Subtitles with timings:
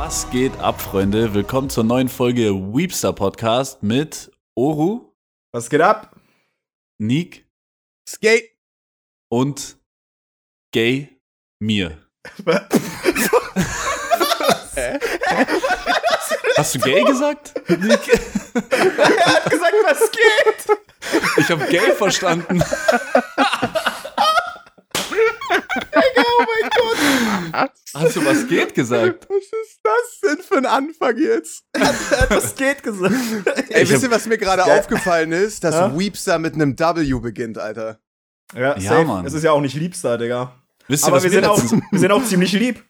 [0.00, 1.34] Was geht ab, Freunde?
[1.34, 5.12] Willkommen zur neuen Folge Weepster Podcast mit Oru,
[5.52, 6.14] Was geht ab?
[6.98, 7.44] Nick
[8.08, 8.48] Skate.
[9.28, 9.76] und
[10.72, 11.18] Gay
[11.58, 11.98] mir.
[16.56, 17.54] Hast du gay gesagt?
[17.68, 18.08] Nick?
[18.54, 20.78] Er hat gesagt, was geht?
[21.38, 22.62] Ich habe gay verstanden.
[25.96, 27.70] Oh mein Gott.
[27.94, 29.26] Hast du was geht gesagt?
[29.28, 31.64] Was ist das denn für ein Anfang jetzt?
[31.72, 33.14] Er hat was geht gesagt.
[33.70, 34.78] Ey, Ich wisst ihr, was mir gerade Ja.
[34.78, 35.64] aufgefallen ist?
[35.64, 35.98] Dass Ja?
[35.98, 37.98] Weepster mit einem W beginnt, Alter.
[38.54, 39.04] Ja, Ja.
[39.04, 39.26] Mann.
[39.26, 40.54] Es ist ja auch nicht Liebster, Digga.
[40.86, 42.82] Wisst ihr, Aber was wir sind, auch, wir sind auch ziemlich lieb.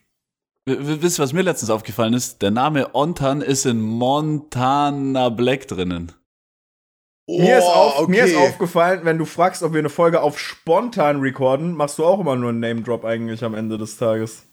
[0.65, 2.41] wisst ihr, was mir letztens aufgefallen ist?
[2.41, 6.11] Der Name Ontan ist in Montana Black drinnen.
[7.37, 10.39] Mir, ist Oh, auf, mir ist aufgefallen, wenn du fragst, ob wir eine Folge auf
[10.39, 14.43] spontan recorden, machst du auch immer nur einen Name-Drop eigentlich am Ende des Tages.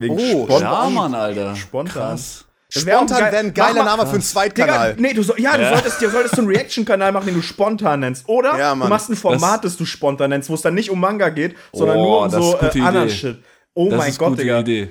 [0.00, 0.60] Wegen Oh, spontan.
[0.62, 1.56] Ja, Mann, Alter.
[1.56, 1.92] Spontan.
[1.92, 2.44] Krass.
[2.72, 4.94] Das Spontan geil- wäre ein geiler Name für einen Zweitkanal.
[4.94, 5.72] Digga, nee, du, soll, ja, du Ja.
[5.72, 8.28] solltest, du solltest so einen Reaction-Kanal machen, den du spontan nennst.
[8.28, 11.00] Oder Ja, du machst ein Format, das, du spontan nennst, wo es dann nicht um
[11.00, 13.08] Manga geht, sondern Oh, nur um das so äh, anderen.
[13.08, 13.38] Shit.
[13.74, 14.60] Oh Das mein ist Gott, gute Digga.
[14.60, 14.90] Idee.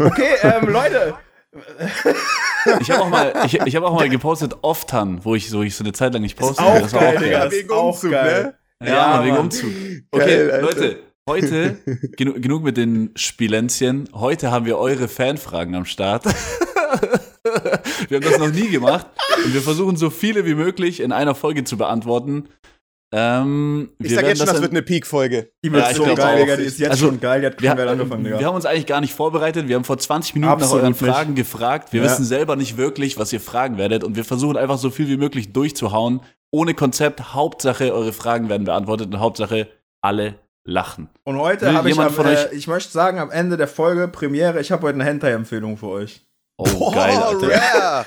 [0.00, 1.14] Okay, ähm, Leute.
[2.80, 5.74] Ich habe auch mal, ich, ich habe auch mal gepostet Oftan, wo ich so, ich
[5.74, 6.62] so eine Zeit lang nicht poste.
[6.62, 7.38] auch das war geil, auch Digga.
[7.38, 7.48] geil.
[7.48, 8.54] Das Wegen Umzug, geil.
[8.82, 9.36] Ja, Ja, Mann, wegen.
[9.38, 9.70] Umzug.
[10.10, 10.60] Okay, Geil.
[10.60, 11.78] Leute, heute,
[12.16, 14.08] genu genug mit den Spilenzchen.
[14.12, 16.24] Heute haben wir eure Fanfragen am Start.
[18.08, 19.06] wir haben das noch nie gemacht
[19.44, 22.48] und wir versuchen so viele wie möglich in einer Folge zu beantworten.
[23.10, 25.50] Ähm, Ich wir sag jetzt schon, das dann- wird eine Peak-Folge.
[25.64, 26.36] Die wird Ja, so geil, auch.
[26.36, 26.56] Digga.
[26.56, 27.40] Die ist jetzt Also, schon geil.
[27.40, 28.38] Die hat wir, geil angefangen, Digga.
[28.38, 29.66] wir haben uns eigentlich gar nicht vorbereitet.
[29.66, 30.98] Wir haben vor 20 Minuten Absolut nach euren nicht.
[31.14, 31.92] Fragen gefragt.
[31.92, 32.06] Wir Ja.
[32.10, 34.04] wissen selber nicht wirklich, was ihr fragen werdet.
[34.04, 36.20] Und wir versuchen einfach so viel wie möglich durchzuhauen.
[36.50, 37.32] Ohne Konzept.
[37.34, 39.06] Hauptsache, eure Fragen werden beantwortet.
[39.12, 39.68] Und Hauptsache,
[40.02, 40.34] alle
[40.64, 41.08] lachen.
[41.24, 44.06] Und heute habe ich, am, von äh, euch- ich möchte sagen, am Ende der Folge
[44.08, 46.26] Premiere, ich habe heute eine Hentai-Empfehlung für euch.
[46.60, 47.48] Oh, geil, Alter.
[47.50, 48.06] rare.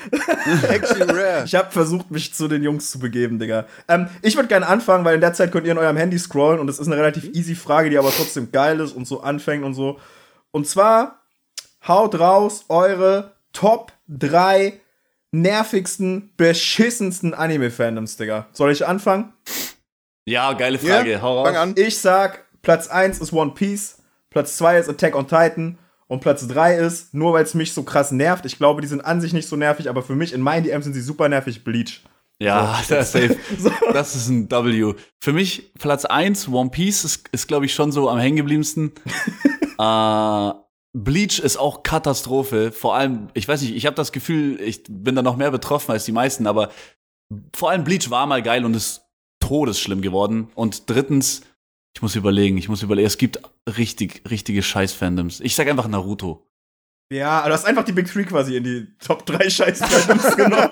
[0.69, 1.43] Actually rare.
[1.45, 3.65] Ich habe versucht, mich zu den Jungs zu begeben, Digga.
[3.87, 6.59] Ähm, ich würde gerne anfangen, weil in der Zeit könnt ihr in eurem Handy scrollen
[6.59, 9.63] und es ist eine relativ easy Frage, die aber trotzdem geil ist und so anfängt
[9.63, 9.99] und so.
[10.51, 11.21] Und zwar,
[11.87, 14.79] haut raus eure Top 3
[15.31, 18.47] nervigsten, beschissensten Anime-Fandoms, Digga.
[18.51, 19.31] Soll ich anfangen?
[20.25, 21.11] Ja, geile Frage.
[21.13, 21.47] Ja, Hau raus.
[21.47, 21.73] fang an.
[21.77, 23.97] Ich sag, Platz 1 ist One Piece,
[24.29, 25.77] Platz 2 ist Attack on Titan
[26.11, 28.99] und Platz 3 ist, nur weil es mich so krass nervt, ich glaube, die sind
[28.99, 31.63] an sich nicht so nervig, aber für mich in meinen DMs sind sie super nervig,
[31.63, 32.03] Bleach.
[32.37, 33.37] Ja, das ist safe.
[33.93, 34.93] Das ist ein W.
[35.21, 38.91] Für mich Platz 1, One Piece, ist, ist glaube ich, schon so am hängengebliebensten.
[39.79, 40.51] äh,
[40.91, 42.73] Bleach ist auch Katastrophe.
[42.73, 45.93] Vor allem, ich weiß nicht, ich habe das Gefühl, ich bin da noch mehr betroffen
[45.93, 46.71] als die meisten, aber
[47.55, 49.03] vor allem Bleach war mal geil und ist
[49.39, 50.51] todesschlimm geworden.
[50.55, 51.43] Und drittens,
[51.95, 53.39] ich muss überlegen, ich muss überlegen, es gibt
[53.77, 55.39] richtig, richtige Scheiß-Fandoms.
[55.41, 56.47] Ich sag einfach Naruto.
[57.11, 60.69] Ja, aber du hast einfach die Big Three quasi in die Top 3 Scheiß-Fandoms genommen.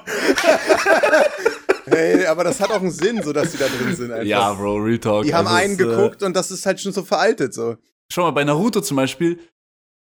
[1.86, 4.12] Hey, aber das hat auch einen Sinn, so dass die da drin sind.
[4.12, 4.26] Einfach.
[4.26, 5.26] Ja, Bro, Real Talk.
[5.26, 7.76] Die haben Also, einen es, äh, geguckt und das ist halt schon so veraltet, so.
[8.12, 9.40] Schau mal, bei Naruto zum Beispiel,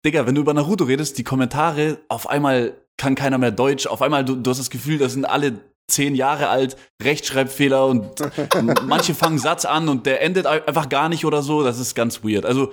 [0.05, 4.01] Digga, wenn du über Naruto redest, die Kommentare, auf einmal kann keiner mehr Deutsch, auf
[4.01, 5.59] einmal, du, du hast das Gefühl, das sind alle
[5.89, 8.07] zehn Jahre alt, Rechtschreibfehler und
[8.85, 11.95] manche fangen Satz an und der endet ein- einfach gar nicht oder so, das ist
[11.95, 12.45] ganz weird.
[12.45, 12.71] Also,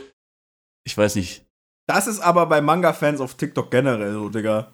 [0.87, 1.45] ich weiß nicht.
[1.87, 4.73] Das ist aber bei Manga-Fans auf TikTok generell so, Digga.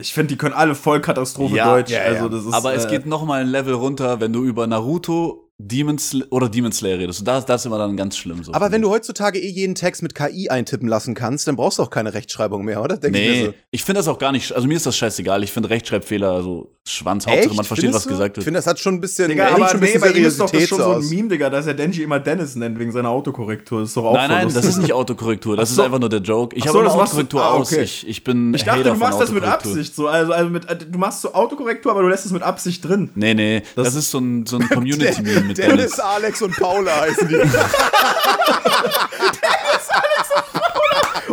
[0.00, 1.90] Ich finde, die können alle voll Katastrophe Ja, Deutsch.
[1.90, 2.04] ja, ja.
[2.12, 4.66] Also, das ist, Aber es äh, geht noch mal ein Level runter, wenn du über
[4.66, 5.98] Naruto, Demon
[6.30, 7.20] oder Demon Slayer redest.
[7.20, 8.52] Und das, das ist immer dann ganz schlimm so.
[8.52, 11.82] Aber wenn du heutzutage eh jeden Text mit KI eintippen lassen kannst, dann brauchst du
[11.82, 12.98] auch keine Rechtschreibung mehr, oder?
[12.98, 13.54] Denk ich Nee, so.
[13.70, 15.42] ich finde das auch gar nicht, also mir ist das scheißegal.
[15.42, 18.10] Ich finde Rechtschreibfehler, also Schwanz, Hauptsache man versteht, Findest was du?
[18.10, 18.44] gesagt Ich wird.
[18.44, 20.48] finde, das hat schon ein bisschen, Digga, aber schon ein nee, bei ihm ist doch
[20.48, 21.10] das schon so so ein aus.
[21.10, 23.80] Meme, Digga, dass er Denji immer Dennis nennt wegen seiner Autokorrektur.
[23.80, 25.56] Das ist doch auch Nein, voll nein, das ist nicht Autokorrektur.
[25.56, 25.80] Das so.
[25.82, 26.54] ist einfach nur der Joke.
[26.54, 27.72] Ich habe so, machst du- Autokorrektur ah, aus.
[27.72, 27.82] okay.
[27.82, 29.42] Ich, ich bin Ich dachte, Hater du machst das mit.
[29.42, 29.96] Absicht.
[29.96, 32.84] So, also, also mit, äh, du machst so Autokorrektur, aber du lässt es mit Absicht
[32.84, 33.10] drin.
[33.16, 35.98] Nee, nee, das, Das- ist so ein, so ein Community-Meme mit Dennis, Dennis.
[35.98, 37.36] Alex und Paula heißen die.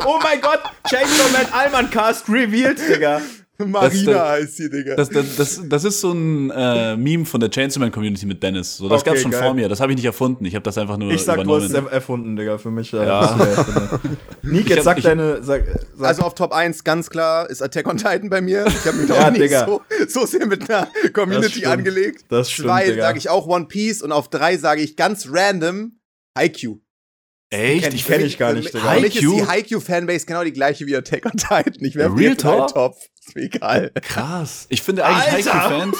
[0.06, 0.60] Oh mein Gott,
[1.32, 3.22] Man Alman Cast revealed, Digga.
[3.72, 4.96] Marina das- heißt die, Digga.
[4.96, 8.42] Das, das, das, das ist so ein äh, Meme von der Chainsaw Man Community mit
[8.44, 8.78] Dennis.
[8.78, 9.42] So, das Okay, gab's schon geil.
[9.44, 9.70] vor mir.
[9.70, 10.46] Das habe ich nicht erfunden.
[10.46, 11.64] Ich habe das einfach nur Ich sag, du übernommen.
[11.64, 12.94] hast es er- erfunden, Digga, für mich.
[12.94, 13.36] Äh, Ja.
[13.38, 13.66] das.
[14.44, 15.44] Nick, jetzt hab- sag ich- deine.
[15.44, 15.64] Sag,
[15.96, 18.66] sag, Also auf Top 1 ganz klar ist Attack on Titan bei mir.
[18.68, 19.66] Ich habe mich da Ja, auch nicht Digga.
[19.66, 21.68] so, so sehr mit einer Das Community stimmt.
[21.68, 22.26] angelegt.
[22.30, 25.94] Das stimmt, Zwei sage ich auch One Piece und auf drei sage ich ganz random
[26.38, 26.80] Haikyuu.
[27.54, 27.86] Echt?
[27.86, 29.46] kenn- Ich, kenn ich gar nicht, Für mich ist die?
[29.46, 31.76] Haikyuu-Fanbase genau die gleiche wie Attack on Titan.
[31.86, 32.74] Ich werfe Real Talk?
[32.74, 32.98] Topf.
[33.26, 33.92] Ist mir egal.
[34.02, 34.66] krass.
[34.70, 35.70] Ich finde eigentlich Alter!
[35.70, 35.98] Haikyuu-Fans.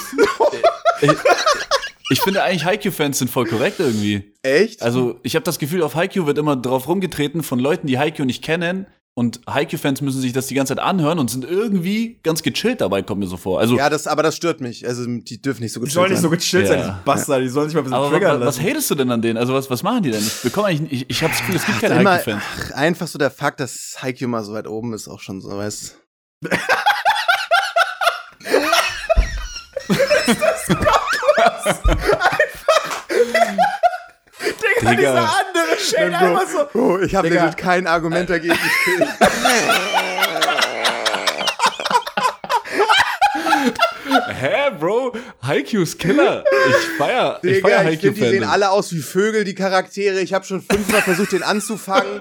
[1.02, 1.10] ich,
[2.10, 4.34] ich finde eigentlich Haikyuu-Fans sind voll korrekt irgendwie.
[4.42, 4.82] Echt?
[4.82, 8.24] Also, ich habe das Gefühl, auf Haikyuu wird immer drauf rumgetreten von Leuten, die Haikyuu
[8.26, 8.86] nicht kennen,
[9.16, 13.02] und Haikyuu-Fans müssen sich das die ganze Zeit anhören und sind irgendwie ganz gechillt dabei,
[13.02, 13.60] kommt mir so vor.
[13.60, 14.84] Also, Ja, das, aber das stört mich.
[14.88, 16.36] Also, die dürfen nicht so Die gut sollen nicht so sein.
[16.38, 16.82] gechillt Ja.
[16.82, 17.42] sein, die Bastard.
[17.42, 18.68] Die sollen sich mal ein bisschen aber triggern was, was lassen.
[18.70, 19.38] hatest du denn an denen?
[19.38, 20.20] Also, was, was machen die denn?
[20.26, 23.16] Ich bekomme eigentlich, ich, ich habe das Gefühl, es gibt keine Immer, ach, einfach so
[23.18, 25.96] der Fakt, dass Haikyuu mal so weit oben ist, auch schon so, weißt
[34.84, 35.10] Digga, Digga.
[35.10, 36.66] dieser andere Shade einfach so.
[36.72, 38.54] Bro, ich habe legit kein Argument dagegen.
[38.54, 38.60] Ich,
[44.28, 45.16] Hä, Bro?
[45.42, 46.44] Haikyuu's Killer.
[46.68, 50.20] Ich feier, ich Digga, feier ich finde, die sehen alle aus wie Vögel, die Charaktere.
[50.20, 52.20] Ich habe schon fünfmal versucht, den anzufangen.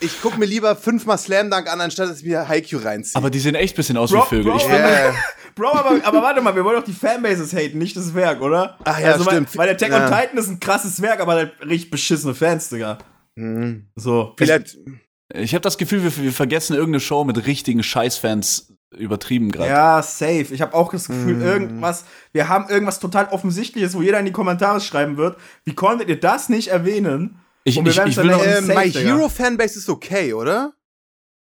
[0.00, 3.16] Ich guck mir lieber fünfmal Slam Dunk an, anstatt dass ich mir Haikyuu reinziehe.
[3.16, 4.52] Aber die sehen echt ein bisschen aus Bro, wie Vögel.
[4.52, 5.14] Bro, Ich Yeah.
[5.54, 8.78] Bro, aber, aber warte mal, wir wollen doch die Fanbases haten, nicht das Werk, oder?
[8.84, 9.54] Ach ja, also, stimmt.
[9.56, 10.06] Weil, weil Attack Ja.
[10.06, 12.98] on Titan ist ein krasses Werk, aber halt richtig beschissene Fans, Digga.
[13.38, 13.86] Hm.
[13.94, 14.32] So.
[14.38, 14.78] Vielleicht,
[15.34, 19.68] ich habe das Gefühl, wir, wir vergessen irgendeine Show mit richtigen Scheißfans übertrieben gerade.
[19.70, 20.46] Ja, safe.
[20.52, 21.42] Ich habe auch das Gefühl, Mhm.
[21.42, 25.36] irgendwas, wir haben irgendwas total Offensichtliches, wo jeder in die Kommentare schreiben wird.
[25.64, 27.38] Wie konntet ihr das nicht erwähnen?
[27.64, 28.90] Ich, Und wir ich, ich will noch, äh, safe, My.
[28.90, 30.72] Hero Fanbase ist okay, oder?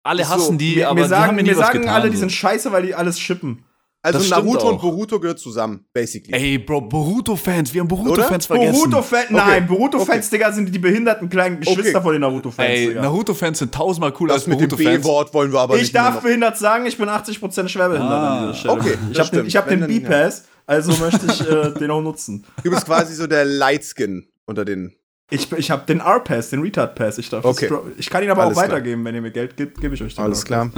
[0.06, 1.80] alle so, hassen die, Wir, aber wir die sagen, haben mir nie wir was sagen
[1.80, 1.96] getan.
[1.96, 2.22] alle, die so.
[2.22, 3.64] sind scheiße, weil die alles shippen.
[4.06, 4.82] Also Naruto und.
[4.82, 6.34] Boruto gehört zusammen, basically.
[6.34, 8.74] Ey, Bro, Boruto-Fans, wir haben Boruto-Fans vergessen.
[8.74, 9.34] Boruto-Fans, Okay.
[9.34, 12.02] nein, Boruto-Fans, Digga, sind die behinderten kleinen Geschwister Okay.
[12.04, 12.96] von den Naruto-Fans, Ey.
[12.96, 15.02] Naruto-Fans sind tausendmal cooler das als mit dem Boruto-Fans.
[15.04, 18.40] B-Wort wollen wir aber ich nicht mehr darf behindert sagen, ich bin 80% schwerbehindert Ah,
[18.40, 18.74] an dieser Stelle.
[18.74, 22.02] okay, ich habe den, ich hab den Wenn B-Pass, also möchte ich äh, den auch
[22.02, 22.44] nutzen.
[22.62, 24.94] Du bist quasi so der Lightskin unter den.
[25.30, 27.18] Ich, ich habe den R-Pass, den Retard-Pass.
[27.18, 27.70] Ich, darf Okay.
[27.98, 28.74] ich kann ihn aber Alles auch klar.
[28.76, 30.70] weitergeben, wenn ihr mir Geld gibt, gebe ich euch den Alles klar.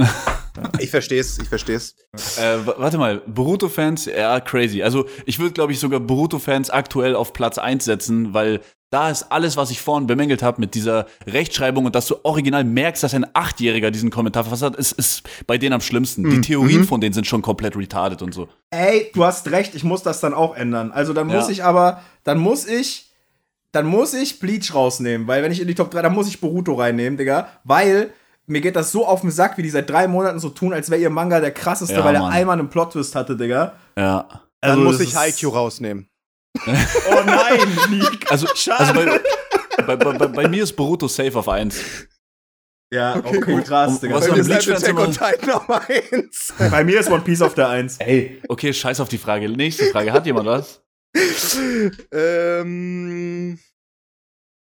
[0.78, 1.94] Ich versteh's, ich versteh's.
[2.38, 4.82] Äh, w- warte mal, Boruto-Fans, ja, crazy.
[4.82, 8.60] Also, ich würde, glaube ich, sogar Boruto-Fans aktuell auf Platz 1 setzen, weil
[8.90, 12.64] da ist alles, was ich vorhin bemängelt habe mit dieser Rechtschreibung und dass du original
[12.64, 16.22] merkst, dass ein Achtjähriger diesen Kommentar verfasst hat, ist, ist bei denen am schlimmsten.
[16.22, 16.30] Mhm.
[16.30, 18.48] Die Theorien von denen sind schon komplett retarded und so.
[18.70, 20.92] Ey, du hast recht, ich muss das dann auch ändern.
[20.92, 21.50] Also dann muss Ja.
[21.50, 23.05] ich aber, dann muss ich,
[23.76, 26.40] dann muss ich Bleach rausnehmen, weil wenn ich in die Top 3, dann muss ich
[26.40, 28.10] Boruto reinnehmen, Digga, weil
[28.46, 30.88] mir geht das so auf den Sack, wie die seit drei Monaten so tun, als
[30.90, 32.32] wäre ihr Manga der krasseste, Ja, weil er Mann.
[32.32, 33.74] einmal einen Plot-Twist hatte, Digga.
[33.98, 34.28] Ja.
[34.60, 36.08] Dann Also, muss ich Haikyuu rausnehmen.
[36.66, 37.58] Oh nein,
[37.90, 38.30] Nick.
[38.30, 38.80] Also, Schade.
[38.80, 38.94] also
[39.86, 41.78] bei, bei, bei, bei, mir ist Boruto safe auf 1.
[42.94, 44.14] Ja, okay, krass, Und Digga.
[44.14, 46.54] was Bei mir, Bleach- ist, Attack on Titan auf eins.
[46.70, 47.98] bei mir ist One Piece auf der 1.
[47.98, 49.48] Ey, okay, scheiß auf die Frage.
[49.50, 50.12] Nächste Frage.
[50.12, 50.80] Hat jemand was?
[52.12, 53.58] ähm,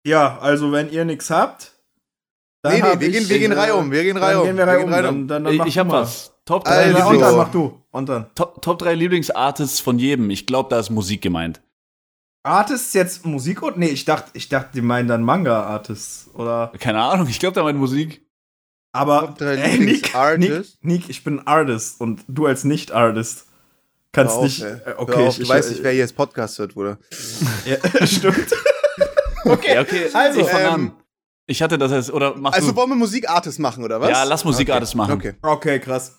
[0.09, 1.73] Ja, also wenn ihr nichts habt,
[2.63, 4.33] dann nee, nee, hab wir ich, gehen, wir gehen äh, Reihe um, wir gehen Reihe
[4.33, 4.47] Dann um.
[4.47, 4.91] gehen wir Reihe um.
[4.91, 6.03] Dann, dann, dann Ich, ich hab mal.
[6.03, 6.33] was.
[6.45, 7.81] Top 3, Also- Lieblings dann mach du.
[7.91, 8.27] Und dann.
[8.35, 10.31] Top, Top 3 Lieblingsartists von jedem.
[10.31, 11.61] Ich glaube, da ist Musik gemeint.
[12.43, 16.73] Artists jetzt Musik und nee, ich dachte, ich dachte, die meinen dann Manga-Artists oder.
[16.79, 18.25] Keine Ahnung, ich glaube, da meint Musik.
[18.93, 20.65] Aber Top drei ey, Nick, Nick?
[20.81, 23.45] Nick, ich bin Artist und du als Nicht-Artist
[24.13, 24.63] kannst Hör auf, nicht.
[24.63, 24.73] ey.
[24.73, 26.99] äh, okay, auf, ich, du ich, weißt nicht, wer hier das Podcast hört, Bruder.
[27.67, 28.55] Ja, stimmt.
[29.51, 30.93] okay, Ja, okay, also, ich fang ähm, an.
[31.47, 32.77] Ich hatte das jetzt, oder mach Also du.
[32.77, 34.11] wollen wir Musikartist machen, oder was?
[34.11, 35.13] Ja, lass Musikartist machen.
[35.15, 35.35] Okay.
[35.43, 36.19] okay, krass.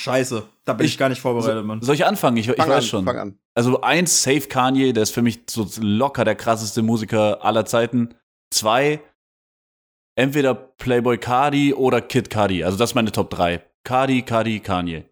[0.00, 1.82] Scheiße, da bin ich, Ich- gar nicht vorbereitet, Mann.
[1.82, 2.38] Soll ich anfangen?
[2.38, 3.04] Ich, ich weiß an, schon.
[3.04, 3.38] fang an.
[3.54, 8.14] Also eins, Safe Kanye, der ist für mich so locker der krasseste Musiker aller Zeiten.
[8.50, 9.00] Zwei,
[10.16, 12.64] entweder Playboy Cardi oder Kid Cardi.
[12.64, 13.62] Also das ist meine Top 3.
[13.84, 15.04] Cardi, Cardi, Kanye.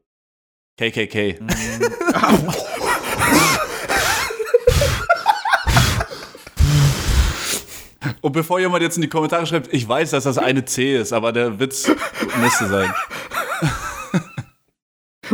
[0.78, 1.38] KKK.
[8.20, 11.12] Und bevor jemand jetzt in die Kommentare schreibt, ich weiß, dass das eine C ist,
[11.12, 11.90] aber der Witz
[12.40, 12.92] musste sein.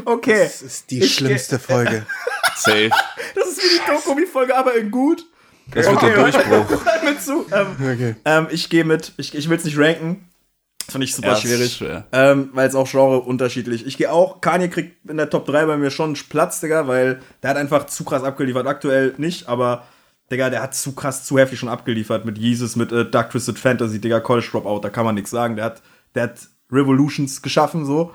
[0.07, 2.05] Okay, Das ist die Ich- schlimmste Folge.
[2.57, 2.91] Safe.
[3.35, 5.25] das ist wie die Dokumi-Folge, aber in gut.
[5.73, 6.69] Das wird der Durchbruch.
[7.05, 7.47] Mir zu.
[7.53, 8.15] Ähm, Okay.
[8.25, 9.13] ähm, ich gehe mit.
[9.17, 10.29] Ich, ich will es nicht ranken.
[10.81, 11.77] Das finde ich super Ja, schwierig.
[11.77, 12.07] schwer.
[12.13, 13.87] Ähm, weil es auch Genre unterschiedlich.
[13.87, 16.87] Ich gehe auch, Kanye kriegt in der Top 3 bei mir schon einen Platz, Digga,
[16.87, 18.67] weil der hat einfach zu krass abgeliefert.
[18.67, 19.87] Aktuell nicht, aber
[20.31, 23.59] Digga, der hat zu krass, zu heftig schon abgeliefert mit Jesus, mit äh, Dark Twisted
[23.59, 25.57] Fantasy, Digga, College Dropout, da kann man nichts sagen.
[25.57, 25.83] Der hat,
[26.15, 28.13] der hat Revolutions geschaffen, so.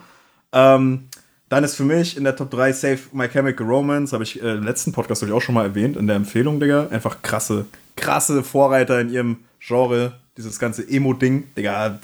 [0.52, 1.10] Ähm,
[1.50, 4.56] dann ist für mich in der Top 3 Safe My Chemical Romance, habe ich äh,
[4.56, 6.88] im letzten Podcast ich auch schon mal erwähnt, in der Empfehlung, Digga.
[6.90, 10.14] Einfach krasse, krasse Vorreiter in ihrem Genre.
[10.38, 12.00] Dieses ganze Emo-Ding, Digga,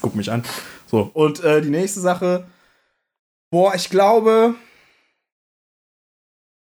[0.00, 0.44] guck mich an.
[0.86, 2.44] So, und äh, die nächste Sache.
[3.50, 4.54] Boah, ich glaube.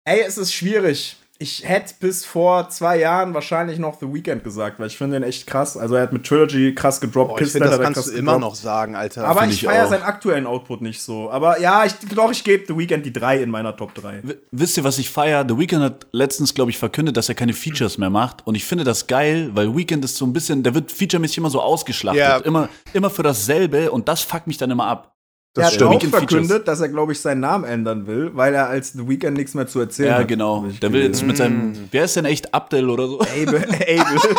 [0.04, 1.16] Ey, es ist schwierig.
[1.38, 5.28] Ich hätte bis vor zwei Jahren wahrscheinlich noch The Weeknd gesagt, weil ich finde den
[5.28, 5.76] echt krass.
[5.76, 7.30] Also er hat mit Trilogy krass gedroppt.
[7.36, 9.26] Boah, ich finde, das kannst du immer noch sagen, Alter.
[9.26, 11.30] Aber Find ich ich feiere seinen aktuellen Output nicht so.
[11.30, 14.20] Aber ja, ich doch, ich gebe The Weeknd die drei in meiner Top 3.
[14.22, 15.44] W- Wisst ihr, was ich feier?
[15.48, 18.46] The Weeknd hat letztens, glaube ich, verkündet, dass er keine Features mehr macht.
[18.46, 21.50] Und ich finde das geil, weil Weeknd ist so ein bisschen, der wird featuremäßig immer
[21.50, 22.20] so ausgeschlachtet.
[22.20, 22.38] Ja.
[22.38, 25.12] Immer, immer für dasselbe und das fuckt mich dann immer ab.
[25.56, 25.88] Er hat stimmt.
[25.88, 26.30] auch Weeknd Features.
[26.30, 29.54] verkündet, dass er, glaube ich, seinen Namen ändern will, weil er als The Weeknd nichts
[29.54, 30.28] mehr zu erzählen Ja, hat.
[30.28, 30.62] genau.
[30.62, 33.20] hab ich Der will jetzt mit seinem, wer ist denn echt Abdel oder so?
[33.20, 34.36] Abel, Abel.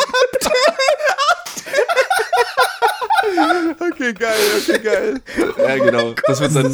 [3.80, 5.20] Okay, geil, okay, geil.
[5.58, 6.14] ja, genau.
[6.26, 6.72] Das wird dann,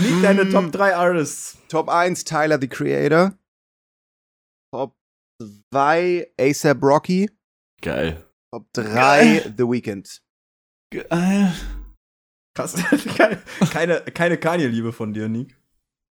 [0.00, 1.58] Liegt deine Top 3 Artists.
[1.68, 3.32] Top 1, Tyler, the Creator.
[4.72, 4.94] Top
[5.72, 7.30] 2, ASAP Rocky.
[7.82, 8.24] geil.
[8.52, 10.20] Top 3, The Weeknd.
[10.90, 11.52] Geil.
[12.54, 12.74] Krass.
[13.72, 15.56] keine, keine, Kanye-Liebe von dir, Nick.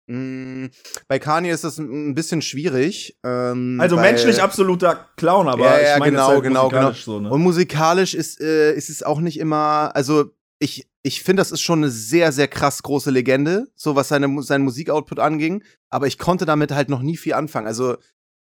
[0.09, 0.67] Mm,
[1.07, 3.19] Bei Kanye ist das ein bisschen schwierig.
[3.25, 7.05] ähm, Also weil- menschlich absoluter Clown, aber Ja, ja, ich meine genau, halt genau, musikalisch
[7.05, 7.31] so, ne?
[7.31, 11.63] Und musikalisch ist, äh, ist es auch nicht immer, also ich, ich finde, das ist
[11.63, 15.63] schon eine sehr, sehr krass große Legende, so was seine, seinen Musikoutput anging.
[15.91, 17.67] Aber ich konnte damit halt noch nie viel anfangen.
[17.67, 17.97] Also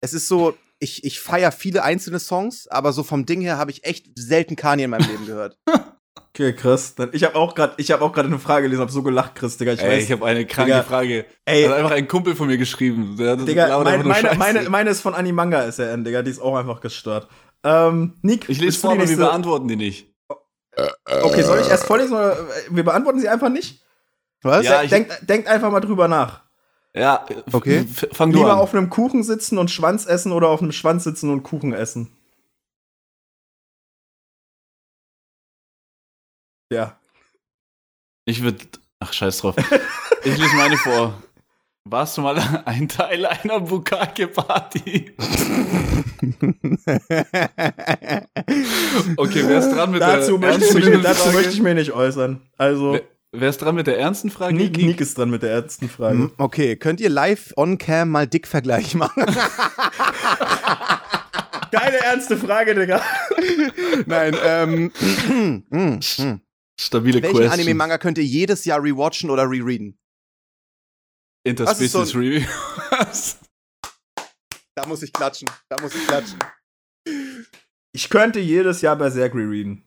[0.00, 3.70] es ist so, ich, ich feiere viele einzelne Songs, aber so vom Ding her habe
[3.70, 5.56] ich echt selten Kanye in meinem Leben gehört.
[6.36, 6.96] Okay, Chris.
[6.96, 9.36] Dann, ich habe auch gerade, ich habe auch gerade eine Frage gelesen, hab so gelacht,
[9.36, 9.72] Chris, Digga.
[9.74, 10.02] Ich Ey, weiß.
[10.04, 11.26] ich habe eine kranke Digga, Frage.
[11.44, 11.64] ey.
[11.64, 13.16] Hat einfach ein Kumpel von mir geschrieben.
[13.16, 16.22] Der hat Digga, labert meine, meine, meine, meine ist von Animanga SRN, Digga.
[16.22, 17.28] Die ist auch einfach gestört.
[17.62, 20.12] Ähm, Nick, ich lese vor, aber wir beantworten die nicht.
[21.22, 23.84] Okay, soll ich erst vorlesen oder äh, wir beantworten sie einfach nicht?
[24.42, 24.66] Was?
[24.66, 26.42] Ja, denkt, denkt einfach mal drüber nach.
[26.96, 27.86] Ja, Okay.
[28.12, 28.58] fang du Lieber an.
[28.58, 32.10] auf einem Kuchen sitzen und Schwanz essen oder auf einem Schwanz sitzen und Kuchen essen?
[36.74, 36.98] Ja.
[38.24, 38.58] Ich würde.
[39.00, 39.54] Ach, scheiß drauf.
[40.26, 41.22] Ich lese meine vor.
[41.84, 45.12] Warst du mal ein Teil einer Bukake-Party?
[49.18, 51.36] Okay, wer ist dran mit Dazu, der möchte ich, mich, ernsten dazu Frage?
[51.36, 52.40] möchte ich mich nicht äußern.
[52.56, 53.02] Also, Wer,
[53.32, 54.54] wer ist dran mit der ernsten Frage?
[54.54, 56.16] Nick, Nick ist dran mit der ersten Frage.
[56.16, 59.26] Hm, okay, könnt ihr live on cam mal Dick-Vergleich machen?
[61.70, 63.02] Geile ernste Frage, Digga.
[64.06, 64.90] Nein, ähm.
[66.80, 67.52] Stabile Welchen Question.
[67.52, 69.98] Anime-Manga könnt ihr jedes Jahr rewatchen oder rereaden?
[71.44, 72.46] Interspecies so Review.
[74.76, 75.48] Da muss ich klatschen.
[75.68, 76.38] Da muss ich klatschen.
[77.92, 79.84] Ich könnte jedes Jahr Berserk rereaden.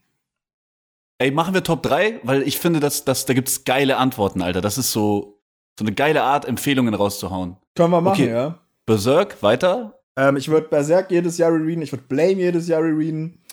[1.20, 2.22] Ey, machen wir Top 3?
[2.24, 4.62] Weil ich finde, dass, dass, da gibt's geile Antworten, Alter.
[4.62, 5.42] Das ist so,
[5.78, 7.58] so eine geile Art, Empfehlungen rauszuhauen.
[7.76, 8.32] Können wir machen, Okay.
[8.32, 8.60] ja.
[8.86, 10.00] Berserk, weiter?
[10.16, 13.44] Ähm, ich würde Berserk jedes Jahr rereaden, ich würde Blame jedes Jahr rereaden.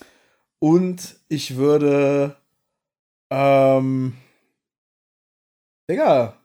[0.60, 2.36] Und ich würde.
[3.34, 4.14] Ähm.
[5.90, 6.38] Digga.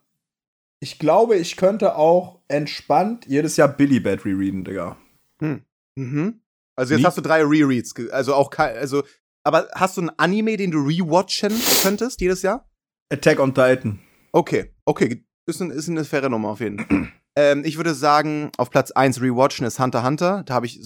[0.81, 4.97] Ich glaube, ich könnte auch entspannt jedes Jahr Billy Bat rereaden, Digga.
[5.41, 6.41] Mhm.
[6.77, 7.93] Also jetzt Nie- hast du drei Rereads.
[8.11, 9.03] Also auch kein, also,
[9.43, 11.53] aber hast du ein Anime, den du rewatchen
[11.83, 12.69] könntest jedes Jahr?
[13.11, 13.99] Attack on Titan.
[14.31, 15.25] Okay, okay.
[15.45, 17.11] Ist, ein, ist eine faire Nummer auf jeden Fall.
[17.35, 20.43] ähm, ich würde sagen, auf Platz 1 rewatchen ist Hunter x Hunter.
[20.45, 20.79] Da habe ich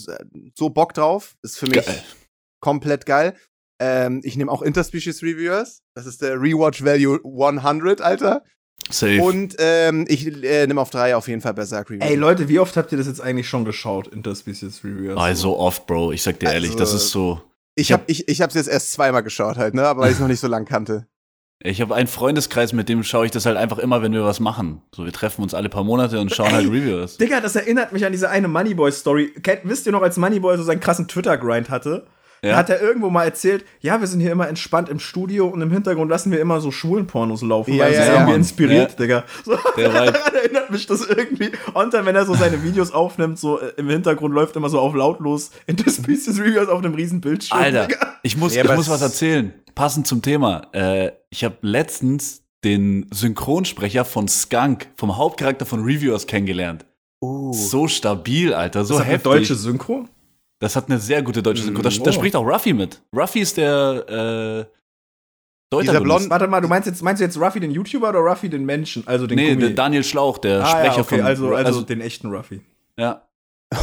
[0.55, 1.35] so Bock drauf.
[1.43, 2.03] Ist für mich Geil.
[2.59, 3.35] komplett geil.
[3.83, 5.81] Ähm, ich nehme auch Interspecies Reviewers.
[5.95, 8.43] Das ist der Rewatch Value 100, Alter.
[8.89, 9.21] Safe.
[9.21, 12.05] Und ähm, ich äh, nehme auf 3 auf jeden Fall Berserk Review.
[12.05, 15.17] Ey, Leute, wie oft habt ihr das jetzt eigentlich schon geschaut, Interspecies Reviewers?
[15.17, 16.11] Ah, so oft, Bro.
[16.11, 17.41] Ich sag dir Also- ehrlich, das ist so.
[17.75, 19.85] ich habe ich, ich hab's jetzt erst zweimal geschaut halt, ne?
[19.87, 21.07] Aber weil ich es noch nicht so lang kannte.
[21.65, 24.41] Ich habe einen Freundeskreis, mit dem schaue ich das halt einfach immer, wenn wir was
[24.41, 24.81] machen.
[24.93, 27.15] So, wir treffen uns alle paar Monate und schauen Ey, halt Reviews.
[27.17, 29.33] Digga, das erinnert mich an diese eine Moneyboy-Story.
[29.41, 32.05] Kennt- Wisst ihr noch, als Moneyboy so seinen krassen Twitter-Grind hatte?
[32.43, 32.55] Da Ja.
[32.57, 35.71] hat er irgendwo mal erzählt, ja, wir sind hier immer entspannt im Studio und im
[35.71, 38.95] Hintergrund lassen wir immer so Schwulenpornos laufen, Ja, weil ja, sie ja, irgendwie inspiriert, Ja.
[38.97, 39.23] Digga.
[39.45, 41.51] So, daran erinnert mich das irgendwie.
[41.73, 44.79] Und dann, wenn er so seine Videos aufnimmt, so äh, im Hintergrund läuft immer so
[44.79, 47.57] auf lautlos Interspecies Reviewers auf einem riesen Bildschirm.
[47.57, 48.13] Alter, Digga.
[48.23, 49.53] ich muss, Ja, ich muss was erzählen.
[49.73, 50.67] Passend zum Thema.
[50.73, 56.85] Äh, ich habe letztens den Synchronsprecher von Skunk, vom Hauptcharakter von Reviewers kennengelernt.
[57.21, 57.53] Uh.
[57.53, 59.31] So stabil, Alter, so ist das eine heftig.
[59.31, 60.05] deutsche Synchro?
[60.63, 61.81] Das hat eine sehr gute deutsche Synchro.
[61.81, 62.13] Da, Mm, da oh.
[62.13, 63.01] spricht auch Ruffy mit.
[63.13, 64.73] Ruffy ist der äh,
[65.69, 68.19] Deuter Dieser blond- Warte mal, du meinst jetzt, meinst du jetzt Ruffy den YouTuber oder
[68.19, 69.05] Ruffy den Menschen?
[69.05, 71.99] Also den Nee, Daniel Schlauch, der ah, Sprecher ja, okay, von also, also, also den
[71.99, 72.61] echten Ruffy.
[72.97, 73.27] ja.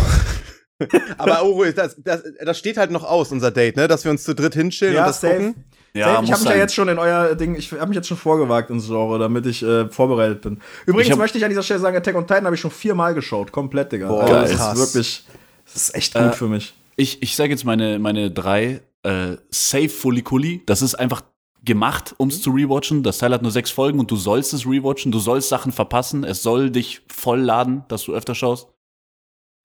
[1.19, 3.87] Aber oh, das, das, das steht halt noch aus, unser Date, ne?
[3.87, 5.65] Dass wir uns zu dritt hinchillen und das gucken.
[5.93, 6.59] Ja, Safe, ich muss habe mich ja sein.
[6.61, 9.63] jetzt schon in euer Ding, ich habe mich jetzt schon vorgewagt ins Genre, damit ich
[9.63, 10.59] äh, vorbereitet bin.
[10.87, 13.13] Übrigens Ich möchte ich an dieser Stelle sagen, Attack on Titan habe ich schon viermal
[13.13, 14.09] geschaut, komplett, Digga.
[14.09, 15.27] Boah, also, das ist wirklich,
[15.73, 16.75] das ist echt gut Äh, für mich.
[16.97, 18.83] Ich, ich sage jetzt meine, meine drei.
[19.03, 20.63] Äh, Safe Fully Kuli.
[20.67, 21.23] Das ist einfach
[21.65, 23.03] gemacht, um es zu rewatchen.
[23.03, 25.13] Das Teil hat nur sechs Folgen und du sollst es rewatchen.
[25.13, 26.25] Du sollst Sachen verpassen.
[26.25, 28.69] Es soll dich voll laden, dass du öfter schaust.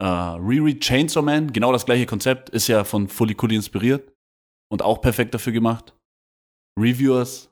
[0.02, 4.12] Äh, Reread Chainsaw Man, genau das gleiche Konzept, ist ja von Fully Cooley inspiriert
[4.70, 5.94] und auch perfekt dafür gemacht.
[6.78, 7.50] Reviewers.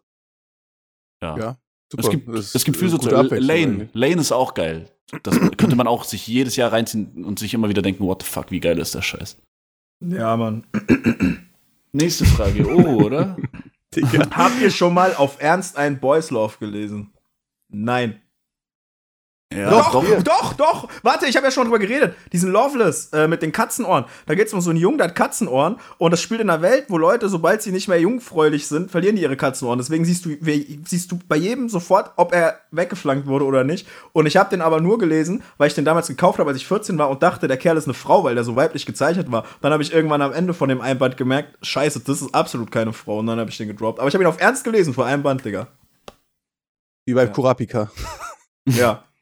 [1.24, 1.38] Ja.
[1.38, 1.58] Ja,
[1.96, 3.10] Es gibt, Das es gibt viel so zu.
[3.10, 3.90] Lane.
[3.94, 4.90] Lane ist auch geil.
[5.22, 8.28] Das könnte man auch sich jedes Jahr reinziehen und sich immer wieder denken, what the
[8.28, 9.38] fuck, wie geil ist der Scheiß.
[10.02, 10.66] Ja, Mann.
[11.92, 12.68] Nächste Frage.
[12.68, 13.38] Oh, oder?
[14.32, 17.14] Habt ihr schon mal auf Ernst einen Boys Love gelesen?
[17.70, 18.23] Nein.
[19.56, 19.92] Ja, doch,
[20.24, 22.16] doch, doch, Warte, ich habe ja schon drüber geredet.
[22.32, 24.06] Diesen Loveless äh, mit den Katzenohren.
[24.26, 25.78] Da geht es um so einen Jungen, der hat Katzenohren.
[25.98, 29.16] Und das spielt in einer Welt, wo Leute, sobald sie nicht mehr jungfräulich sind, verlieren
[29.16, 29.80] die ihre Katzenohren.
[29.80, 33.88] Deswegen siehst du, wie- siehst du bei jedem sofort, ob er weggeflankt wurde oder nicht.
[34.14, 36.68] Und ich habe den aber nur gelesen, weil ich den damals gekauft habe, als ich
[36.68, 39.46] 14 war und dachte, der Kerl ist eine Frau, weil der so weiblich gezeichnet war.
[39.62, 42.94] Dann habe ich irgendwann am Ende von dem Einband gemerkt, scheiße, das ist absolut keine
[42.94, 43.20] Frau.
[43.20, 44.00] Und dann habe ich den gedroppt.
[44.00, 45.68] Aber ich habe ihn auf Ernst gelesen vor einem Band, Digga.
[47.06, 47.92] Wie bei Kurapika.
[48.68, 49.04] Ja.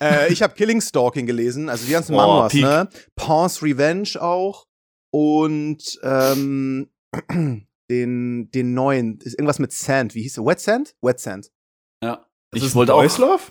[0.00, 2.62] äh, ich habe Killing Stalking gelesen, also die ganzen Oh, Mangas, Peak.
[2.62, 2.88] ne?
[3.16, 4.66] Pawn's Revenge auch
[5.10, 6.88] und ähm,
[7.90, 10.44] den, den neuen, ist irgendwas mit Sand, wie hieß der?
[10.46, 10.94] Wet Sand?
[11.02, 11.50] Wet Sand.
[12.02, 12.26] Ja.
[12.50, 13.02] Das Ich ist wollte ein auch.
[13.02, 13.42] Boys Love?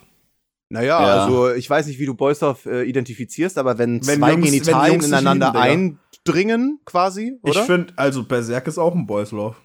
[0.70, 1.24] Naja, Ja.
[1.24, 4.52] also ich weiß nicht, wie du Boysdorf äh, identifizierst, aber wenn, Wenn zwei Jungs- wenn
[4.52, 7.52] Genitalien Jungs sich ineinander lieben, eindringen, quasi, oder?
[7.60, 9.58] Ich finde, also Berserk ist auch ein Boys Love.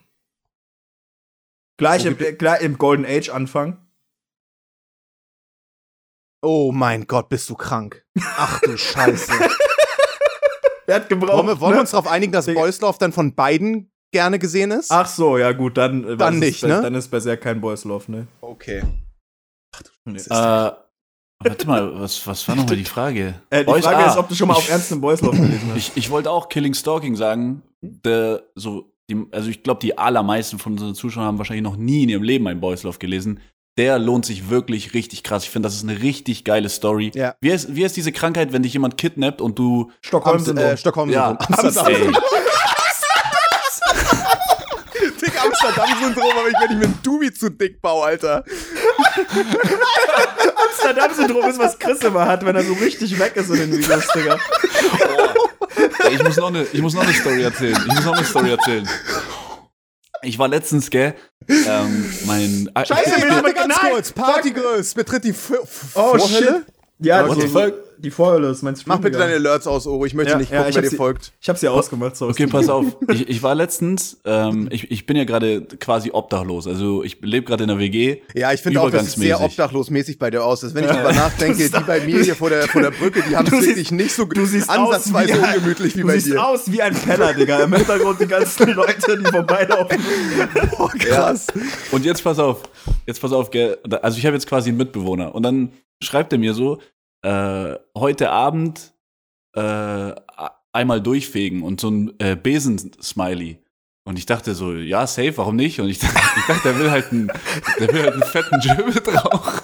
[1.78, 3.86] Gleich, im, äh, gleich im Golden Age Anfang.
[6.46, 8.04] Oh mein Gott, bist du krank.
[8.36, 9.32] Ach du Scheiße.
[10.86, 11.32] Er hat gebraucht.
[11.36, 11.80] wollen wir, wollen wir ne?
[11.80, 12.46] uns darauf einigen, dass.
[12.46, 14.90] Boysdorf dann von beiden gerne gesehen ist?
[14.90, 16.80] Ach so, ja gut, dann, äh, Dann was nicht, ist, ne?
[16.80, 18.26] Dann ist Berserk kein Boys Love, ne?
[18.40, 18.82] Okay.
[20.04, 20.16] Nee.
[20.16, 23.34] ist- Äh, warte mal, was, was war nochmal die Frage?
[23.50, 25.36] Äh, die Boys- Frage ah, ist, ob du schon mal auf Ernst einen Boys Love
[25.42, 25.76] gelesen hast.
[25.76, 27.62] Ich, ich wollte auch Killing Stalking sagen.
[27.82, 32.04] Der, so, die, also ich glaube, die allermeisten von unseren Zuschauern haben wahrscheinlich noch nie
[32.04, 33.40] in ihrem Leben einen Boys Love gelesen.
[33.78, 35.45] Der lohnt sich wirklich richtig krass.
[35.45, 37.11] Ich finde, das ist eine richtig geile Story.
[37.14, 37.35] Ja.
[37.40, 40.56] Wie ist, wie ist diese Krankheit, wenn dich jemand kidnappt und du Stockholm Amst sind
[40.56, 42.16] äh, Stockholm Ja, Amsterdam.
[45.21, 48.45] Dick Amsterdam-Syndrom, aber ich, wenn ich mir ein Dubi zu dick baue, Alter.
[50.68, 54.06] Amsterdam-Syndrom ist, was Chris immer hat, wenn er so richtig weg ist in den Videos,
[54.14, 54.38] Digga.
[56.04, 57.76] Ey, ich muss noch eine, ich muss noch eine Story erzählen.
[57.87, 58.88] Ich muss noch eine Story erzählen.
[60.23, 61.14] Ich war letztens, gell,
[61.49, 64.12] ähm, mein Scheiße, Ich aber ganz kurz.
[64.12, 65.52] Partygirls betritt die F
[65.94, 66.64] Oh, Vorhölle.
[66.64, 66.74] shit.
[66.98, 67.74] Ja, What the fuck?
[67.98, 68.88] Die Vorhölle ist mein Stream.
[68.88, 69.32] Mach bitte gegangen.
[69.32, 70.04] deine Alerts aus, Oro.
[70.06, 71.32] Ich möchte Ja, nicht ja, gucken, ich wer dir sie- folgt.
[71.40, 72.28] Ich hab's ja ausgemacht, so.
[72.28, 72.85] Okay, pass auf.
[73.12, 76.66] Ich, ich war letztens, ähm, ich, ich bin ja gerade quasi obdachlos.
[76.66, 78.22] Also ich lebe gerade in der WG.
[78.35, 80.61] Ja, ich finde auch, das sieht sehr obdachlosmäßig bei dir aus.
[80.61, 83.37] Dass, wenn ich drüber nachdenke, die bei mir hier vor der, vor der Brücke, die
[83.37, 86.00] haben Du es siehst- wirklich nicht so du siehst aus ansatzweise wie ein- ungemütlich wie
[86.02, 86.44] Du bei siehst dir.
[86.46, 87.61] aus wie ein Penner, Digga.
[87.61, 89.98] Im Hintergrund die ganzen Leute, die vorbeilaufen.
[90.78, 91.46] Oh, krass.
[91.92, 92.62] Und jetzt pass auf,
[93.06, 93.78] jetzt pass auf, gell.
[94.02, 95.35] Also ich habe jetzt quasi einen Mitbewohner.
[95.35, 96.78] Und dann schreibt er mir so,
[97.26, 98.94] äh, heute Abend
[99.54, 100.12] äh,
[100.72, 103.58] einmal durchfegen und so ein äh, Besen-Smiley.
[104.04, 105.80] Und ich dachte so, ja, safe, warum nicht?
[105.80, 106.00] Und ich,
[106.36, 107.26] ich dachte, der will halt einen,
[107.80, 109.60] der will halt einen fetten Jibbit rauchen.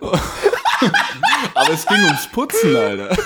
[1.54, 3.16] Aber es ging ums Putzen, Alter.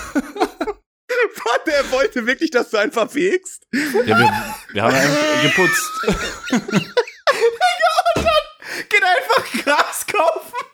[1.66, 3.66] Der wollte wirklich, dass du einfach fegst.
[3.72, 4.32] Ja, wir,
[4.72, 5.90] wir haben einfach geputzt.
[8.88, 10.69] Geht einfach Gras kaufen.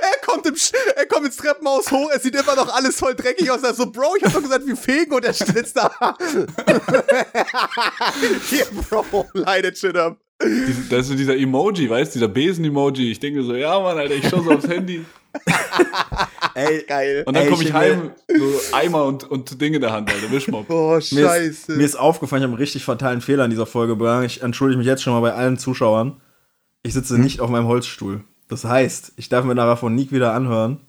[0.00, 3.14] Er kommt, im, Sch- er kommt ins Treppenhaus hoch, es sieht immer noch alles voll
[3.14, 3.62] dreckig aus.
[3.62, 5.90] Er so, Bro, ich hab doch gesagt, wir fegen und er sitzt da.
[8.50, 10.18] Hier, Bro, leidet shit ab.
[10.42, 13.10] Diese- Das ist so dieser Emoji, weißt du, dieser Besen-Emoji.
[13.10, 15.04] Ich denke so, ja, Mann, Alter, ich schaue so aufs Handy.
[16.54, 17.22] Ey, Geil.
[17.26, 20.66] Und dann komme ich heim, so Eimer und, und Ding in der Hand, Alter, Wischmopp.
[20.70, 21.46] Oh, Mir scheiße.
[21.48, 24.24] ist, mir ist aufgefallen, ich habe einen richtig fatalen Fehler in dieser Folge begangen.
[24.26, 26.20] Ich entschuldige mich jetzt schon mal bei allen Zuschauern.
[26.88, 27.22] Ich sitze Hm?
[27.22, 28.24] nicht auf meinem Holzstuhl.
[28.48, 30.80] Das heißt, ich darf mir nachher von Nick wieder anhören,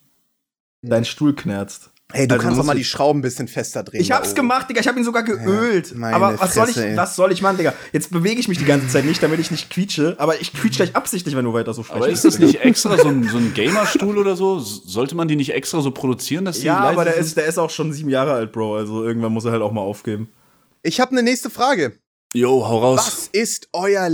[0.82, 1.92] dein Stuhl knerzt.
[2.12, 4.02] Ey, du Also kannst doch mal die Schrauben ein bisschen fester drehen.
[4.02, 4.80] Ich hab's gemacht, Digga.
[4.82, 5.94] Ich hab ihn sogar geölt.
[5.96, 6.98] meine aber was soll ich, Fresse, ey.
[6.98, 7.74] was soll ich machen, Digga?
[7.92, 10.16] Jetzt bewege ich mich die ganze Zeit nicht, damit ich nicht quietsche.
[10.18, 12.26] Aber ich quietsche gleich absichtlich, wenn du weiter so Aber sprichst.
[12.26, 14.58] ist das nicht extra so ein, so ein Gamerstuhl oder so?
[14.58, 17.26] Sollte man die nicht extra so produzieren, dass die Ja, aber der sind?
[17.26, 18.78] ist, der ist auch schon sieben Jahre alt, Bro.
[18.78, 20.30] Also irgendwann muss er halt auch mal aufgeben.
[20.82, 22.00] Ich habe eine nächste Frage.
[22.34, 22.98] Jo, hau raus.
[23.06, 24.10] Was ist euer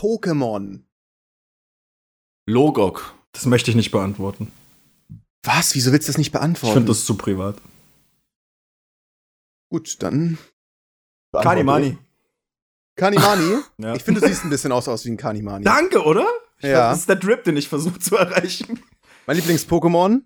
[0.00, 0.80] Lieblings-Pokémon?
[2.46, 3.14] Logok.
[3.32, 4.50] Das möchte ich nicht beantworten.
[5.44, 5.74] Was?
[5.74, 6.74] Wieso willst du das nicht Ich beantworten?
[6.74, 7.56] finde das zu privat.
[9.70, 10.38] Gut, dann.
[11.32, 11.96] Kanimani.
[12.96, 13.58] Kanimani?
[13.78, 13.94] Ja.
[13.94, 15.64] Ich finde, du siehst ein bisschen aus, aus wie ein Kanimani.
[15.64, 16.26] Danke, oder?
[16.58, 16.70] Ich Ja.
[16.70, 18.82] glaub, das ist der Drip, den ich versuche zu erreichen.
[19.26, 20.22] Mein Lieblings-Pokémon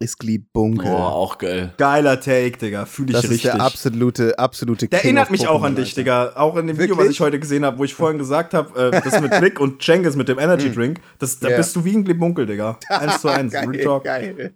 [0.00, 0.86] Iskli Bunke.
[0.86, 1.74] Oh, auch geil.
[1.76, 2.86] Geiler Take, Digga.
[2.86, 3.46] Fühle ich das richtig.
[3.46, 5.94] ist der absolute, absolute Der King erinnert mich auch an dich.
[5.94, 6.32] Digga.
[6.36, 7.16] Auch in dem Video, was Wirklich?
[7.16, 10.14] ich heute gesehen habe, wo ich vorhin gesagt habe, äh, das mit Blick und Cengiz
[10.14, 11.56] mit dem Energy Drink, das, da Ja.
[11.56, 12.78] bist du wie ein Glibunkel, Digga.
[12.88, 13.52] Eins zu eins.
[13.52, 14.04] geil, Real Talk.
[14.04, 14.54] geil.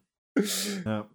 [0.85, 1.07] Ja.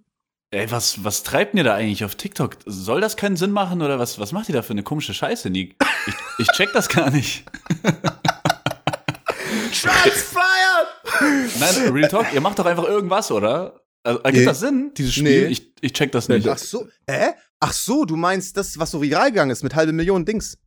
[0.52, 2.58] Ey, was, was treibt ihr da eigentlich auf TikTok?
[2.66, 5.50] Soll das keinen Sinn machen oder was, was macht ihr da für eine komische Scheiße,
[5.50, 5.76] Nick?
[6.08, 7.46] Ich, ich check das gar nicht.
[9.72, 11.52] Shots fired!
[11.60, 13.82] Nein, Real Talk, ihr macht doch einfach irgendwas, oder?
[14.08, 14.46] Also, ergibt Nee.
[14.46, 15.44] das Sinn, dieses Spiel?
[15.44, 15.48] Nee.
[15.48, 16.48] Ich, ich check das nicht.
[16.48, 17.32] Ach so, hä?
[17.60, 20.58] Ach so, du meinst das, was so viral gegangen ist mit halbe Million Dings.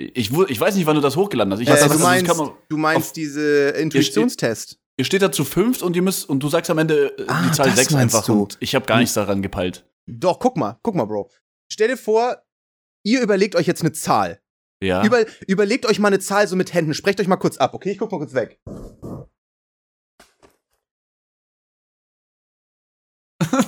[0.00, 1.60] Ich, ich weiß nicht, wann du das hochgeladen hast.
[1.60, 4.78] Ich Äh, weiß, du, das, das meinst, man, du meinst diese Intuitionstest.
[4.96, 7.42] ihr steht da zu fünft und ihr müsst und du sagst am Ende äh, Ah,
[7.48, 8.42] die Zahl das 6 meinst einfach du.
[8.42, 9.86] und ich habe gar nichts daran gepeilt.
[10.06, 11.30] Doch, guck mal, guck mal, Bro.
[11.72, 12.42] Stell dir vor,
[13.04, 14.40] ihr überlegt euch jetzt eine Zahl.
[14.82, 15.04] Ja.
[15.04, 16.94] Über, überlegt euch mal eine Zahl so mit Händen.
[16.94, 17.90] Sprecht euch mal kurz ab, okay?
[17.90, 18.60] Ich guck mal kurz weg.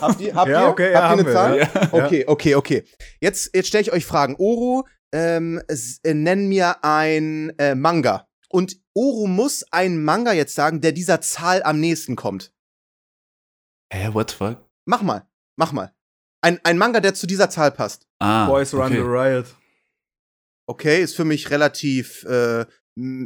[0.01, 0.69] Habt ihr, habt Ja, ihr?
[0.69, 1.59] okay, ja, habt ihr eine Zahl?
[1.59, 1.89] ja.
[1.93, 2.85] Okay, okay, okay.
[3.21, 4.37] Jetzt, jetzt stelle ich euch Fragen.
[4.39, 8.29] Oro, ähm, äh, nenn mir ein äh, Manga.
[8.49, 12.53] Und Oro muss einen Manga jetzt sagen, der dieser Zahl am nächsten kommt.
[13.93, 14.69] Hä, what the fuck?
[14.87, 15.95] Mach mal, mach mal.
[16.43, 18.07] Ein, ein Manga, der zu dieser Zahl passt.
[18.19, 18.95] Ah, Boys Run okay.
[18.95, 19.47] the Riot.
[20.67, 22.65] Okay, ist für mich relativ äh,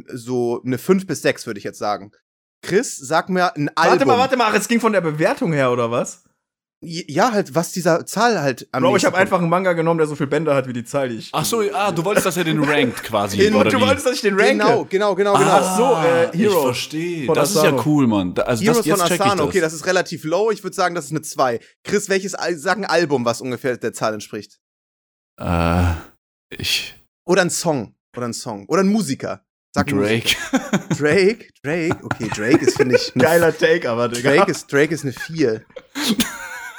[0.07, 2.11] so eine 5 bis 6, würde ich jetzt sagen.
[2.61, 3.91] Chris, sag mir ein Album.
[3.91, 6.23] Warte mal, warte mal, ach, es ging von der Bewertung her, oder was?
[6.81, 10.05] Ja, halt, was dieser Zahl halt am Bro, ich habe einfach einen Manga genommen, der
[10.07, 11.29] so viel Bänder hat wie die Zahl, die ich.
[11.31, 13.37] Ach so, ah, du wolltest, dass er den rankt quasi.
[13.37, 13.81] Den- oder du wie?
[13.81, 14.51] wolltest, dass ich den ranke.
[14.53, 15.49] Genau, genau, genau, genau.
[15.49, 17.25] Ach so, äh, Ich Hero verstehe.
[17.25, 17.77] von Das ist Asano.
[17.77, 18.33] ja cool, Mann.
[18.35, 19.47] Da- Also Heroes das, jetzt von check ich Asano, das.
[19.47, 20.51] okay, das ist relativ low.
[20.51, 21.59] Ich würde sagen, das ist eine 2.
[21.83, 24.59] Chris, welches, sag ein Album, was ungefähr der Zahl entspricht?
[25.41, 25.93] Äh,
[26.49, 26.93] ich.
[27.25, 27.95] Oder ein Song.
[28.15, 28.65] Oder ein Song.
[28.67, 29.43] Oder ein Musiker.
[29.73, 30.35] Sag Drake.
[30.51, 30.79] Musiker.
[30.99, 31.47] Drake?
[31.63, 31.97] Drake?
[32.03, 34.35] Okay, Drake ist, finde ich, Geiler Take, aber, Digga.
[34.35, 35.63] Drake ist, Drake ist eine 4.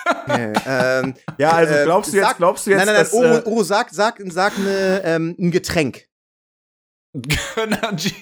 [0.09, 3.05] Okay, ähm, ja, also äh, glaubst du jetzt, sag- glaubst du jetzt, nein, nein, nein,
[3.05, 6.07] dass, Oro, äh, Oro sag, sag, sag eine, ähm, ein Getränk.
[7.55, 8.15] Gönnergy.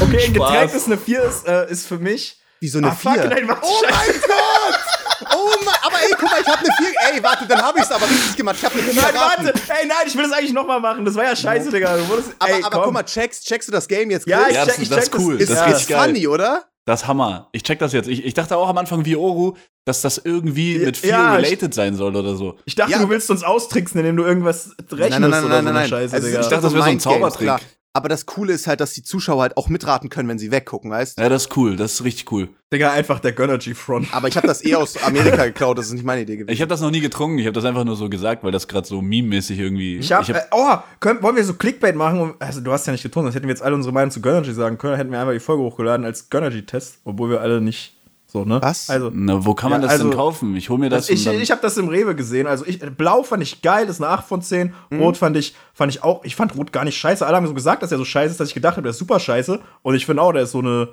[0.00, 0.32] okay, ein.
[0.32, 2.40] Getränk, das eine 4 ist, äh, ist für mich.
[2.60, 3.28] Wie so eine ah, fuck, 4.
[3.28, 3.58] nein, was?
[3.62, 4.99] Oh mein Gott!
[5.42, 6.86] Oh mein, aber ey, guck mal, ich hab eine 4.
[7.14, 8.56] Ey, warte, dann hab ich's aber richtig gemacht.
[8.58, 9.46] Ich hab eine 4 Nein, erraten.
[9.46, 9.60] warte!
[9.68, 11.04] Ey, nein, ich will das eigentlich nochmal machen.
[11.04, 11.96] Das war ja scheiße, Digga.
[11.96, 14.26] Du wurdest, Aber, ey, aber guck mal, checkst, checkst du das Game jetzt?
[14.26, 15.40] Ja, ich Ja, das check, ist- ich das check ist cool.
[15.40, 16.04] ist, das ist geil.
[16.08, 16.64] funny, oder?
[16.86, 17.48] Das ist Hammer.
[17.52, 18.08] Ich check das jetzt.
[18.08, 21.72] Ich, ich dachte auch am Anfang wie Oro, dass das irgendwie mit Fear ja, related
[21.74, 22.56] sein soll oder so.
[22.64, 22.98] Ich dachte, Ja.
[22.98, 25.76] du willst uns austricksen, indem du irgendwas rechnest nein, nein, nein, oder nein, so nein,
[25.76, 26.40] eine Scheiße, Also, Digga.
[26.40, 27.46] ich dachte, das wäre so ein Zaubertrick.
[27.46, 27.60] klar.
[27.92, 30.92] Aber das Coole ist halt, dass die Zuschauer halt auch mitraten können, wenn sie weggucken,
[30.92, 31.22] weißt du?
[31.22, 31.74] Ja, das ist cool.
[31.74, 32.48] Das ist richtig cool.
[32.72, 34.14] Digga, einfach der Gönnergy-Front.
[34.14, 36.52] Aber ich habe das eh aus Amerika geklaut, das ist nicht meine Idee gewesen.
[36.54, 37.38] Ich habe das noch nie getrunken.
[37.38, 39.96] Ich habe das einfach nur so gesagt, weil das gerade so meme-mäßig irgendwie.
[39.98, 42.20] Ich hab, äh, oh, können, wollen wir so Clickbait machen?
[42.20, 44.20] Und- Also, du hast ja nicht getrunken, sonst hätten wir jetzt alle unsere Meinung zu
[44.20, 44.94] Gönnergy sagen können.
[44.96, 47.96] Hätten wir einfach die Folge hochgeladen als Gönnergy-Test, obwohl wir alle nicht
[48.30, 48.60] so, ne?
[48.62, 48.88] Was?
[48.90, 50.56] Also, Na, wo kann man Ja, das denn also- kaufen?
[50.56, 51.06] Ich hol mir das.
[51.08, 52.46] Das, ich ich habe das im Rewe gesehen.
[52.46, 54.72] Also ich, Blau fand ich geil, das ist eine 8 von 10.
[54.90, 55.00] Mhm.
[55.00, 57.26] Rot fand ich, fand ich auch, ich fand Rot gar nicht scheiße.
[57.26, 58.98] Alle haben so gesagt, dass er so scheiße ist, dass ich gedacht habe, der ist
[58.98, 59.60] super scheiße.
[59.82, 60.88] Und ich finde auch, der ist so eine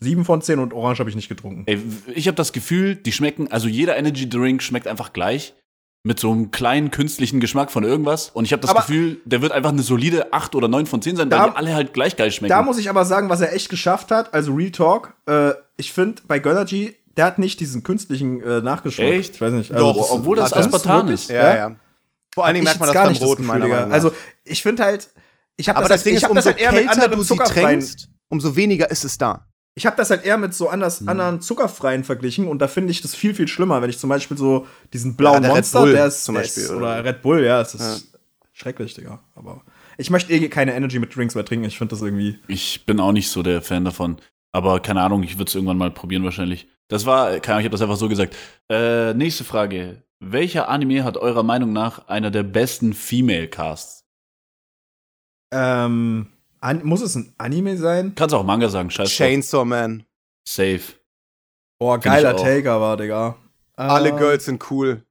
[0.00, 1.62] 7 von 10 und Orange habe ich nicht getrunken.
[1.66, 1.78] Ey,
[2.14, 5.54] ich habe das Gefühl, die schmecken, also jeder Energy Drink schmeckt einfach gleich.
[6.04, 8.30] Mit so einem kleinen künstlichen Geschmack von irgendwas.
[8.30, 11.00] Und ich habe das Aber- Gefühl, der wird einfach eine solide 8 oder 9 von
[11.00, 12.50] 10 sein, weil Da- die alle halt gleich geil schmecken.
[12.50, 15.92] Da muss ich aber sagen, was er echt geschafft hat, also Real Talk, äh, ich
[15.92, 19.06] finde bei Gönnergy, der hat nicht diesen künstlichen äh, Nachgeschmack.
[19.12, 19.34] Echt?
[19.36, 19.70] Ich weiß nicht.
[19.72, 21.12] Doch, das- obwohl das Wirklich?
[21.14, 21.30] ist.
[21.30, 21.76] ja, ja.
[22.34, 23.68] Vor allen Dingen merkt man das gar beim nicht das Roten, meiner.
[23.68, 23.94] Meinung nach.
[23.94, 24.12] Also,
[24.44, 25.08] ich finde halt,
[25.56, 26.88] ich habe aber das, das Ding halt, ich ist, hab das umso halt eher mit
[26.90, 29.46] anderen sie zuckerfreien trinkst, umso weniger ist es da.
[29.74, 33.00] Ich habe das halt eher mit so anders, anderen zuckerfreien verglichen und da finde ich
[33.00, 35.80] das viel, viel schlimmer, wenn ich zum Beispiel so diesen blauen Ja, der Red Monster,
[35.80, 36.78] Bull der ist zum Beispiel, ist, oder?
[36.78, 38.12] oder Red Bull, ja, es ist
[38.52, 39.20] schrecklich, Digga.
[39.34, 39.62] Aber
[39.96, 41.64] ich möchte eh keine Energy mit Drinks mehr trinken.
[41.64, 42.38] Ich finde das irgendwie.
[42.48, 44.16] Ich bin auch nicht so der Fan davon.
[44.52, 46.68] Aber keine Ahnung, ich würde es irgendwann mal probieren wahrscheinlich.
[46.88, 48.36] Das war, keine Ahnung, ich habe das einfach so gesagt.
[48.68, 50.02] Äh, nächste Frage.
[50.20, 54.04] Welcher Anime hat eurer Meinung nach einer der besten Female Casts?
[55.50, 56.28] Ähm,
[56.62, 58.12] an, muss es ein Anime sein?
[58.14, 59.10] Kannst auch Manga sagen, scheiße.
[59.12, 60.04] Chainsaw Man.
[60.48, 60.80] Safe.
[61.78, 62.36] Boah, geiler.
[62.36, 63.36] Taker war, Digga.
[63.76, 65.02] Alle Ähm, Girls sind cool.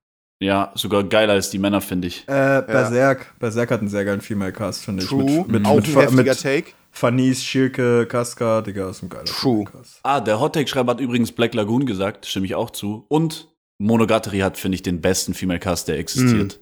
[0.41, 2.23] Ja, sogar geiler als die Männer, finde ich.
[2.27, 3.37] Äh, Berserk.
[3.37, 5.09] Berserk hat einen sehr geilen Female Cast, finde ich.
[5.09, 5.23] True.
[5.23, 6.71] Mit, mit, Auch mit, ein mit Take.
[6.89, 9.65] Fanis, Schirke, Kaska, Digga, ist ein geiler True.
[9.65, 9.99] Female Cast.
[10.03, 13.05] Ah, der Hottake-Schreiber hat übrigens Black Lagoon gesagt, stimme ich auch zu.
[13.07, 16.59] Und Monogatari hat, finde ich, den besten Female Cast, der existiert.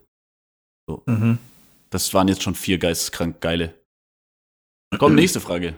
[1.06, 1.38] Mhm.
[1.90, 3.76] Das waren jetzt schon vier geisteskrank geile.
[4.98, 5.76] Komm, nächste Frage.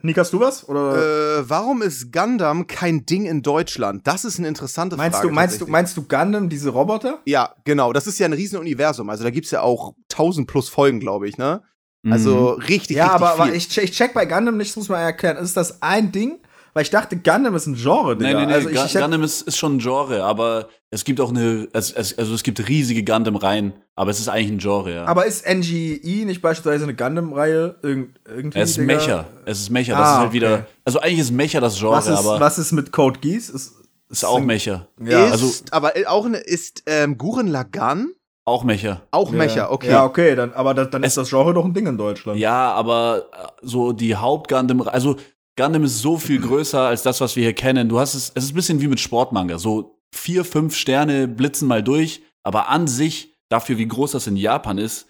[0.00, 0.68] Nick, hast du was?
[0.68, 4.06] Oder Äh, warum ist Gundam kein Ding in Deutschland?
[4.06, 5.28] Das ist eine interessante meinst, Frage.
[5.28, 7.18] du, meinst, du, meinst du Gundam, diese Roboter?
[7.24, 7.92] Ja, genau.
[7.92, 9.10] Das ist ja ein Riesenuniversum.
[9.10, 11.62] Also da gibt's ja auch 1000 plus Folgen, glaube ich, ne?
[12.08, 12.62] Also Mhm.
[12.64, 13.42] richtig, Ja, richtig aber, viel.
[13.42, 15.36] aber ich, check- ich check bei Gundam nicht, das muss man erklären.
[15.36, 16.38] Ist das ein Ding?
[16.78, 18.28] Weil ich dachte, Gundam ist ein Genre, Digga.
[18.28, 21.02] Nein, nein, nein, also ich, Gu- ich Gundam ist, ist schon ein Genre, aber es
[21.04, 24.58] gibt auch eine, es, es, also es gibt riesige Gundam-Reihen, aber es ist eigentlich ein
[24.58, 25.04] Genre, ja.
[25.06, 27.74] aber ist NGE nicht beispielsweise eine Gundam-Reihe?
[27.82, 28.94] Irgend, irgendwie, es ist Digga?
[28.94, 29.24] Mecha.
[29.44, 29.98] Es ist Mecha.
[29.98, 30.62] Das Ah, ist halt wieder, okay.
[30.84, 33.50] also eigentlich ist Mecha das Genre, Was ist, aber was ist mit Code Geass?
[33.50, 33.72] Ist,
[34.08, 34.86] ist auch Mecha.
[35.02, 38.12] Ja, ist, also- aber auch eine, ist ähm, Guren Lagann
[38.44, 39.02] Auch Mecha.
[39.10, 39.36] auch ja.
[39.36, 39.90] Mecha, okay.
[39.90, 42.38] Ja, okay, dann, aber das, dann Es- ist das Genre doch ein Ding in Deutschland.
[42.38, 45.16] Ja, aber äh, so die Haupt-Gundam, also
[45.58, 47.88] Gundam ist so viel größer als das, was wir hier kennen.
[47.88, 49.58] Du hast es, es ist ein bisschen wie mit Sportmanga.
[49.58, 54.36] So vier, fünf Sterne blitzen mal durch, aber an sich, dafür wie groß das in
[54.36, 55.06] Japan ist,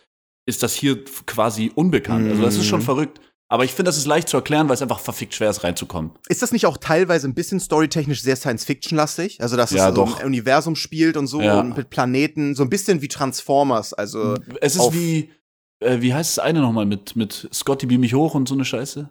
[0.47, 2.29] ist das hier quasi unbekannt.
[2.29, 2.85] Also das ist schon Mhm.
[2.85, 3.21] verrückt.
[3.51, 6.11] Aber ich finde, das ist leicht zu erklären, weil es einfach verfickt schwer ist, reinzukommen.
[6.29, 9.41] Ist das nicht auch teilweise ein bisschen storytechnisch sehr Science-Fiction-lastig?
[9.41, 10.21] Also, dass Ja, es so doch.
[10.21, 11.61] im Universum spielt und so Ja.
[11.61, 13.95] und mit Planeten, so ein bisschen wie Transformers.
[13.95, 15.31] Also, Es ist wie,
[15.81, 18.67] äh, wie heißt das eine nochmal mit, mit Scotty beam mich hoch und so eine
[18.67, 19.09] Scheiße?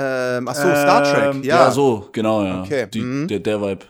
[0.00, 1.34] Ähm, ach so, Star Trek.
[1.34, 2.62] Ähm, Ja, Ja, so, genau, ja.
[2.62, 3.28] Okay, Die, mhm.
[3.28, 3.86] der, der Vibe.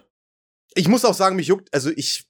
[0.74, 2.28] Ich muss auch sagen, mich juckt, also ich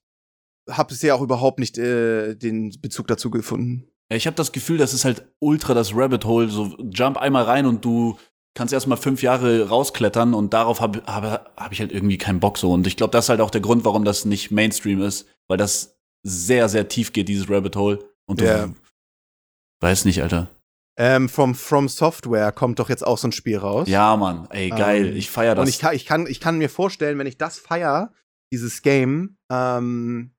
[0.69, 3.87] habe bisher auch überhaupt nicht äh, den Bezug dazu gefunden.
[4.12, 6.49] Ich habe das Gefühl, das ist halt ultra das Rabbit Hole.
[6.49, 8.19] So jump einmal rein und du
[8.55, 12.59] kannst erstmal fünf Jahre rausklettern und darauf habe hab, hab ich halt irgendwie keinen Bock
[12.59, 12.73] so.
[12.73, 15.59] Und ich glaube, das ist halt auch der Grund, warum das nicht Mainstream ist, weil
[15.59, 17.99] das sehr, sehr tief geht, dieses Rabbit Hole.
[18.27, 18.69] Und du Ja.
[19.81, 20.49] weiß nicht, Alter.
[21.03, 23.89] Ähm, from, from Software kommt doch jetzt auch so ein Spiel raus.
[23.89, 25.07] Ja, Mann, ey, geil.
[25.07, 25.63] Ähm, ich feier das.
[25.63, 28.13] Und ich kann, ich, kann, ich kann mir vorstellen, wenn ich das feier,
[28.53, 30.35] dieses Game, ähm,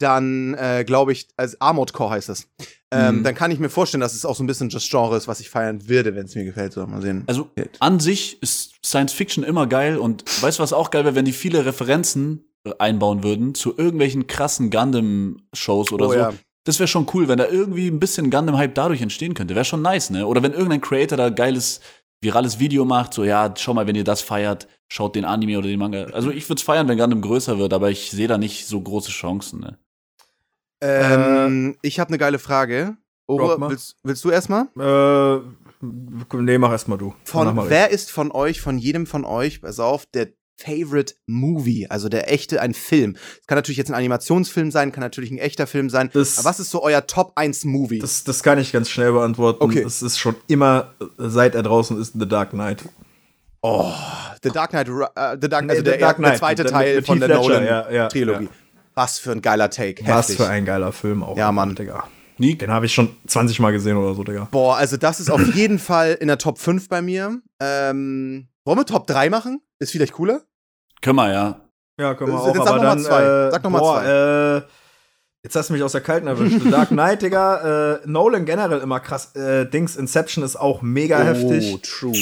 [0.00, 2.48] dann äh, glaube ich, also Armored Core heißt es.
[2.92, 3.22] Ähm, Mhm.
[3.24, 5.40] Dann kann ich mir vorstellen, dass es auch so ein bisschen das Genre ist, was
[5.40, 6.72] ich feiern würde, wenn es mir gefällt.
[6.72, 7.24] So, mal sehen.
[7.26, 11.14] Also an sich ist Science Fiction immer geil und weißt du, was auch geil wäre,
[11.16, 12.44] wenn die viele Referenzen
[12.78, 16.18] einbauen würden zu irgendwelchen krassen Gundam-Shows oder Oh, so.
[16.18, 16.32] ja.
[16.66, 19.54] Das wäre schon cool, wenn da irgendwie ein bisschen Gundam-Hype dadurch entstehen könnte.
[19.54, 20.26] Wäre schon nice, ne?
[20.26, 21.80] Oder wenn irgendein Creator da geiles,
[22.20, 25.68] virales Video macht, so, ja, schau mal, wenn ihr das feiert, schaut den Anime oder
[25.68, 26.06] den Manga.
[26.06, 28.80] Also ich würde es feiern, wenn Gundam größer wird, aber ich sehe da nicht so
[28.80, 29.78] große Chancen, ne?
[30.82, 32.96] Ähm, ich habe eine geile Frage.
[33.28, 33.70] Mal.
[33.70, 34.66] willst, willst du erstmal?
[34.76, 35.40] Äh,
[36.36, 37.14] nee, mach erst mal du.
[37.24, 42.08] Von wer ist von euch, von jedem von euch, pass auf, der Favorite Movie, also
[42.08, 43.16] der echte, ein Film.
[43.40, 46.08] Es kann natürlich jetzt ein Animationsfilm sein, kann natürlich ein echter Film sein.
[46.14, 47.98] Das- Aber was ist so euer Top 1 Movie?
[47.98, 49.62] Das, das kann ich ganz schnell beantworten.
[49.62, 49.82] Okay.
[49.82, 52.84] Es ist schon immer, äh, seit er draußen ist, The Dark Knight.
[53.60, 53.92] oh,
[54.42, 56.72] The Dark Knight, äh, The Dark, Nee, also The der, Dark der Knight, zweite mit-
[56.72, 58.44] Teil mit von Heath der Ledger, ja, ja, Nolan-Trilogie.
[58.44, 58.50] ja.
[58.94, 60.06] Was für ein geiler Take.
[60.06, 60.36] Was Heftig.
[60.38, 61.36] für ein geiler Film auch.
[61.36, 61.74] Ja, Mann.
[61.74, 62.04] Digga.
[62.38, 62.58] Nick?
[62.58, 64.48] Den habe ich schon 20 Mal gesehen oder so, Digga.
[64.50, 67.40] Boah, also das ist auf jeden Fall in der Top 5 bei mir.
[67.60, 69.60] Ähm, wollen wir Top 3 machen?
[69.78, 70.42] Ist vielleicht cooler?
[71.02, 71.60] Können wir, ja.
[71.98, 72.64] Ja, können wir Jetzt auch.
[72.64, 73.22] sag aber noch mal dann, zwei.
[73.22, 74.56] Äh, Sag noch mal boah, zwei.
[74.58, 74.62] Äh,
[75.44, 76.60] jetzt hast du mich aus der Kalten erwischt.
[76.70, 77.94] Dark Knight, Digga.
[77.94, 79.34] Äh, Nolan generell immer krass.
[79.34, 81.72] Äh, Dings, Inception ist auch mega heftig.
[81.74, 82.16] Oh, true.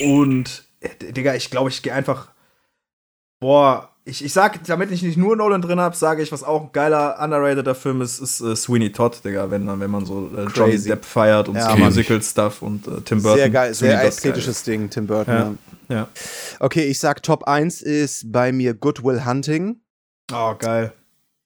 [0.00, 2.28] Und, äh, Digga, ich glaube, ich gehe einfach.
[3.40, 6.62] Boah, ich, ich sag, damit ich nicht nur Nolan drin habe, sage ich, was auch
[6.62, 10.46] ein geiler, underrateder Film ist, ist äh, Sweeney Todd, Digga, wenn, wenn man so äh,
[10.54, 10.78] Johnny.
[10.78, 11.76] Depp feiert und Ja.
[11.76, 13.38] Musical-Stuff und äh, Tim Burton.
[13.38, 15.34] Sehr geil, Sweeney sehr Todd, ästhetisches Ding, Tim Burton.
[15.34, 15.54] Ja.
[15.88, 16.02] Ja.
[16.04, 16.06] geil.
[16.60, 19.80] Okay, ich sag Top 1 ist bei mir Good Will Hunting.
[20.32, 20.92] Oh, geil.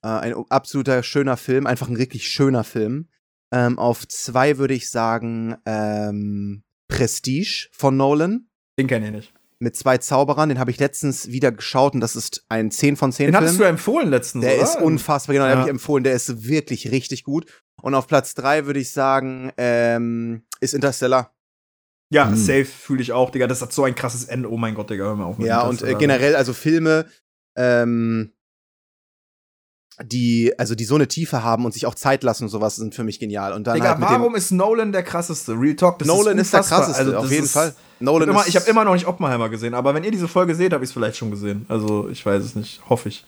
[0.02, 3.08] Äh, ein absoluter schöner Film, einfach ein wirklich schöner Film.
[3.52, 9.32] Ähm, auf zwei würde ich sagen ähm, Prestige von Nolan Den kenne ich nicht.
[9.64, 10.48] Mit zwei Zauberern.
[10.48, 13.54] Den habe ich letztens wieder geschaut und das ist ein 10 von 10 Den hattest
[13.54, 13.70] du Film.
[13.70, 14.62] empfohlen letztens, Der oder?
[14.62, 15.56] ist unfassbar, genau, den Ja.
[15.58, 16.04] habe ich empfohlen.
[16.04, 17.46] Der ist wirklich richtig gut.
[17.82, 21.34] Und auf Platz drei würde ich sagen, ähm, ist Interstellar.
[22.10, 22.36] Ja, Hm.
[22.36, 23.46] safe fühle ich auch, Digga.
[23.48, 24.50] Das hat so ein krasses Ende.
[24.52, 25.38] Oh mein Gott, Digga, hör mal auf.
[25.38, 27.06] mit Ja, und äh, generell, also Filme,
[27.56, 28.32] ähm,
[30.02, 32.94] die, also die so eine Tiefe haben und sich auch Zeit lassen und sowas, sind
[32.94, 33.52] für mich genial.
[33.52, 35.52] Und dann Digga, halt mit dem warum ist Nolan der krasseste?
[35.52, 36.78] Real Talk, das Nolan ist, der unfassbar.
[36.86, 37.74] krasseste, Also, auf das jeden ist- Fall.
[38.00, 40.10] Ich Nolan habe immer, ist, ich hab immer noch nicht Oppenheimer gesehen, aber wenn ihr
[40.10, 41.64] diese Folge seht, habe ich es vielleicht schon gesehen.
[41.68, 42.80] Also, ich weiß es nicht.
[42.88, 43.24] Hoffe ich.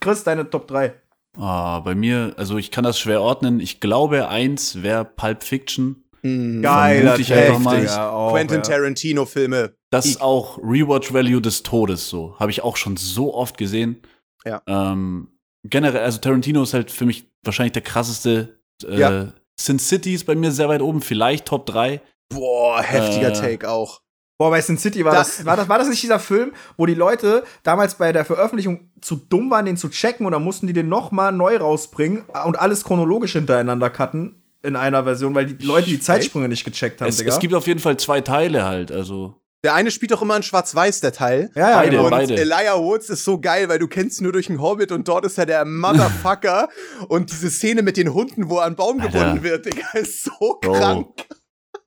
[0.00, 0.92] Chris, deine Top 3.
[1.38, 3.60] Ah, bei mir, also ich kann das schwer ordnen.
[3.60, 6.02] Ich glaube, eins wäre Pulp Fiction.
[6.22, 7.84] mh, Geiler ich einfach mal.
[7.84, 8.62] Ja, auch, Quentin ja.
[8.62, 9.72] Tarantino-Filme.
[9.90, 12.34] Das Ich- ist auch Rewatch Value des Todes so.
[12.40, 14.02] Habe ich auch schon so oft gesehen.
[14.44, 14.60] Ja.
[14.66, 15.28] Ähm,
[15.64, 18.58] generell, also Tarantino ist halt für mich wahrscheinlich der krasseste.
[18.86, 19.32] Äh, Ja.
[19.60, 22.00] Sin City ist bei mir sehr weit oben, vielleicht Top 3.
[22.32, 24.00] Boah, heftiger Äh, Take auch.
[24.38, 26.86] Boah, bei Sin City war Da- das, war das, war das nicht dieser Film, wo
[26.86, 30.68] die Leute damals bei der Veröffentlichung zu dumm waren, den zu checken und dann mussten
[30.68, 35.46] die den noch mal neu rausbringen und alles chronologisch hintereinander cutten in einer Version, weil
[35.46, 37.30] die Leute die Zeitsprünge nicht gecheckt haben, Es, Digga.
[37.32, 39.34] es gibt auf jeden Fall zwei Teile halt, also.
[39.64, 41.50] Der eine spielt doch immer in Schwarz-Weiß, der Teil.
[41.56, 42.04] ja, ja, beide, genau.
[42.04, 42.36] Und beide.
[42.36, 45.24] Elijah Woods ist so geil, weil du kennst ihn nur durch den Hobbit und dort
[45.24, 46.68] ist er der Motherfucker.
[47.08, 49.18] und diese Szene mit den Hunden, wo er an Baum Alter.
[49.18, 50.72] gebunden wird, Digga, ist so Bro.
[50.72, 51.26] krank.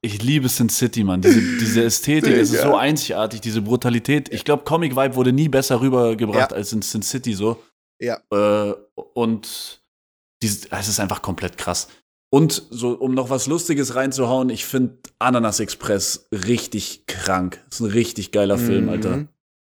[0.01, 1.21] ich liebe Sin City, Mann.
[1.21, 4.34] Diese, diese Ästhetik, es ist so einzigartig, diese Brutalität.
[4.34, 6.57] Ich glaube, Comic Vibe wurde nie besser rübergebracht Ja.
[6.57, 7.62] als in Sin City so.
[8.01, 8.19] Ja.
[8.31, 8.73] Äh,
[9.13, 9.81] und
[10.41, 11.88] dieses, es ist einfach komplett krass.
[12.34, 17.62] Und so, um noch was Lustiges reinzuhauen, ich finde Ananas Express richtig krank.
[17.70, 18.89] ist ein richtig geiler Film, Mhm.
[18.89, 19.28] Alter.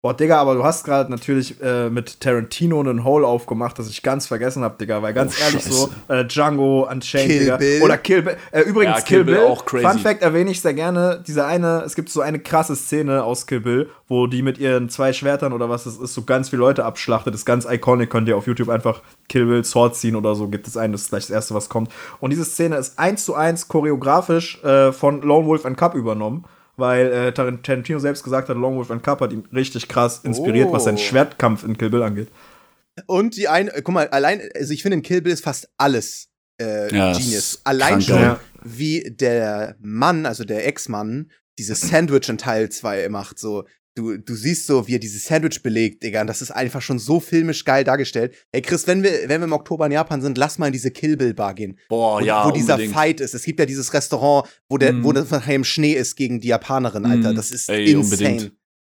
[0.05, 4.03] Boah, Digga, aber du hast gerade natürlich äh, mit Tarantino einen Hole aufgemacht, das ich
[4.03, 5.01] ganz vergessen hab, Digga.
[5.01, 5.73] Weil ganz Oh, ehrlich Scheiße.
[5.73, 7.57] so, äh, Django, Unchained, Kill Digga.
[7.57, 7.83] Bill.
[7.83, 8.37] Oder Kill Bill.
[8.51, 9.87] Äh, übrigens, Ja, Kill, Kill Bill, Bill auch crazy.
[9.89, 11.25] Fun Fact erwähne ich sehr gerne.
[11.27, 14.91] Diese eine, es gibt so eine krasse Szene aus Kill Bill, wo die mit ihren
[14.91, 17.33] zwei Schwertern oder was es ist, so ganz viele Leute abschlachtet.
[17.33, 18.11] Das ist ganz iconic.
[18.11, 20.49] Könnt ihr auf YouTube einfach Kill Bill Sword ziehen oder so.
[20.49, 21.91] Gibt es einen, das ist gleich das erste, was kommt.
[22.21, 26.45] Und diese Szene ist eins zu eins choreografisch äh, von Lone Wolf and Cup übernommen.
[26.77, 30.21] Weil äh, Tar- Tarantino selbst gesagt hat, Lone Wolf and Cup hat ihn richtig krass
[30.25, 30.73] inspiriert, Oh.
[30.73, 32.29] was seinen Schwertkampf in Kill Bill angeht.
[33.07, 36.29] Und die eine, guck mal, allein, also ich finde in Kill Bill ist fast alles
[36.61, 37.61] äh, Ja, Genius.
[37.65, 38.41] Allein krank, schon, ja.
[38.63, 43.39] wie der Mann, also der Ex-Mann, dieses Sandwich in Teil 2 macht.
[43.39, 46.21] So, du, du siehst so, wie er dieses Sandwich belegt, Digga.
[46.21, 48.35] Und das ist einfach schon so filmisch geil dargestellt.
[48.53, 50.91] Ey, Chris, wenn wir, wenn wir im Oktober in Japan sind, lass mal in diese
[50.91, 51.79] Kill Bill Bar gehen.
[51.89, 52.95] Boah, wo, ja, wo dieser unbedingt.
[52.95, 53.35] Fight ist.
[53.35, 55.05] Es gibt ja dieses Restaurant, wo der, Mhm.
[55.05, 57.33] wo das nachher im Schnee ist gegen die Japanerin, Alter.
[57.33, 57.37] Mhm.
[57.37, 58.03] Das ist Ey, insane.
[58.05, 58.53] unbedingt.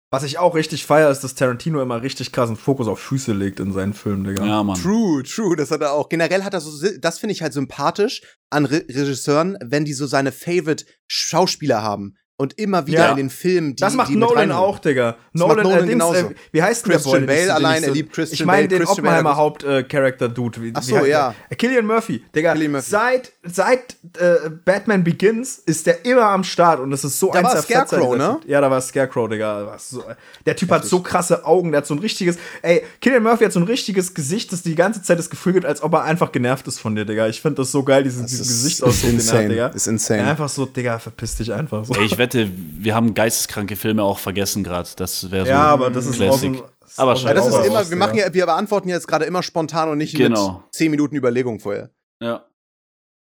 [0.10, 3.60] Was ich auch richtig feier, ist, dass Tarantino immer richtig krassen Fokus auf Füße legt
[3.60, 4.46] in seinen Filmen, Digga.
[4.46, 4.82] Ja, Mann.
[4.82, 6.08] True, true, das hat er auch.
[6.08, 10.08] Generell hat er so, das finde ich halt sympathisch an Re Regisseuren, wenn die so
[10.08, 13.10] seine Favorite Schauspieler haben und immer wieder Ja.
[13.12, 15.16] in den Filmen die das macht die Nolan auch, Digga.
[15.34, 16.20] macht Nolan, Nolan äh, genauso.
[16.30, 17.94] äh, wie heißt denn der Christian Boy, ich Bale so- den allein, ich er so-
[17.96, 20.62] liebt Christian Ich meine Bale, den Christian Oppenheimer hat- Haupt-Charakter-Dude.
[20.62, 21.34] Wie- Ach wie so, ja.
[21.50, 21.58] der?
[21.58, 22.52] Killian Murphy, Digga.
[22.54, 22.90] Cillian Murphy.
[22.90, 27.40] Seit, seit äh, Batman Begins ist der immer am Start und das ist so Da
[27.40, 28.40] ein war Scarecrow, ne?
[28.46, 29.76] Ja, da war Scarecrow, Digga.
[29.80, 30.04] So,
[30.46, 32.38] der Typ hat so krasse Augen, der hat so ein richtiges.
[32.62, 35.66] Ey, Killian Murphy hat so ein richtiges Gesicht, das die ganze Zeit das Gefühl gibt,
[35.66, 37.28] als ob er einfach genervt ist von dir, Digga.
[37.28, 39.68] Ich finde das so geil, diesen, diesen Gesichtsausdruck, den er hat, Digga.
[39.68, 40.22] Ist insane.
[40.22, 41.84] Ja, einfach so, Digga, verpiss dich einfach.
[41.86, 41.94] So.
[41.96, 44.90] Ey, ich wette, wir haben geisteskranke Filme auch vergessen gerade.
[44.98, 46.62] Das wäre so ja, aber das ist Classic.
[46.62, 46.98] aus.
[46.98, 47.16] Aber.
[47.16, 50.16] Ja, das ist immer, wir machen ja, wir beantworten jetzt gerade immer spontan und nicht
[50.16, 50.64] Genau.
[50.64, 51.90] mit 10 Minuten Überlegung vorher.
[52.22, 52.46] Ja.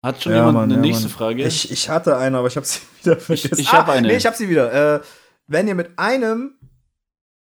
[0.05, 1.13] Hat schon Ja, jemand Mann, eine ja, nächste Mann.
[1.13, 1.43] Frage?
[1.45, 3.59] Ich, ich hatte eine, aber ich habe sie wieder vergessen.
[3.59, 4.07] ich hab eine.
[4.07, 4.95] Nee, ich habe sie wieder.
[4.95, 5.01] Äh,
[5.47, 6.57] wenn ihr mit einem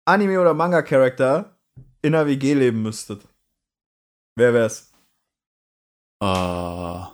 [0.07, 1.57] Anime- oder Manga-Charakter
[2.01, 3.21] in einer WG leben müsstet,
[4.37, 4.91] wer wär's?
[6.21, 7.05] Äh,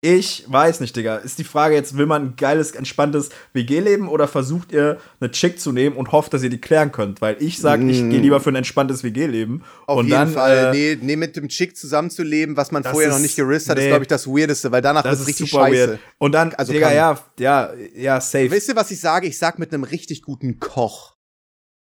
[0.00, 1.16] Ich weiß nicht, Digga.
[1.16, 5.58] Ist die Frage jetzt, will man ein geiles, entspanntes WG-Leben oder versucht ihr eine Chick
[5.58, 7.20] zu nehmen und hofft, dass ihr die klären könnt?
[7.20, 8.10] Weil ich sag, ich Mm.
[8.10, 9.64] gehe lieber für ein entspanntes WG-Leben.
[9.88, 10.72] Auf und jeden dann, Fall.
[10.72, 13.76] Äh, nee, nee, mit dem Chick zusammenzuleben, was man vorher noch ist- nicht gerisst hat,
[13.76, 13.88] ist, nee.
[13.90, 15.88] glaube ich, das Weirdeste, weil danach ist richtig super scheiße.
[15.88, 16.00] weird.
[16.18, 18.52] Und dann, Also Digga, ja, ja, ja, safe.
[18.52, 19.26] Wisst ihr, was ich sage?
[19.26, 21.16] Ich sag mit einem richtig guten Koch.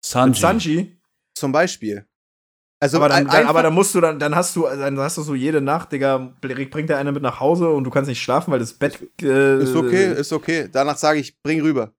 [0.04, 0.28] Sanji.
[0.28, 0.96] Mit Sanji.
[1.34, 2.04] Zum Beispiel.
[2.84, 5.22] Also, aber, dann, dann, aber dann musst du dann, dann hast du, dann hast du
[5.22, 8.52] so jede Nacht, Digga, bringt der eine mit nach Hause und du kannst nicht schlafen,
[8.52, 8.98] weil das Bett.
[9.22, 10.68] Äh, ist okay, ist okay.
[10.70, 11.94] Danach sage ich, bring rüber.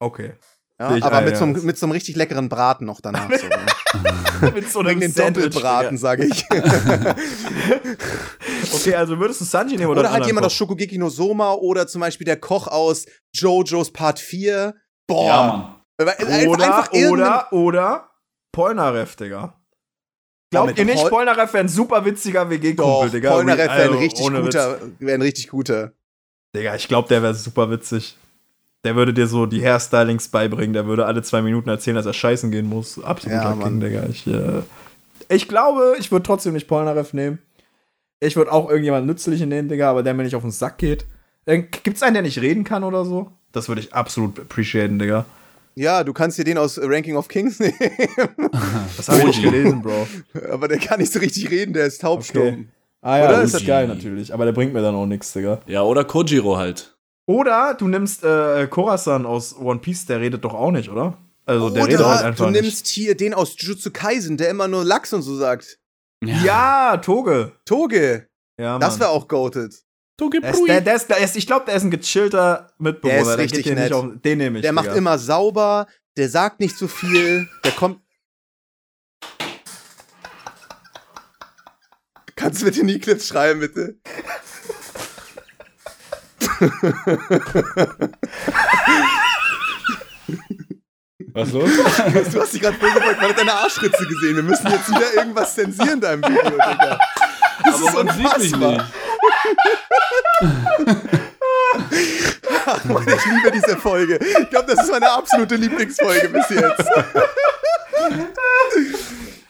[0.00, 0.32] Okay.
[0.80, 1.38] Ja, ich aber ein, mit, ja.
[1.38, 3.30] so einem, mit so einem richtig leckeren Braten noch danach.
[3.30, 4.52] So, ne?
[4.54, 6.44] mit so Bring den Doppelbraten, sage ich.
[8.72, 10.58] Okay, also würdest du Sanji nehmen oder, oder halt jemand aus Koch?
[10.58, 14.74] Shokugeki no Soma oder zum Beispiel der Koch aus JoJo's Part 4.
[15.06, 15.26] Boah.
[15.26, 16.08] Ja, Mann.
[16.08, 18.10] Einfach- Oder, einfach oder, oder
[18.52, 19.59] Polnareff, Digga.
[20.50, 23.30] Glaubt ihr nicht, Pol- Polnareff wäre ein super witziger WG-Kumpel, Digga?
[23.30, 24.40] Polnareff wäre ein Also, richtig Witz.
[24.42, 25.92] guter, wäre ein richtig guter.
[26.56, 28.16] Digga, ich glaube, der wäre super witzig.
[28.84, 32.14] Der würde dir so die Hairstylings beibringen, der würde alle zwei Minuten erzählen, dass er
[32.14, 33.02] scheißen gehen muss.
[33.02, 33.80] Absoluter Ja, King.
[33.80, 34.02] Digga.
[34.10, 34.62] Ich, äh,
[35.28, 37.38] ich glaube, ich würde trotzdem nicht Polnareff nehmen.
[38.20, 41.06] Ich würde auch irgendjemand Nützlichen nehmen, Digga, aber der mir nicht auf den Sack geht.
[41.46, 43.30] Äh, Gibt's einen, der nicht reden kann oder so?
[43.52, 45.26] Das würde ich absolut appreciaten, Digga.
[45.74, 47.74] Ja, du kannst dir den aus Ranking of Kings nehmen.
[48.96, 50.06] Das habe ich nicht gelesen, Bro.
[50.50, 52.42] Aber der kann nicht so richtig reden, der ist taubstumm.
[52.42, 52.66] Okay.
[53.02, 53.40] Ah ja, Oder?
[53.40, 53.66] das ist Oji.
[53.66, 55.60] geil natürlich, aber der bringt mir dann auch nichts, Digga.
[55.66, 56.96] Ja, oder Kojiro halt.
[57.26, 61.16] Oder du nimmst äh, Korasan aus One Piece, der redet doch auch nicht, oder?
[61.46, 62.60] Also der Oder redet halt einfach du nicht.
[62.62, 65.78] nimmst hier den aus Jujutsu Kaisen, der immer nur Lachs und so sagt.
[66.22, 67.52] Ja, Toge.
[67.64, 68.26] Toge,
[68.58, 68.80] Ja, Mann.
[68.80, 69.74] das wäre auch goated.
[70.20, 73.22] Der ist, der, der ist, der ist, ich glaube, der ist ein gechillter Mitbewohner.
[73.22, 73.92] Der ist richtig nicht nett.
[73.92, 74.62] auf, den nehme ich.
[74.62, 74.96] Der macht Digga.
[74.96, 78.00] immer sauber, der sagt nicht so viel, der kommt.
[82.36, 83.96] Kannst du bitte nie Clips schreiben, bitte?
[91.32, 91.70] Was los?
[92.32, 94.36] Du hast dich gerade vorgebeugt, man hat deine Arschritze gesehen.
[94.36, 96.98] Wir müssen jetzt wieder irgendwas zensieren in deinem Video, Digga.
[97.64, 98.72] Das Aber man sieht mich unfassbar.
[98.72, 98.84] nicht.
[102.66, 104.18] Ach Mann, ich liebe diese Folge.
[104.18, 106.90] Ich glaube, das ist meine absolute Lieblingsfolge bis jetzt.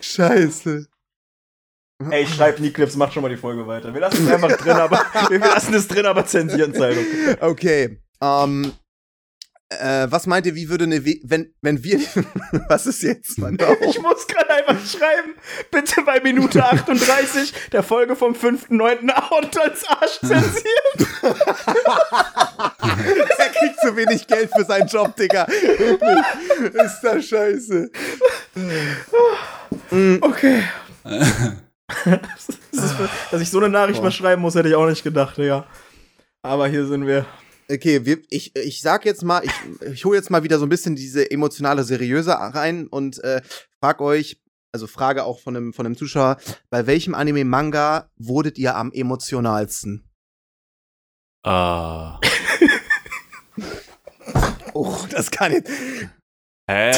[0.01, 0.87] Scheiße.
[2.11, 3.93] Ey, ich schreib nie Clips, mach schon mal die Folge weiter.
[3.93, 7.05] Wir lassen es einfach drin, aber wir lassen es drin, aber zensieren Zeitung.
[7.41, 8.01] Okay.
[8.23, 8.73] Ähm,
[9.71, 12.01] äh, was meint ihr, wie würde eine, We wenn, wenn wir,
[12.69, 13.57] was ist jetzt, Mann?
[13.89, 15.35] Ich muss gerade einfach schreiben,
[15.71, 19.09] bitte bei Minute 38 der Folge vom 5.9.
[19.11, 20.65] Out als Arsch zensieren.
[23.39, 25.45] er kriegt zu wenig Geld für seinen Job, Digga.
[25.45, 27.91] Ist das scheiße.
[30.21, 30.65] Okay.
[32.05, 32.95] Das ist,
[33.31, 35.65] dass ich so eine Nachricht mal schreiben muss, hätte ich auch nicht gedacht, Digga.
[36.43, 37.25] Aber hier sind wir.
[37.71, 39.53] Okay, wir, ich, ich sag jetzt mal, ich,
[39.93, 43.43] ich hole jetzt mal wieder so ein bisschen diese emotionale Seriöse rein und äh,
[43.83, 44.41] frag euch,
[44.73, 46.39] also Frage auch von einem, von einem Zuschauer,
[46.71, 50.05] bei welchem Anime-Manga wurdet ihr am emotionalsten?
[51.45, 52.21] Ah.
[54.73, 55.71] Oh, das kann jetzt.
[56.71, 56.93] Hä?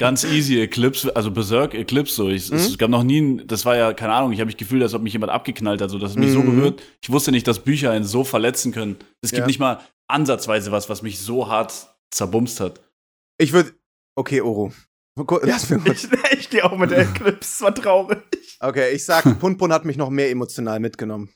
[0.00, 2.28] Ganz easy, Eclipse, also Berserk, Eclipse, so.
[2.28, 2.56] Ich, Mhm.
[2.56, 4.92] Es gab noch nie, ein- das war ja, keine Ahnung, ich habe mich gefühlt, als
[4.94, 5.98] ob mich jemand abgeknallt hat, so.
[5.98, 6.56] Das hat mich so Mhm.
[6.56, 6.82] berührt.
[7.00, 8.96] Ich wusste nicht, dass Bücher einen so verletzen können.
[9.22, 9.46] Es gibt Ja.
[9.46, 12.80] nicht mal ansatzweise was, was mich so hart zerbumst hat.
[13.38, 13.72] Ich würde.
[14.16, 14.72] Okay, Oro.
[15.42, 16.04] Lass mir kurz.
[16.04, 18.18] Ich, ich gehe auch mit der Eclipse, es war traurig.
[18.60, 21.30] Okay, ich sag, Punpun hat mich noch mehr emotional mitgenommen.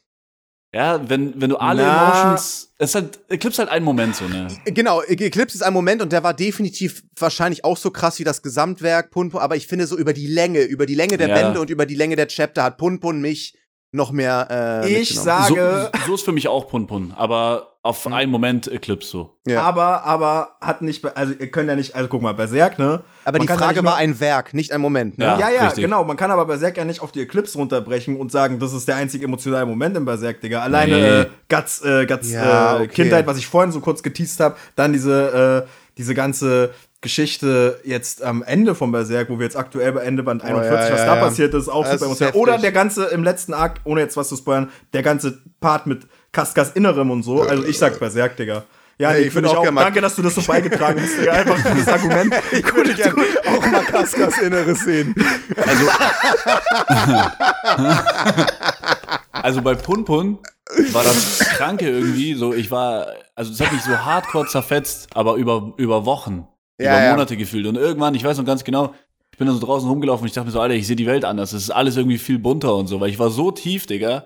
[0.74, 2.10] Ja, wenn, wenn du alle Na.
[2.26, 4.48] Emotions, es ist halt, Eclipse halt ein Moment, so, ne?
[4.66, 8.42] Genau, Eclipse ist ein Moment und der war definitiv wahrscheinlich auch so krass wie das
[8.42, 11.34] Gesamtwerk Punpun, aber ich finde so über die Länge, über die Länge der Ja.
[11.36, 13.56] Bände und über die Länge der Chapter hat Punpun mich
[13.92, 15.46] noch mehr äh, Ich mitgenommen.
[15.48, 18.12] So, sage, so ist für mich auch Pun Pun, aber auf Mhm.
[18.12, 19.38] einen Moment Eclipse so.
[19.46, 19.62] Ja.
[19.62, 23.00] aber, aber hat nicht, also ihr könnt ja nicht, also guck mal, Berserk, ne?
[23.24, 25.16] aber man die kann ja Frage nur- war ein Werk, nicht ein Moment.
[25.18, 25.24] Ne?
[25.24, 25.38] Ja.
[25.38, 26.04] Ja, ja, genau.
[26.04, 28.96] Man kann aber Berserk ja nicht auf die Eclipse runterbrechen und sagen, das ist der
[28.96, 30.60] einzige emotionale Moment im Berserk, Digga.
[30.60, 31.20] Alleine Nee.
[31.20, 32.88] äh, Guts, äh, Guts Ja, äh, okay.
[32.88, 36.70] Kindheit, was ich vorhin so kurz geteased habe, dann diese, äh, diese ganze
[37.00, 40.74] Geschichte jetzt am Ende von Berserk, wo wir jetzt aktuell bei Ende Band 41, Oh,
[40.74, 41.20] ja, was ja, da ja.
[41.24, 42.34] passiert ist, auch Das super ist emotional.
[42.42, 46.06] Oder der ganze im letzten Akt, ohne jetzt was zu spoilern, der ganze Part mit
[46.32, 47.42] Kaskas Innerem und so.
[47.42, 48.64] Also ich sag Berserk, Digga.
[49.00, 49.62] Ja, Hey, nee, ich finde auch auch.
[49.62, 51.32] gerne mal- Danke, dass du das so beigetragen hast, Digga.
[51.32, 52.34] Einfach dieses Argument.
[52.52, 55.14] Ich würde gerne auch mal Kaskas Inneres sehen.
[55.56, 55.88] Also,
[59.32, 60.38] also bei Pun Pun
[60.92, 65.34] war das Kranke irgendwie, so ich war, also es hat mich so hardcore zerfetzt, aber
[65.36, 66.46] über, über Wochen,
[66.78, 67.10] Ja, über ja.
[67.12, 67.66] Monate gefühlt.
[67.66, 68.94] Und irgendwann, ich weiß noch ganz genau,
[69.32, 71.06] ich bin dann so draußen rumgelaufen und ich dachte mir so, Alter, ich sehe die
[71.06, 71.52] Welt anders.
[71.52, 74.24] Es ist alles irgendwie viel bunter und so, weil ich war so tief, Digga,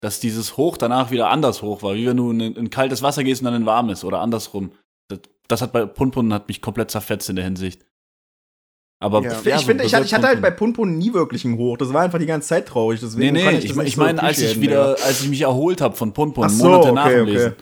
[0.00, 3.24] dass dieses Hoch danach wieder anders hoch war, wie wenn du in, in kaltes Wasser
[3.24, 4.72] gehst und dann in warmes oder andersrum.
[5.08, 7.84] Das, das hat bei Pun Pun hat mich komplett zerfetzt in der Hinsicht.
[9.00, 9.30] Aber Ja.
[9.32, 11.76] ich so finde, ich, hatte- ich hatte halt bei Pun Punpun nie wirklich ein Hoch.
[11.76, 13.00] Das war einfach die ganze Zeit traurig.
[13.02, 15.06] Nee, Deswegen nee, kann ich, ich, ich so meine, als ich wieder, Digga.
[15.06, 17.30] als ich mich erholt habe von Pun Pun, Ach so, Monate okay, nach dem okay.
[17.32, 17.52] Lesen.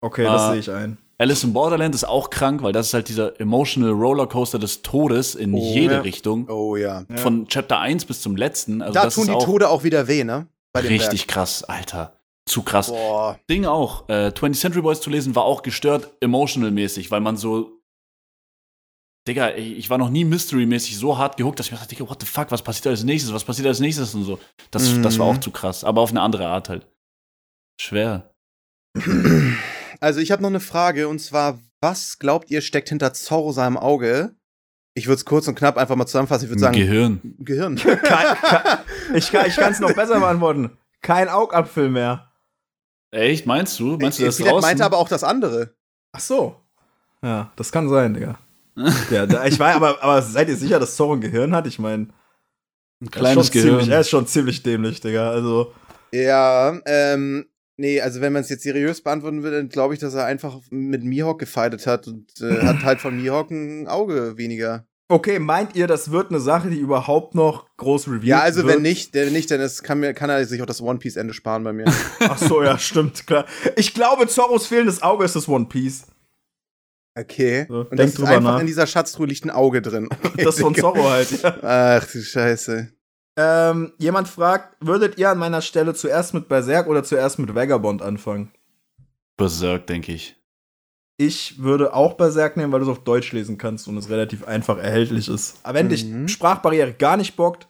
[0.00, 0.50] Okay, das Ah.
[0.50, 0.98] sehe ich ein.
[1.18, 5.36] Alice in Borderland ist auch krank, weil das ist halt dieser emotional Rollercoaster des Todes
[5.36, 6.00] in Oh, jede ja.
[6.00, 6.48] Richtung.
[6.48, 7.04] Oh ja.
[7.08, 7.16] Ja.
[7.18, 8.82] Von Chapter 1 bis zum letzten.
[8.82, 10.48] Also da das tun ist die auch Tode auch wieder weh, ne?
[10.76, 12.18] Richtig krass, Alter.
[12.48, 12.88] Zu krass.
[12.88, 13.38] Boah.
[13.48, 14.08] Ding auch.
[14.08, 17.78] Äh, 20th Century Boys zu lesen war auch gestört emotional-mäßig, weil man so.
[19.28, 22.20] Digga, ich war noch nie Mystery-mäßig so hart gehuckt, dass ich mir dachte, Digga, what
[22.20, 23.32] the fuck, was passiert als nächstes?
[23.32, 24.40] Was passiert als nächstes und so.
[24.72, 25.36] Das, das war Mhm.
[25.36, 26.88] auch zu krass, aber auf eine andere Art halt.
[27.80, 28.34] Schwer.
[30.00, 33.76] Also ich habe noch eine Frage und zwar, was glaubt ihr steckt hinter Zorro seinem
[33.76, 34.34] Auge?
[34.94, 36.44] Ich würde es kurz und knapp einfach mal zusammenfassen.
[36.46, 37.20] Ich würde sagen, Gehirn.
[37.38, 37.76] Gehirn.
[37.76, 38.78] Kein, kein,
[39.14, 40.76] ich kann es noch besser beantworten.
[41.00, 42.30] Kein Augapfel mehr.
[43.10, 43.96] Echt, meinst du?
[43.98, 44.68] Meinst du das Vielleicht draußen?
[44.68, 45.74] meinte aber auch das andere.
[46.12, 46.56] Ach so.
[47.22, 48.38] Ja, das kann sein, Digga.
[49.10, 51.66] ja, da, ich weiß, aber, aber seid ihr sicher, dass Zorro ein Gehirn hat?
[51.66, 52.08] Ich meine,
[53.02, 53.90] ein kleines Ziemlich, Gehirn.
[53.90, 55.30] er ist schon ziemlich dämlich, Digga.
[55.30, 55.72] Also,
[56.12, 57.46] Ja, ähm,
[57.76, 60.58] nee, also wenn man es jetzt seriös beantworten will, dann glaube ich, dass er einfach
[60.70, 64.86] mit Mihawk gefeitet hat und äh, hat halt von Mihawk ein Auge weniger.
[65.12, 68.76] Okay, meint ihr, das wird eine Sache, die überhaupt noch groß reviewed Ja, also wird?
[68.76, 71.16] wenn nicht, wenn nicht, dann ist, kann, mir, kann er sich auch das One Piece
[71.16, 71.84] Ende sparen bei mir.
[72.20, 73.44] Ach so, ja, stimmt, klar.
[73.76, 76.04] Ich glaube, Zorros fehlendes Auge ist das One Piece.
[77.14, 77.66] Okay.
[77.68, 78.60] So, und denk das ist drüber einfach nach.
[78.60, 80.08] in dieser Schatztruhe liegt ein Auge drin.
[80.24, 80.74] Okay, Das von.
[80.74, 81.58] Zorro halt, ja.
[81.62, 82.88] Ach du Scheiße.
[83.36, 88.02] Ähm, jemand fragt, würdet ihr an meiner Stelle zuerst mit Berserk oder zuerst mit Vagabond
[88.02, 88.50] anfangen?
[89.36, 90.36] Berserk, denke ich.
[91.18, 94.44] Ich würde auch Berserk nehmen, weil du es auf Deutsch lesen kannst und es relativ
[94.46, 95.58] einfach erhältlich ist.
[95.62, 96.26] Aber wenn dich Mhm.
[96.28, 97.68] Sprachbarriere gar nicht bockt,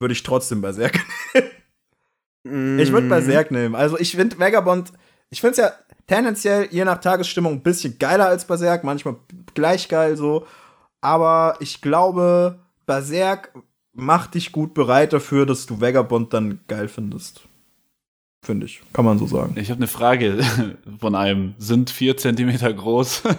[0.00, 0.98] würde ich trotzdem Berserk.
[2.44, 2.92] Ich Mhm.
[2.92, 3.76] würde Berserk nehmen.
[3.76, 4.92] Also ich finde Vagabond,
[5.30, 5.72] ich finde es ja
[6.08, 9.14] tendenziell je nach Tagesstimmung ein bisschen geiler als Berserk, manchmal
[9.54, 10.44] gleich geil so.
[11.00, 13.54] Aber ich glaube, Berserk
[13.92, 17.42] macht dich gut bereit dafür, dass du Vagabond dann geil findest.
[18.44, 18.82] Finde ich.
[18.92, 19.54] Kann man so sagen.
[19.56, 20.44] Ich habe eine Frage
[20.98, 21.54] von einem.
[21.58, 23.22] Sind vier Zentimeter groß?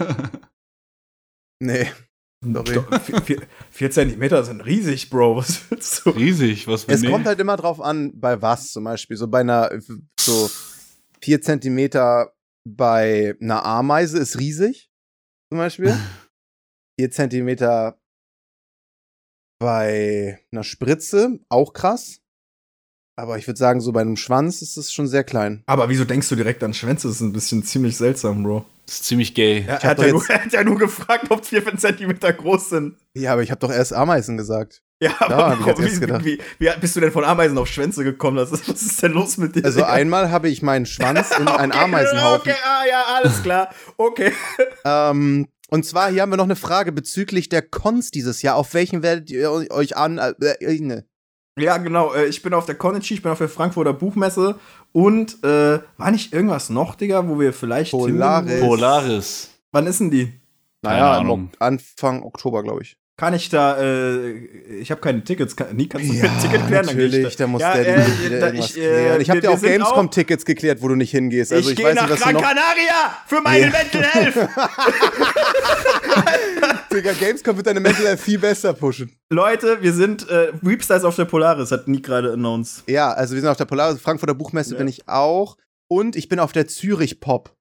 [1.59, 1.87] Nee.
[2.43, 2.73] Sorry.
[2.73, 3.41] Doch, vier, vier,
[3.71, 5.37] vier Zentimeter sind riesig, Bro.
[5.37, 6.09] Was willst du?
[6.09, 9.15] Riesig, was Es kommt halt immer drauf an, bei was zum Beispiel.
[9.15, 9.71] So bei einer,
[10.19, 10.49] so
[11.21, 12.33] vier Zentimeter
[12.67, 14.91] bei einer Ameise ist riesig,
[15.49, 15.97] zum Beispiel.
[16.99, 17.99] Vier Zentimeter
[19.59, 22.22] bei einer Spritze, auch krass.
[23.15, 25.63] Aber ich würde sagen, so bei einem Schwanz ist es schon sehr klein.
[25.67, 27.07] Aber wieso denkst du direkt an Schwänze?
[27.07, 28.65] Das ist ein bisschen ziemlich seltsam, Bro.
[28.87, 29.63] Das ist ziemlich gay.
[29.67, 32.97] Er, er, hat ja nur, er hat ja nur gefragt, ob vier Zentimeter groß sind.
[33.13, 34.81] Ja, aber ich habe doch erst Ameisen gesagt.
[34.99, 36.25] Ja, aber warum, wie, gedacht.
[36.25, 38.37] wie, wie bist du denn von Ameisen auf Schwänze gekommen?
[38.37, 39.65] Das ist, was ist denn los mit dir?
[39.65, 39.91] Also Digga?
[39.93, 42.51] einmal habe ich meinen Schwanz in einen Okay, Ameisenhaufen.
[42.51, 43.69] Okay, ah, ja, alles klar.
[43.97, 44.31] Okay.
[44.85, 48.57] Ähm, und zwar, hier haben wir noch eine Frage bezüglich der Cons dieses Jahr.
[48.57, 50.17] Auf welchen werdet ihr euch an?
[50.17, 51.05] Äh, äh, ne.
[51.57, 52.13] Ja, genau.
[52.13, 54.55] äh, Ich bin auf der Konichi, ich bin auf der Frankfurter Buchmesse
[54.91, 57.91] und äh, war nicht irgendwas noch, Digga, wo wir vielleicht.
[57.91, 58.59] Polaris.
[58.59, 59.49] Polaris.
[59.71, 60.33] Wann ist denn die?
[60.81, 61.23] Naja,
[61.59, 62.97] Anfang Oktober, glaube ich.
[63.15, 64.31] Kann ich da, äh,
[64.79, 65.55] ich habe keine Tickets.
[65.55, 66.87] Kann, nie kannst du mir ein Ticket klären?
[66.87, 69.21] Dann geh ich natürlich, da muss ja, der äh, wieder da- ich, äh.
[69.21, 71.53] Ich habe dir auch Gamescom-Tickets geklärt, wo du nicht hingehst.
[71.53, 72.41] Also ich ich, gehe weiß nach nicht, was du Gran.
[72.41, 73.71] Canaria für meine Ja.
[73.71, 74.49] Mental Health.
[76.93, 79.11] Digga, Gamescom wird deine Mental Health viel besser pushen.
[79.29, 82.83] Leute, wir sind äh, Weepstars auf der Polaris, hat Nick gerade announced.
[82.87, 84.77] Ja, also wir sind auf der Polaris, Frankfurter Buchmesse Ja.
[84.77, 85.57] bin ich auch.
[85.89, 87.55] Und ich bin auf der Zürich Pop.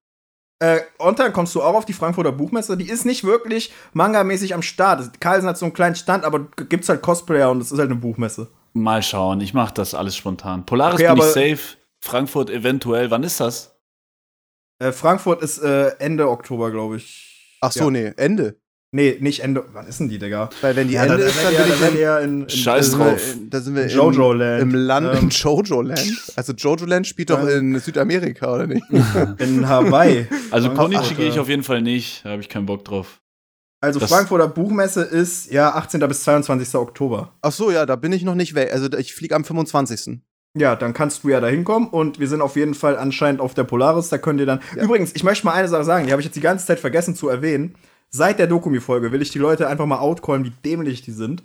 [0.59, 2.77] Äh, Ontan, kommst du auch auf die Frankfurter Buchmesse?
[2.77, 5.21] Die ist nicht wirklich manga-mäßig am Start.
[5.21, 7.99] Carlsen hat so einen kleinen Stand, aber gibt's halt Cosplayer und es ist halt eine
[7.99, 8.49] Buchmesse.
[8.75, 10.65] Mal schauen, ich mache das alles spontan.
[10.65, 11.25] Polaris Okay, bin ich
[11.59, 11.77] safe.
[12.01, 13.11] Frankfurt eventuell.
[13.11, 13.75] Wann ist das?
[14.79, 17.59] Äh, Frankfurt ist äh, Ende Oktober, glaube ich.
[17.61, 17.91] Ach so, Ja.
[17.91, 18.57] nee, Ende.
[18.95, 19.65] Nee, nicht Ende.
[19.73, 20.51] Wann ist denn die, Digga?
[20.61, 22.01] Weil wenn die Ja, Ende da- ist, da dann bin die- ich da wär in,
[22.01, 23.21] ja in, in Scheiß da drauf.
[23.39, 24.63] wir, da sind wir im, Jojo Land.
[24.63, 26.33] im Land, Ähm, im Jojo Land.
[26.37, 27.57] Also Jojo Land spielt doch Ja.
[27.57, 28.85] in Südamerika, oder nicht?
[29.39, 30.27] in Hawaii.
[30.51, 32.23] Also Konichi gehe ich auf jeden Fall nicht.
[32.27, 33.21] Da habe ich keinen Bock drauf.
[33.81, 36.07] Also Das- Frankfurter Buchmesse ist ja 18.
[36.07, 36.75] bis 22.
[36.75, 37.33] Oktober.
[37.41, 38.73] Ach so, ja, da bin ich noch nicht weg.
[38.75, 40.21] Also ich fliege am 25.
[40.55, 43.55] Ja, dann kannst du ja da hinkommen und wir sind auf jeden Fall anscheinend auf
[43.55, 44.11] der Polaris.
[44.11, 44.61] Da könnt ihr dann.
[44.77, 47.17] Übrigens, ich möchte mal eine Sache sagen, die habe ich jetzt die ganze Zeit vergessen
[47.17, 47.75] zu erwähnen.
[48.15, 51.43] Seit der Dokumi-Folge will ich die Leute einfach mal outcallen, wie dämlich die sind.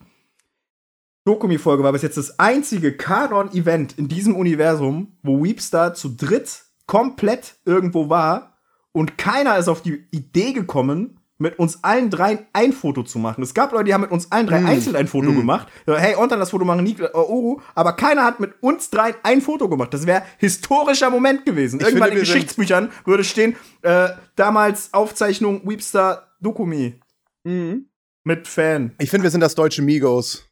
[1.24, 7.55] Dokumi-Folge war bis jetzt das einzige Kanon-Event in diesem Universum, wo Weepstar zu dritt komplett
[7.63, 8.57] irgendwo war
[8.91, 13.43] und keiner ist auf die Idee gekommen, mit uns allen dreien ein Foto zu machen.
[13.43, 15.67] Es gab Leute, die haben mit uns allen drei einzeln ein Foto gemacht.
[15.85, 17.61] So, Hey, Ontan, das Foto machen, äh, Oru.
[17.75, 19.93] Aber keiner hat mit uns dreien ein Foto gemacht.
[19.93, 21.79] Das wäre historischer Moment gewesen.
[21.79, 26.99] Ich Irgendwann finde, in Geschichtsbüchern würde stehen, äh, damals Aufzeichnung Weepstar Dokumi
[27.43, 28.93] mit Fan.
[28.99, 30.45] Ich finde, wir sind das deutsche Migos.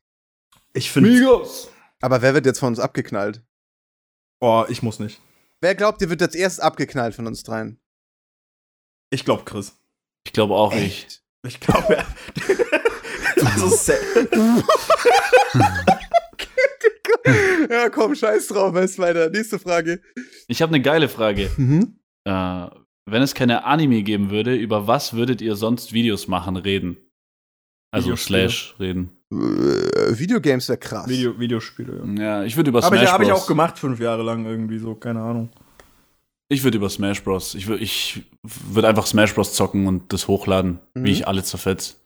[0.73, 1.69] Ich finde, Migos!
[2.01, 3.41] Aber wer wird jetzt von uns abgeknallt?
[4.39, 5.19] oh, ich muss nicht.
[5.61, 7.79] Wer glaubt, ihr wird jetzt erst abgeknallt von uns dreien?
[9.09, 9.75] Ich glaube Chris.
[10.26, 11.21] Ich glaube auch nicht.
[11.45, 11.97] Ich glaube,
[13.45, 13.67] also,
[17.69, 19.30] ja, komm, scheiß drauf, was weiter.
[19.30, 20.01] Nächste Frage.
[20.47, 21.51] Ich habe eine geile Frage.
[21.57, 21.99] Mhm.
[22.28, 22.67] Äh,
[23.07, 26.97] wenn es keine Anime geben würde, über was würdet ihr sonst Videos machen, reden?
[27.91, 28.49] Also Videospiele.
[28.49, 29.11] slash reden.
[29.32, 31.07] Äh, Videogames wäre krass.
[31.07, 32.03] Video, Videospiele.
[32.17, 32.39] Ja.
[32.39, 34.80] Ja, ich würde über Habe Smash ich, hab ich auch gemacht, fünf Jahre lang irgendwie
[34.80, 35.49] so, keine Ahnung.
[36.48, 37.56] Ich würde über Smash Bros.
[37.56, 39.54] Ich würde ich würd einfach Smash Bros.
[39.54, 41.04] zocken und das hochladen, Mhm.
[41.04, 42.02] wie ich alle zerfetz.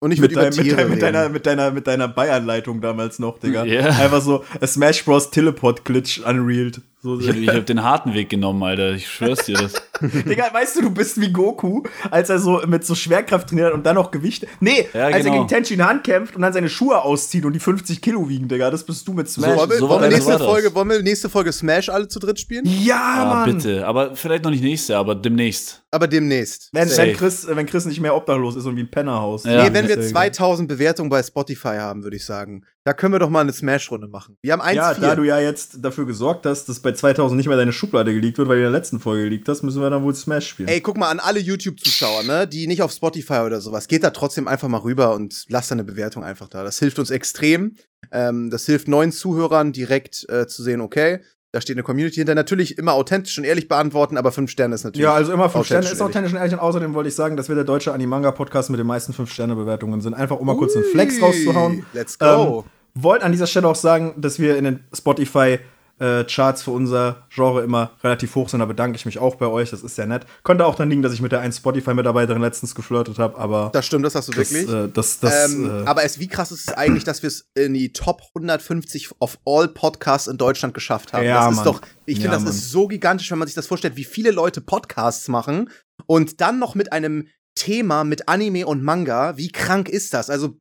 [0.00, 2.80] Und ich mit, würde über dein, mit, dein, mit, deiner, mit, deiner, mit deiner Bayern-Leitung
[2.80, 3.64] damals noch, Digga.
[3.64, 3.86] Ja.
[3.88, 5.30] Einfach so Smash Bros.
[5.30, 6.80] Teleport-Glitch unrealed.
[7.00, 8.92] So, Ich habe hab den harten Weg genommen, Alter.
[8.92, 9.72] Ich schwör's dir das.
[10.00, 13.86] Digga, weißt du, du bist wie Goku, als er so mit so Schwerkraft trainiert und
[13.86, 14.46] dann noch Gewicht.
[14.60, 15.34] Nee, Ja, als er genau.
[15.36, 18.70] gegen Tenshin Han kämpft und dann seine Schuhe auszieht und die 50 Kilo wiegen, Digga.
[18.72, 19.56] Das bist du mit Smash.
[19.56, 20.44] wollen wir, so wollen, wir so nächste.
[20.44, 22.64] Folge, wollen wir nächste Folge Smash alle zu dritt spielen?
[22.66, 23.56] ja, Ah, Mann.
[23.56, 23.86] bitte.
[23.86, 25.84] Aber vielleicht noch nicht nächste, aber demnächst.
[25.92, 26.68] Aber demnächst.
[26.72, 29.44] Wenn, wenn, Chris, wenn Chris nicht mehr obdachlos ist und wie ein Pennerhaus.
[29.44, 29.62] Ja.
[29.64, 30.14] nee, wenn wir Deswegen.
[30.14, 32.64] 2000 Bewertungen bei Spotify haben, würde ich sagen.
[32.88, 34.38] Da können wir doch mal eine Smash-Runde machen.
[34.40, 35.06] Wir haben 1 Ja, 4.
[35.08, 38.38] da du ja jetzt dafür gesorgt hast, dass bei 2000 nicht mehr deine Schublade geleakt
[38.38, 40.70] wird, weil die in der letzten Folge geleakt hast, müssen wir dann wohl Smash spielen.
[40.70, 43.88] Ey, guck mal an alle YouTube-Zuschauer, ne, die nicht auf Spotify oder sowas.
[43.88, 46.64] Geht da trotzdem einfach mal rüber und lasst da eine Bewertung einfach da.
[46.64, 47.76] Das hilft uns extrem.
[48.10, 51.20] Ähm, das hilft neuen Zuhörern direkt äh, zu sehen, okay,
[51.52, 52.34] da steht eine Community hinter.
[52.34, 55.04] Natürlich immer authentisch und ehrlich beantworten, aber fünf Sterne ist natürlich.
[55.04, 56.54] Ja, also immer 5 Sterne ist authentisch und ehrlich.
[56.54, 60.14] Und außerdem wollte ich sagen, dass wir der deutsche Animanga-Podcast mit den meisten 5-Sterne-Bewertungen sind.
[60.14, 61.86] Einfach um mal kurz einen Flex Ui, rauszuhauen.
[61.92, 62.64] Let's go.
[62.66, 62.70] Ähm,
[63.02, 65.58] wollt an dieser Stelle auch sagen, dass wir in den Spotify
[66.00, 68.60] äh, Charts für unser Genre immer relativ hoch sind.
[68.60, 69.70] Da bedanke ich mich auch bei euch.
[69.70, 70.26] Das ist sehr nett.
[70.44, 73.84] Könnte auch dann liegen, dass ich mit der einen Spotify-Mitarbeiterin letztens geflirtet habe, aber das
[73.84, 74.72] stimmt, das hast du das, wirklich.
[74.72, 77.48] äh, das, das, ähm, äh, aber es, wie krass ist es eigentlich, dass wir es
[77.56, 81.24] in die Top 150 of all Podcasts in Deutschland geschafft haben?
[81.24, 81.64] Ja, das ist Mann.
[81.64, 82.52] doch, ich finde, Ja, das Mann.
[82.52, 85.68] ist so gigantisch, wenn man sich das vorstellt, wie viele Leute Podcasts machen
[86.06, 87.26] und dann noch mit einem
[87.56, 89.36] Thema mit Anime und Manga.
[89.36, 90.30] Wie krank ist das?
[90.30, 90.60] Also,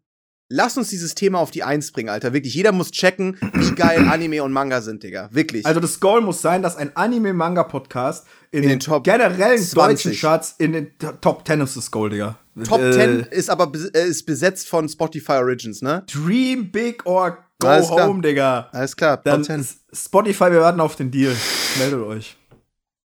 [0.50, 2.34] lass uns dieses Thema auf die Eins bringen, Alter.
[2.34, 5.30] Wirklich, jeder muss checken, wie geil Anime und Manga sind, Digga.
[5.32, 5.66] Wirklich.
[5.66, 9.74] Also das Goal muss sein, dass ein Anime-Manga-Podcast in, In den, Top generellen 20.
[9.76, 10.92] deutschen Charts in den
[11.22, 12.38] Top 10 ist das Goal, Digga.
[12.64, 16.04] Top äh, 10 ist aber äh, ist besetzt von Spotify Origins, ne?
[16.12, 18.08] Dream big or go Alles klar.
[18.08, 18.70] home, Digga.
[18.72, 19.60] Alles klar, Dann Top 10.
[19.60, 21.36] S- Spotify, wir warten auf den Deal.
[21.78, 22.38] Meldet euch.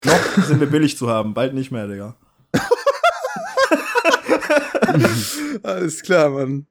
[0.06, 2.16] Noch sind wir billig zu haben, bald nicht mehr, Digga.
[5.64, 6.68] Alles klar, Mann.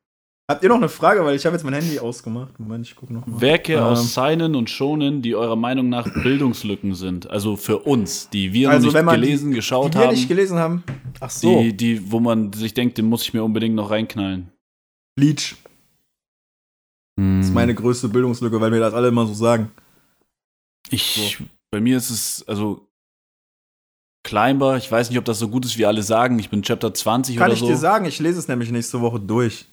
[0.51, 1.23] Habt ihr noch eine Frage?
[1.27, 2.59] Weil ich habe jetzt mein Handy ausgemacht.
[2.59, 3.39] Moment, ich gucke noch mal.
[3.39, 3.83] Werke Ähm.
[3.83, 7.29] aus Seinen und Schonen, die eurer Meinung nach Bildungslücken sind.
[7.29, 10.15] Also für uns, die wir Also noch nicht gelesen, geschaut Die wir haben.
[10.15, 10.83] nicht gelesen haben.
[11.21, 11.61] Ach so.
[11.61, 14.51] die, die, wo man sich denkt, den muss ich mir unbedingt noch reinknallen.
[15.17, 15.57] Bleach
[17.17, 19.71] Das ist meine größte Bildungslücke, weil mir das alle immer so sagen.
[20.89, 21.37] Ich,
[21.71, 22.87] bei mir ist es, also,
[24.25, 26.39] Climber, ich weiß nicht, ob das so gut ist, wie alle sagen.
[26.39, 27.67] Ich bin Chapter 20 Kann oder ich so.
[27.67, 29.67] dir sagen, ich lese es nämlich nächste Woche durch.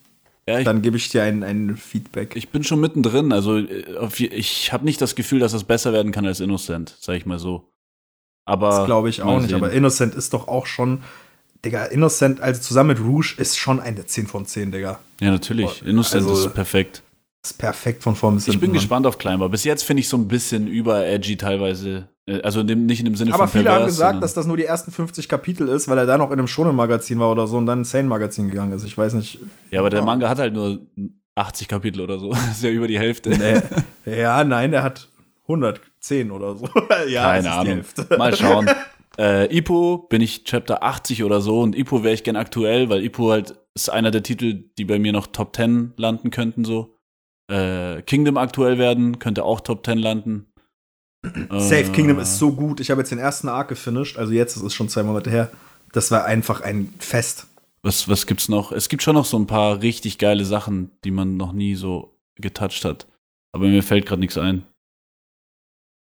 [0.48, 2.36] Ja, ich, Dann gebe ich dir ein, ein Feedback.
[2.36, 3.32] ich bin schon mittendrin.
[3.34, 7.16] Also, äh, ich habe nicht das Gefühl, dass das besser werden kann als Innocent, sag
[7.18, 7.68] ich mal so.
[8.46, 8.70] Aber.
[8.70, 9.50] das glaube ich auch nicht.
[9.50, 9.56] sehen.
[9.56, 11.02] Aber Innocent ist doch auch schon.
[11.64, 15.00] Digga, Innocent, also zusammen mit Rouge, ist schon eine 10 von 10, Digga.
[15.20, 15.82] Ja, natürlich.
[15.84, 17.02] Innocent Also, ist perfekt.
[17.44, 19.50] Ist perfekt von vorn bis Ich bin gespannt auf Climber.
[19.50, 22.08] Bis jetzt finde ich so ein bisschen über edgy teilweise.
[22.28, 24.22] Äh, Also in dem, nicht in dem Sinne Aber von viele haben pervers, gesagt, sondern-
[24.22, 27.20] dass das nur die ersten 50 Kapitel ist, weil er da noch in einem Shonen-Magazin
[27.20, 28.84] war oder so und dann ins Sane-Magazin gegangen ist.
[28.84, 29.40] Ich weiß nicht.
[29.72, 30.80] Ja, aber der Manga hat halt nur
[31.36, 32.30] 80 Kapitel oder so.
[32.34, 33.30] Das ist ja über die Hälfte.
[34.06, 34.20] Nee.
[34.20, 35.10] ja, nein, der hat
[35.44, 36.68] 110 oder so.
[37.08, 37.74] ja, Keine Ahnung.
[37.76, 38.08] Hälfte.
[38.18, 38.70] Mal schauen.
[39.20, 43.04] äh, Ipo bin ich Chapter 80 oder so und Ipo wäre ich gern aktuell, weil
[43.04, 46.96] Ipo halt ist einer der Titel, die bei mir noch Top 10 landen könnten so.
[47.52, 50.48] Äh, Kingdom aktuell werden, könnte auch Top 10 landen.
[51.52, 52.80] Safe Äh, Kingdom ist so gut.
[52.80, 55.52] Ich habe jetzt den ersten Arc gefinisht, also jetzt, das ist schon zwei Monate her.
[55.92, 57.48] Das war einfach ein Fest.
[57.82, 58.72] Was, was gibt's noch?
[58.72, 62.18] Es gibt schon noch so ein paar richtig geile Sachen, die man noch nie so
[62.36, 63.08] getoucht hat.
[63.54, 64.66] Aber mir fällt gerade nichts ein.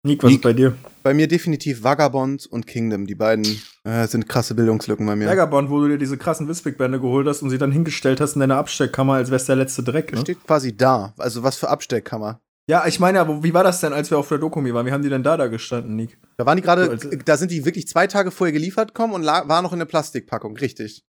[0.03, 0.39] Nick, was Nick.
[0.39, 0.75] ist bei dir?
[1.03, 3.05] Bei mir definitiv Vagabond und Kingdom.
[3.05, 3.45] Die beiden
[3.83, 5.27] äh, sind krasse Bildungslücken bei mir.
[5.27, 8.39] Vagabond, wo du dir diese krassen Wispig-Bände geholt hast und sie dann hingestellt hast in
[8.39, 10.13] deiner Abstellkammer, als wär's der letzte Dreck.
[10.13, 10.21] Ne?
[10.21, 11.13] Steht quasi da.
[11.17, 12.39] Also was für Abstellkammer.
[12.69, 14.85] Ja, ich meine, aber wie war das denn, als wir auf der Dokumi waren?
[14.85, 16.19] Wie haben die denn da da gestanden, Nick?
[16.37, 19.13] Da waren die gerade, So, als- da sind die wirklich zwei Tage vorher geliefert kommen
[19.13, 21.03] und waren noch in der Plastikpackung, richtig.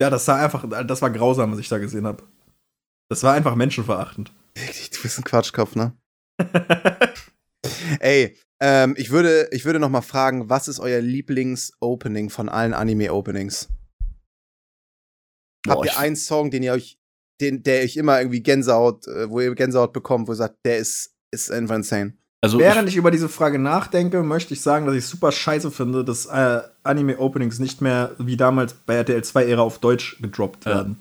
[0.00, 2.22] Ja, das sah einfach, das war grausam, was ich da gesehen habe.
[3.10, 4.32] Das war einfach menschenverachtend.
[4.56, 5.92] Wirklich, du bist ein Quatschkopf, ne?
[8.00, 12.74] Ey, ähm, ich würde, ich würde noch mal fragen, was ist euer Lieblings-Opening von allen
[12.74, 13.68] Anime-Openings?
[15.68, 16.98] Habt ihr einen Song, den ihr euch,
[17.42, 20.78] den, der euch immer irgendwie Gänsehaut, äh, wo ihr Gänsehaut bekommt, wo ihr sagt, der
[20.78, 22.14] ist, ist einfach insane?
[22.40, 26.04] Also Während ich über diese Frage nachdenke, möchte ich sagen, dass ich super scheiße finde,
[26.04, 30.72] dass äh, Anime-Openings nicht mehr wie damals bei RTL 2-Ära auf Deutsch gedroppt Ja.
[30.76, 30.96] werden.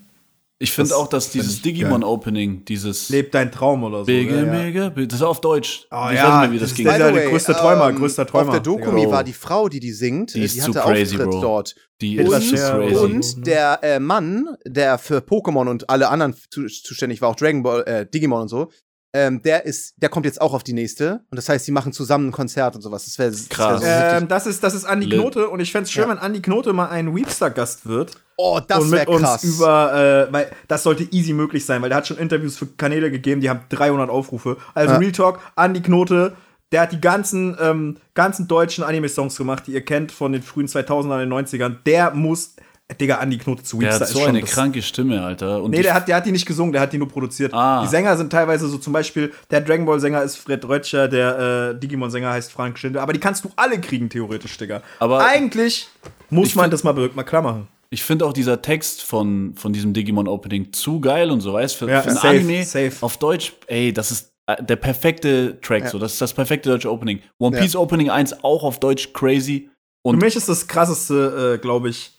[0.61, 4.05] Ich finde das auch, dass dieses ich Digimon Opening, dieses Lebt dein Traum oder so.
[4.05, 4.51] Bigger, ja, ja.
[4.51, 5.87] mega, big- das ist auf Deutsch.
[5.91, 6.87] Oh, ich ja, weiß nicht mehr, wie das das ging.
[6.87, 8.47] ist der- By the way, größte Träumer, ähm, größter Träumer.
[8.49, 11.15] Auf der Dokumi war die Frau, die die singt, Die die, ist hatte zu crazy,
[11.15, 11.41] Auftritt Bro.
[11.41, 11.75] dort.
[12.01, 12.95] Die Und, ist Share crazy.
[12.95, 17.63] und der äh, Mann, der für Pokémon und alle anderen zu, zuständig war, auch Dragon
[17.63, 18.71] Ball, äh, Digimon und so,
[19.13, 21.21] ähm, der ist, der kommt jetzt auch auf die nächste.
[21.29, 23.05] Und das heißt, sie machen zusammen ein Konzert und sowas.
[23.05, 23.81] Das wäre Krass.
[23.85, 25.19] Ähm, das ist, das ist Andi Lit.
[25.19, 26.09] Knote und ich fände es schön, Ja.
[26.09, 28.13] wenn Andi Knote mal ein Weepstar-Gast wird.
[28.37, 29.43] Oh, das wäre krass.
[29.43, 32.65] uns über, äh, weil das sollte easy möglich sein, weil der hat schon Interviews für
[32.65, 34.57] Kanäle gegeben, die haben 300 Aufrufe.
[34.73, 34.99] Also Ja.
[34.99, 36.33] Real Talk, Andi Knote,
[36.71, 40.67] der hat die ganzen, ähm, ganzen deutschen Anime-Songs gemacht, die ihr kennt von den frühen
[40.67, 41.77] 2000ern, den 90ern.
[41.85, 42.55] Der muss,
[42.99, 45.61] Digga, Andi Knote zu Der hat so ist schon eine kranke Stimme, Alter.
[45.63, 47.53] Und Nee, der hat, der hat die nicht gesungen, der hat die nur produziert.
[47.53, 47.81] Ah.
[47.83, 51.71] Die Sänger sind teilweise so, zum Beispiel, der Dragon Ball Sänger ist Fred Rötscher, der
[51.75, 54.81] äh, Digimon Sänger heißt Frank Schindler, aber die kannst du alle kriegen, theoretisch, Digga.
[54.99, 55.87] Aber- eigentlich
[56.29, 57.67] muss man find- das mal, mal klar machen.
[57.93, 61.89] Ich finde auch dieser Text von, von diesem Digimon-Opening zu geil und so, weißt für,
[61.89, 62.93] Ja, für ein safe, Anime safe.
[63.01, 65.89] auf Deutsch, ey, das ist äh, der perfekte Track, Ja.
[65.89, 67.19] so, das ist das perfekte deutsche Opening.
[67.37, 67.61] One Ja.
[67.61, 69.69] Piece Opening 1 auch auf Deutsch crazy.
[70.03, 72.11] Für Und mich ist das krasseste, äh, glaube ich,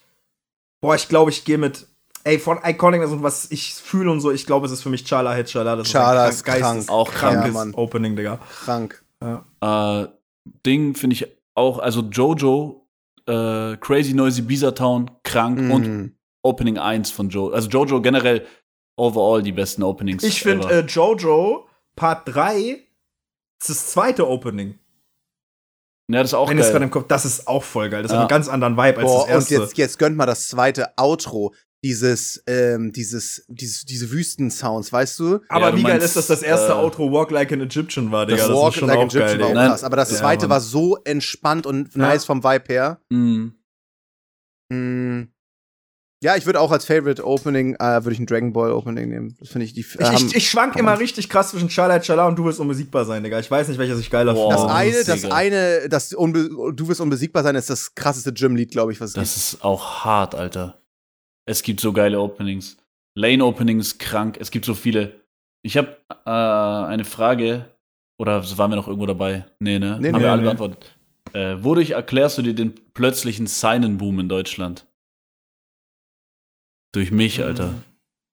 [0.82, 1.86] boah, ich glaube, ich gehe mit,
[2.24, 5.04] ey, von Iconic und was ich fühle und so, ich glaube, es ist für mich
[5.04, 5.76] Chala Hitchala.
[5.76, 6.60] Das Chala ist krank.
[6.60, 7.34] geistes- Auch krank.
[7.36, 7.74] krankes Ja, Mann.
[7.74, 8.38] Opening, Digga.
[8.64, 9.02] Krank.
[9.20, 10.06] äh,
[10.66, 12.86] Ding finde ich auch, also Jojo,
[13.26, 16.16] äh, Crazy Noisy Beezer Town, krank und Mhm.
[16.42, 17.54] Opening 1 von Jojo.
[17.54, 18.44] Also Jojo generell
[18.96, 20.24] overall die besten Openings.
[20.24, 22.80] Ich finde äh, Jojo Part 3
[23.60, 24.76] ist das zweite Opening.
[26.12, 26.82] Ja, das ist auch Wenn es gerade geil.
[26.84, 28.02] im Kopf, das ist auch voll geil.
[28.02, 28.16] Das Ja.
[28.18, 29.54] hat einen ganz anderen Vibe als Boah, das und erste.
[29.54, 31.54] jetzt, jetzt gönnt mal das zweite Outro.
[31.84, 35.40] Dieses, ähm, dieses, dieses, diese Wüstensounds, weißt du?
[35.48, 38.12] Aber Ja, du wie geil ist das, das erste äh, Outro Walk Like an Egyptian
[38.12, 38.36] war, Digga.
[38.38, 39.54] Das Das, Walk ist schon Like auch Egyptian geil, war auch.
[39.54, 39.68] Nein.
[39.70, 39.82] krass.
[39.82, 40.50] Aber das Ja, zweite Mann.
[40.50, 42.02] war so entspannt und Ja.
[42.02, 43.00] nice vom Vibe her.
[43.10, 43.54] Mhm.
[44.70, 45.22] Mm.
[46.22, 49.34] Ja, ich würde auch als Favorite Opening, äh, würde ich ein Dragon Ball Opening nehmen.
[49.40, 49.80] Das finde ich die.
[49.80, 52.60] Ich, äh, haben- ich, ich schwank immer richtig krass zwischen Charlotte Chala und du wirst
[52.60, 53.40] unbesiegbar sein, Digga.
[53.40, 54.52] Ich weiß nicht, welches ich geiler Boah.
[54.52, 58.92] das eine, das eine, das unbe du wirst unbesiegbar sein, ist das krasseste Gym-Lied, glaube
[58.92, 60.80] ich, was es Das ist auch hart, Alter.
[61.44, 62.76] Es gibt so geile Openings.
[63.16, 64.38] Lane Openings krank.
[64.40, 65.12] Es gibt so viele.
[65.62, 67.66] Ich habe äh, eine Frage.
[68.18, 69.44] Oder waren wir noch irgendwo dabei?
[69.58, 69.98] Nee, ne?
[70.00, 70.44] Nee, Haben nee, wir alle nee.
[70.46, 70.92] beantwortet.
[71.32, 74.86] Äh, wodurch erklärst du dir den plötzlichen Signen-Boom in Deutschland?
[76.92, 77.82] Durch mich, Alter.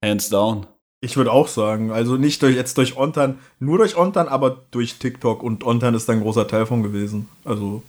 [0.04, 0.68] Hands down.
[1.02, 5.00] Ich würde auch sagen, also nicht durch, jetzt durch Ontan, nur durch Ontan, aber durch
[5.00, 7.30] TikTok und Ontan ist da ein großer Teil von gewesen.
[7.46, 7.84] Also.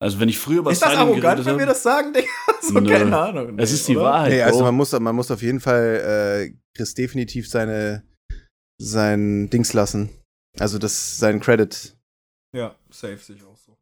[0.00, 1.66] Also, wenn ich früher über ist das arrogant, wenn wir habe.
[1.66, 2.28] das sagen, Digga?
[2.62, 2.88] so, Nö.
[2.88, 3.58] keine Ahnung.
[3.58, 4.04] Es ist die oder?
[4.06, 4.30] Wahrheit.
[4.30, 8.04] Nee, also man muss, man muss auf jeden Fall äh, Chris definitiv seine
[8.80, 10.10] sein Dings lassen.
[10.58, 11.96] Also das sein Credit.
[12.56, 13.76] Ja, safe sich auch so.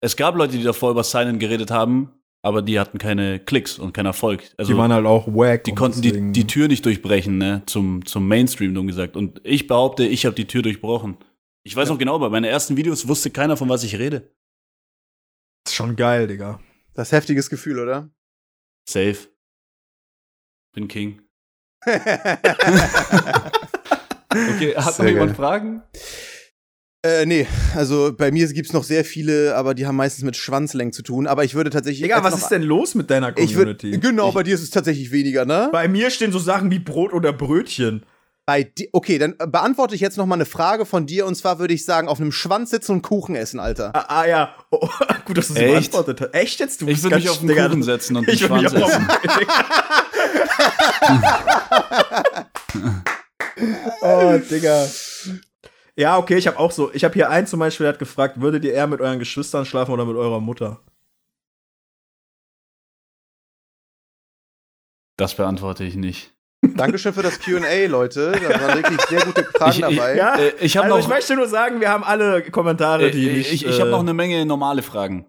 [0.00, 3.92] es gab Leute, die davor über Signen geredet haben, aber die hatten keine Klicks und
[3.92, 4.42] keinen Erfolg.
[4.56, 5.64] Also, die waren halt auch wack.
[5.64, 7.62] Die konnten die, die Tür nicht durchbrechen, ne?
[7.66, 9.16] Zum, zum Mainstream, dumm gesagt.
[9.16, 11.16] Und ich behaupte, ich habe die Tür durchbrochen.
[11.62, 14.32] Ich weiß noch genau, bei meinen ersten Videos wusste keiner, von was ich rede.
[15.66, 16.60] ist schon geil, Digga.
[16.94, 18.10] Das ist heftiges Gefühl, oder?
[18.88, 19.18] Safe.
[20.72, 21.20] Bin King.
[24.32, 25.36] Okay, hat Sehr noch jemand geil.
[25.36, 25.82] Fragen?
[27.02, 30.92] Äh, nee, also bei mir gibt's noch sehr viele, aber die haben meistens mit Schwanzlängen
[30.92, 31.26] zu tun.
[31.26, 32.02] Aber ich würde tatsächlich.
[32.02, 33.98] Digga, was noch- ist denn los mit deiner Ich würd, Community?
[34.06, 35.70] genau, bei dir ist es tatsächlich weniger, ne?
[35.72, 38.04] Bei mir stehen so Sachen wie Brot oder Brötchen.
[38.44, 41.36] Bei di okay, dann äh, beantworte ich jetzt noch mal eine Frage von dir und
[41.36, 43.92] zwar würde ich sagen, auf einem Schwanz sitzen und Kuchen essen, Alter.
[43.94, 44.86] Ah, ah ja, oh,
[45.24, 45.92] gut, dass du sie Echt?
[45.92, 46.34] beantwortet hast.
[46.34, 46.82] Echt jetzt?
[46.82, 49.08] Du Ich bist würde mich auf den Kuchen setzen und Ich mich Schwanz essen.
[54.02, 54.86] Oh, Digga.
[56.00, 56.90] Ja, okay, ich habe auch so.
[56.94, 59.66] Ich habe hier einen zum Beispiel, der hat gefragt, würdet ihr eher mit euren Geschwistern
[59.66, 60.80] schlafen oder mit eurer Mutter?
[65.18, 66.32] Das beantworte ich nicht.
[66.62, 68.32] Dankeschön für das Q&A, Leute.
[68.32, 70.16] Da waren wirklich sehr gute Fragen Ich- ich- dabei.
[70.16, 73.10] Ja, Äh, ich habe also noch, ich möchte nur sagen, wir haben alle Kommentare, äh,
[73.10, 73.52] die äh, nicht.
[73.52, 75.26] ich, ich hab äh, noch eine Menge normale Fragen.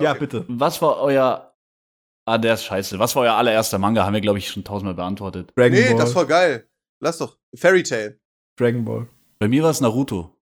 [0.00, 0.44] Ja, bitte.
[0.48, 1.52] Was war euer.
[2.26, 2.98] Ah, der ist scheiße.
[3.00, 4.04] Was war euer allererster Manga?
[4.04, 5.52] Haben wir, glaube ich, schon tausendmal beantwortet.
[5.56, 5.96] Dragon Nee, Ball.
[5.98, 6.68] das war geil.
[7.00, 7.36] Lass doch.
[7.56, 8.20] Fairy Tale.
[8.56, 9.08] Dragon Ball.
[9.40, 10.36] Bei mir war es Naruto.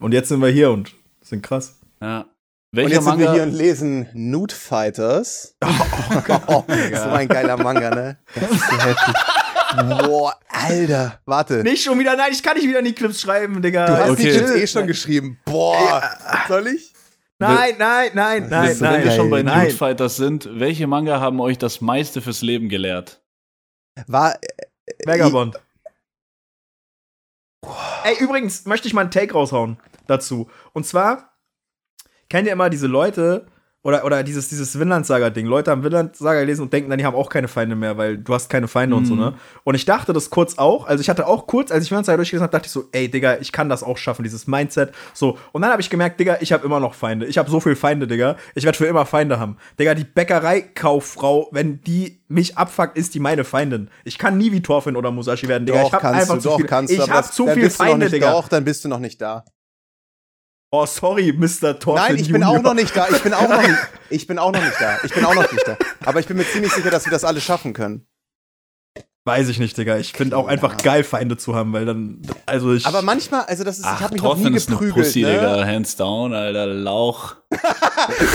[0.00, 1.80] Und jetzt sind wir hier und sind krass.
[2.00, 2.20] Ja.
[2.20, 2.28] Und
[2.70, 3.24] Welcher jetzt sind Manga?
[3.24, 5.56] wir hier und lesen Nude Fighters.
[6.46, 8.18] Oh, so ein geiler Manga, ne?
[8.34, 9.14] Das ist so heftig.
[10.06, 11.20] Boah, Alter.
[11.26, 11.64] Warte.
[11.64, 13.86] Nicht schon wieder, nein, ich kann nicht wieder in die Clips schreiben, Digga.
[13.86, 14.22] Du hast Okay.
[14.22, 15.40] die Chips eh schon geschrieben.
[15.44, 16.02] Boah.
[16.46, 16.92] Soll ich?
[17.40, 19.04] Nein, nein, nein, nein, so Wenn nein.
[19.04, 19.64] wir schon bei nein.
[19.64, 23.20] Nude Fighters sind, welche Manga haben euch das meiste fürs Leben gelehrt?
[24.06, 24.38] War.
[25.04, 25.56] Vagabond.
[28.04, 30.48] Ey, übrigens möchte ich mal einen Take raushauen dazu.
[30.72, 31.36] Und zwar,
[32.28, 33.46] kennt ihr immer diese Leute,
[33.82, 35.46] oder, oder dieses, dieses Vinland-Saga-Ding.
[35.46, 38.34] Leute haben Vinland-Saga gelesen und denken dann, die haben auch keine Feinde mehr, weil du
[38.34, 39.20] hast keine Feinde und so, Mhm.
[39.20, 39.34] ne?
[39.64, 42.42] Und ich dachte das kurz auch, also ich hatte auch kurz, als ich Vinland-Saga durchgelesen
[42.42, 44.92] habe, dachte ich so, ey, Digga, ich kann das auch schaffen, dieses Mindset.
[45.14, 47.26] So, und dann habe ich gemerkt, Digga, ich habe immer noch Feinde.
[47.26, 48.36] Ich habe so viele Feinde, Digga.
[48.54, 49.56] Ich werde für immer Feinde haben.
[49.78, 53.90] Digga, die Bäckereikauffrau, wenn die mich abfuckt, ist die meine Feindin.
[54.04, 55.80] Ich kann nie wie Thorfinn oder Musashi werden, Digga.
[55.82, 56.66] Doch, ich habe kannst einfach du, zu doch, viel.
[56.66, 57.06] kannst ich du.
[57.06, 58.32] das- zu viel Feinde, nicht, Digga.
[58.32, 59.44] Doch, dann bist du noch nicht da.
[60.70, 61.78] Oh, sorry, Mr.
[61.78, 61.94] Thorfinn.
[61.94, 62.58] Nein, ich bin Junior.
[62.58, 63.08] auch noch nicht da.
[63.08, 63.78] Ich bin auch noch nicht.
[64.10, 64.98] Ich bin auch noch nicht da.
[65.02, 65.76] Ich bin auch noch nicht da.
[66.04, 68.06] Aber ich bin mir ziemlich sicher, dass wir das alle schaffen können.
[69.28, 69.98] Weiß ich nicht, Digga.
[69.98, 72.22] Ich finde auch einfach geil, Feinde zu haben, weil dann.
[72.46, 72.86] Also ich.
[72.86, 75.04] Aber manchmal, also das ist, ich Ach, habe mich noch nie ist eine geprügelt.
[75.06, 75.32] Pussy, ne?
[75.34, 75.64] Digga.
[75.66, 76.66] Hands down, Alter.
[76.66, 77.36] Lauch.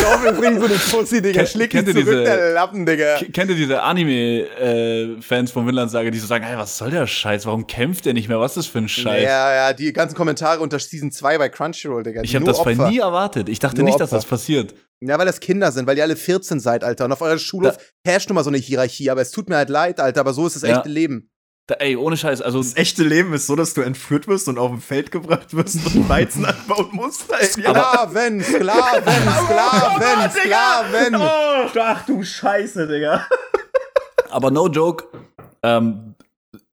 [0.02, 1.40] Thorfinn bringt so eine Pussy, Digga.
[1.40, 3.18] Kennt- Schlägt kennt zurück, diese- der Lappen, Digga.
[3.32, 7.46] Kennt ihr diese Anime-Fans von Vinland Saga, die so sagen, hey, was soll der Scheiß?
[7.46, 8.40] Warum kämpft der nicht mehr?
[8.40, 9.24] Was ist das für ein Scheiß?
[9.24, 12.22] Ja, ja, die ganzen Kommentare unter Season 2 bei Crunchyroll, Digga.
[12.24, 12.90] Ich habe das bei Opfer.
[12.90, 13.50] nie erwartet.
[13.50, 14.18] Ich dachte Nur nicht, dass Opfer.
[14.18, 14.74] das passiert.
[15.08, 17.06] Ja, weil das Kinder sind, weil ihr alle 14 seid, Alter.
[17.06, 19.10] Und auf eurer Schulhof herrscht nun mal so eine Hierarchie.
[19.10, 20.22] Aber es tut mir halt leid, Alter.
[20.22, 20.78] Aber so ist das Ja.
[20.78, 21.30] echte Leben.
[21.68, 24.58] Da, ey, ohne Scheiß, also das echte Leben ist so, dass du entführt wirst und
[24.58, 27.32] auf dem Feld gebracht wirst und Weizen anbauen musst.
[27.32, 27.46] Ey.
[27.46, 31.16] Sklaven, Sklaven, Sklaven, Sklaven.
[31.16, 33.26] Oh, ach du Scheiße, Digga.
[34.30, 35.06] Aber no joke,
[35.62, 36.16] ähm,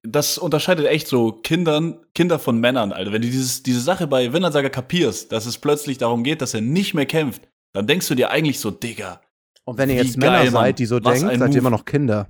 [0.02, 3.12] das unterscheidet echt so Kindern, Kinder von Männern, Alter.
[3.12, 6.62] Wenn du dieses, diese Sache bei Saga kapierst, dass es plötzlich darum geht, dass er
[6.62, 7.42] nicht mehr kämpft,
[7.72, 9.20] dann denkst du dir eigentlich so, Digga.
[9.64, 11.50] Und wenn ihr jetzt Männer geil, seid, die so denken, seid Move.
[11.50, 12.28] ihr immer noch Kinder.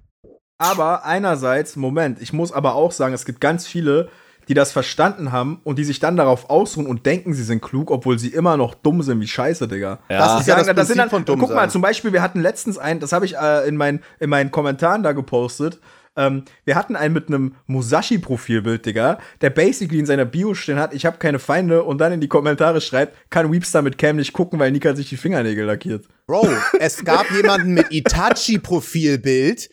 [0.59, 4.11] Aber einerseits, Moment, ich muss aber auch sagen, es gibt ganz viele,
[4.49, 7.91] die das verstanden haben und die sich dann darauf ausruhen und denken, sie sind klug,
[7.91, 10.01] obwohl sie immer noch dumm sind wie Scheiße, Digga.
[10.11, 10.18] Ja.
[10.18, 11.70] Das ist ja das Sagen, Prinzip sind dann, von dumm Guck mal, sein.
[11.70, 15.03] zum Beispiel, wir hatten letztens einen, das habe ich äh, in, meinen in meinen Kommentaren
[15.03, 15.78] da gepostet.
[16.16, 20.92] Ähm, wir hatten einen mit einem Musashi-Profilbild, Digga, der basically in seiner Bio stehen hat,
[20.92, 24.32] ich habe keine Feinde und dann in die Kommentare schreibt, kann Weepstar mit Cam nicht
[24.32, 26.06] gucken, weil Nika sich die Fingernägel lackiert.
[26.26, 26.48] Bro,
[26.78, 29.70] es gab jemanden mit Itachi-Profilbild,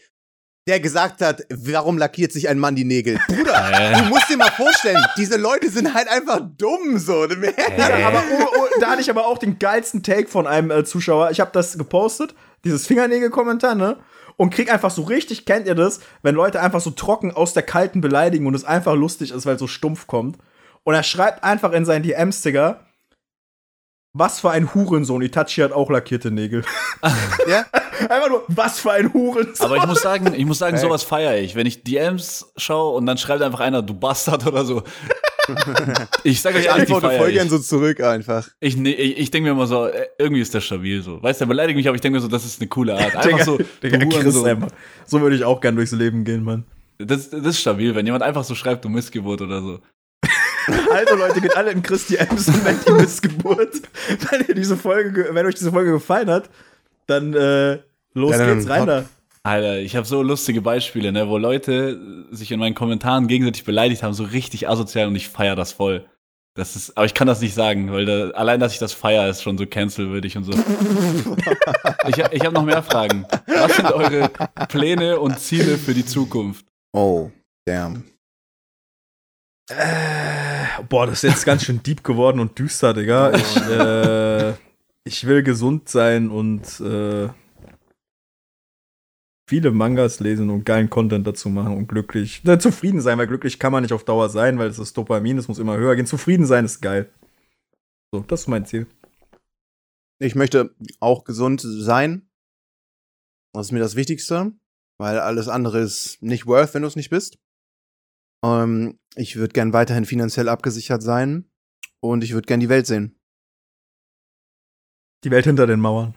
[0.67, 3.19] der gesagt hat, warum lackiert sich ein Mann die Nägel?
[3.27, 3.99] Bruder, Äh.
[3.99, 7.25] du musst dir mal vorstellen, diese Leute sind halt einfach dumm so.
[7.25, 10.83] Ja, aber oh, oh, da hatte ich aber auch den geilsten Take von einem äh,
[10.83, 11.31] Zuschauer.
[11.31, 12.35] Ich habe das gepostet,
[12.65, 13.97] dieses Fingernägel-Kommentar, ne?
[14.39, 17.63] Und krieg einfach so richtig, kennt ihr das, wenn Leute einfach so trocken aus der
[17.63, 20.38] kalten beleidigen und es einfach lustig ist, weil es so stumpf kommt.
[20.83, 22.85] Und er schreibt einfach in seinen DMs, Digga,
[24.13, 25.21] was für ein Hurensohn.
[25.21, 26.63] Itachi hat auch lackierte Nägel.
[27.47, 27.65] Ja?
[28.09, 29.65] einfach nur, was für ein Hurensohn.
[29.65, 31.55] Aber ich muss sagen, ich muss sagen, sowas feiere ich.
[31.55, 34.83] Wenn ich DMs schaue und dann schreibt einfach einer, du Bastard oder so.
[36.24, 38.48] ich sag euch Ich ehrlich, die voll gern so zurück einfach.
[38.60, 41.22] Ich, ne, ich, ich denke mir immer so, äh, irgendwie ist der stabil so.
[41.22, 43.16] Weißt du, der beleidigt mich, aber ich denke mir so, das ist eine coole Art.
[43.16, 44.45] Einfach so, Digga, du Chris Hurensohn.
[44.48, 44.70] einfach.
[45.06, 46.66] So würde ich auch gern durchs Leben gehen, Mann.
[47.00, 49.80] das, das ist stabil, wenn jemand einfach so schreibt, du Missgeburt oder so.
[50.93, 53.82] Also Leute, geht alle in Christi Ems und nennt die Missgeburt.
[54.30, 56.50] Wenn, ihr diese Folge, ge- wenn euch diese Folge gefallen hat,
[57.06, 57.78] dann äh,
[58.14, 59.06] los Ja, dann geht's rein da.
[59.48, 64.04] Alter, ich habe so lustige Beispiele, ne, wo Leute sich in meinen Kommentaren gegenseitig beleidigt
[64.04, 66.06] haben, so richtig asozial und ich feier das voll.
[66.56, 69.30] Das ist, aber ich kann das nicht sagen, weil da, allein, dass ich das feier,
[69.30, 70.52] ist schon so cancelwürdig und so.
[72.08, 73.26] ich ich habe noch mehr Fragen.
[73.45, 74.30] Was sind eure
[74.68, 76.66] Pläne und Ziele für die Zukunft?
[76.93, 77.32] Oh,
[77.66, 78.04] damn.
[79.70, 83.34] Äh, boah, das ist jetzt ganz schön deep geworden und düster, Digga.
[83.34, 84.54] Ich, äh,
[85.06, 87.30] ich will gesund sein und äh,
[89.48, 92.43] viele Mangas lesen und geilen Content dazu machen und glücklich.
[92.45, 95.38] Äh, zufrieden sein, weil glücklich kann man nicht auf Dauer sein, weil es ist Dopamin,
[95.38, 96.06] es muss immer höher gehen.
[96.06, 97.10] Zufrieden sein ist geil.
[98.12, 98.88] So, das ist mein Ziel.
[100.20, 102.30] Ich möchte auch gesund sein.
[103.54, 104.54] Das ist mir das Wichtigste,
[105.00, 107.39] weil alles andere ist nicht worth, wenn du es nicht bist.
[108.43, 111.50] Ähm, ich würde gern weiterhin finanziell abgesichert sein
[112.02, 113.20] und ich würde gern die Welt sehen.
[115.24, 116.14] Die Welt hinter den Mauern.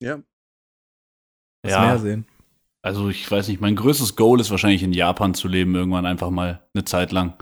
[0.00, 0.22] Ja.
[1.62, 2.26] Das Meer sehen.
[2.82, 6.30] Also ich weiß nicht, mein größtes Goal ist wahrscheinlich in Japan zu leben, irgendwann einfach
[6.30, 7.34] mal eine Zeit lang.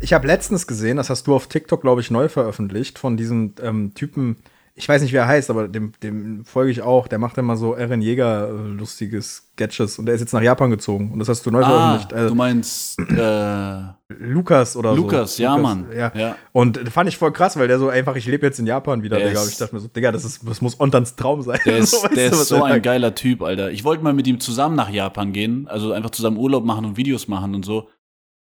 [0.00, 3.54] Ich habe letztens gesehen, das hast du auf TikTok, glaube ich, neu veröffentlicht, von diesem
[3.60, 4.36] ähm, Typen,
[4.74, 7.56] ich weiß nicht, wie er heißt, aber dem, dem folge ich auch, der macht immer
[7.56, 11.28] so Eren Jäger äh, lustige Sketches und der ist jetzt nach Japan gezogen und das
[11.28, 12.12] hast du neu Ah, veröffentlicht.
[12.12, 15.42] Äh, du meinst äh, Lukas oder Lukas, so.
[15.42, 15.86] ja, Mann.
[15.94, 16.10] Ja.
[16.14, 16.36] ja.
[16.52, 19.18] Und fand ich voll krass, weil der so einfach, ich lebe jetzt in Japan wieder,
[19.18, 19.42] Der Digga.
[19.42, 21.60] Und ich dachte mir so, Digga, das, ist, das muss Ontans Traum sein.
[21.66, 23.70] Der ist, So, der ist so ein geiler Typ, Alter.
[23.70, 26.96] Ich wollte mal mit ihm zusammen nach Japan gehen, also einfach zusammen Urlaub machen und
[26.96, 27.90] Videos machen und so.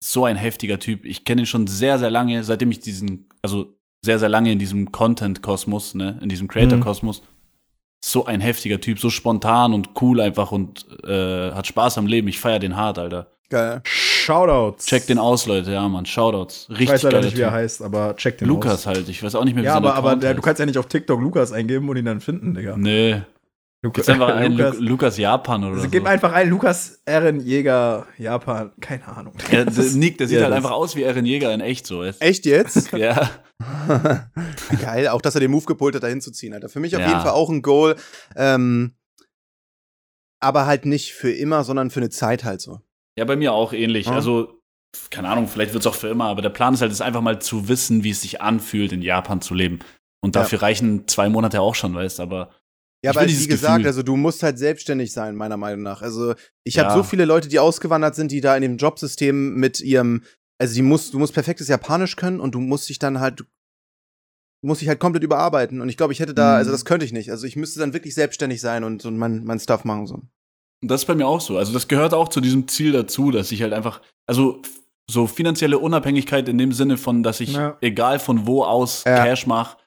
[0.01, 1.05] So ein heftiger Typ.
[1.05, 4.61] Ich kenne ihn schon sehr, sehr lange, seitdem ich diesen, also sehr, sehr lange in
[4.61, 7.23] diesem Content-Kosmos, ne, in diesem Creator-Kosmos.
[8.05, 12.29] So ein heftiger Typ, so spontan und cool einfach und äh, hat Spaß am Leben.
[12.29, 13.33] Ich feier den hart, Alter.
[13.51, 13.83] Geil.
[14.29, 14.85] Shoutouts.
[14.87, 16.05] Check den aus, Leute, ja, Mann.
[16.07, 16.67] Shoutouts.
[16.69, 18.87] Richtig Ich weiß leider nicht, wie er heißt, aber check den Lukas aus.
[18.87, 19.09] halt.
[19.09, 20.45] Ich weiß auch nicht mehr, wie Ja, sein aber, aber Account der, du heißt.
[20.45, 22.77] kannst ja nicht auf TikTok Lukas eingeben und ihn dann finden, Digga.
[22.77, 23.23] Nee.
[23.83, 24.77] Lukas, Jetzt einfach ein Lukas.
[24.79, 25.91] Lu Lukas Japan oder Also so.
[25.91, 29.35] gib einfach ein Lukas Ehren Jäger Japan, keine Ahnung.
[29.53, 31.87] Ja, der, Nick, der sieht Ja, halt das- einfach aus wie Eren Jäger in echt
[31.87, 32.03] so.
[32.03, 32.21] Ist.
[32.21, 32.93] Echt jetzt?
[32.99, 33.31] Ja.
[34.83, 36.69] Geil, auch dass er den Move gepult hat, da hinzuziehen, Alter.
[36.69, 37.09] Für mich auf Ja.
[37.09, 37.97] jeden Fall auch ein Goal.
[38.37, 38.95] Ähm,
[40.41, 42.81] aber halt nicht für immer, sondern für eine Zeit halt so.
[43.19, 44.07] Ja, bei mir auch ähnlich.
[44.07, 44.13] Ja.
[44.13, 44.61] Also,
[45.11, 47.21] keine Ahnung, vielleicht wird es auch für immer, aber der Plan ist halt, ist einfach
[47.21, 49.81] mal zu wissen, wie es sich anfühlt, in Japan zu leben.
[50.25, 50.43] Und Ja.
[50.43, 52.51] dafür reichen zwei Monate auch schon, weißt aber
[53.05, 53.87] Ja, dieses wie gesagt, Gefühl.
[53.87, 56.03] also du musst halt selbstständig sein, meiner Meinung nach.
[56.03, 56.95] Also ich habe Ja.
[56.97, 60.25] so viele Leute, die ausgewandert sind, die da in dem Jobsystem mit ihrem,
[60.61, 63.45] also die musst, du musst perfektes Japanisch können und du musst dich dann halt, du
[64.67, 65.81] musst dich halt komplett überarbeiten.
[65.81, 66.57] Und ich glaube, ich hätte da, Mhm.
[66.57, 67.31] also das könnte ich nicht.
[67.31, 70.23] Also ich müsste dann wirklich selbstständig sein und, und mein, mein Stuff machen so.
[70.81, 71.57] Das ist bei mir auch so.
[71.59, 74.63] Also, das gehört auch zu diesem Ziel dazu, dass ich halt einfach, also
[75.11, 77.77] so finanzielle Unabhängigkeit in dem Sinne von, dass ich, Ja.
[77.81, 79.25] egal von wo aus, Ja.
[79.25, 79.79] Cash mache,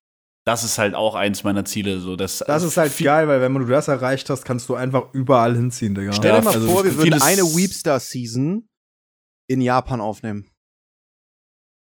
[0.45, 1.99] das ist halt auch eins meiner Ziele.
[1.99, 5.13] So, das, Das ist halt geil, weil wenn du das erreicht hast, kannst du einfach
[5.13, 6.13] überall hinziehen, Digga.
[6.13, 8.67] Stell Ja, dir mal also vor, wir würden eine Weepstar-Season
[9.47, 10.49] in Japan aufnehmen.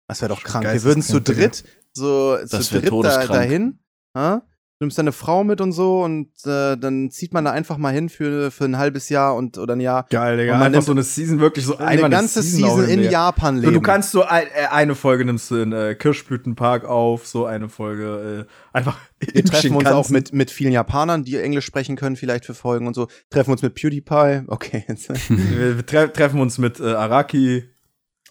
[0.10, 0.66] Das wäre doch krank.
[0.66, 3.80] Wir würden zu dritt, so Das zu dritt da, dahin.
[4.18, 4.42] Ha?
[4.80, 7.94] Du nimmst deine Frau mit und so und äh, dann zieht man da einfach mal
[7.94, 10.06] hin für, für ein halbes Jahr und oder ein Jahr.
[10.10, 10.54] Geil, Digga.
[10.54, 13.12] Und man Einfach nimmt so eine Season wirklich so Eine einmal ganze Season, aufnehmen, in.
[13.12, 13.74] Japan leben.
[13.74, 17.68] du kannst so ein, äh, eine Folge nimmst du in äh, Kirschblütenpark auf, so eine
[17.68, 22.16] Folge äh, einfach Wir treffen uns auch mit, mit vielen Japanern, die Englisch sprechen können,
[22.16, 23.10] vielleicht für Folgen und so.
[23.30, 24.44] Treffen uns mit PewDiePie.
[24.48, 24.86] Okay.
[25.28, 27.66] wir wir tre treffen uns mit äh, Araki,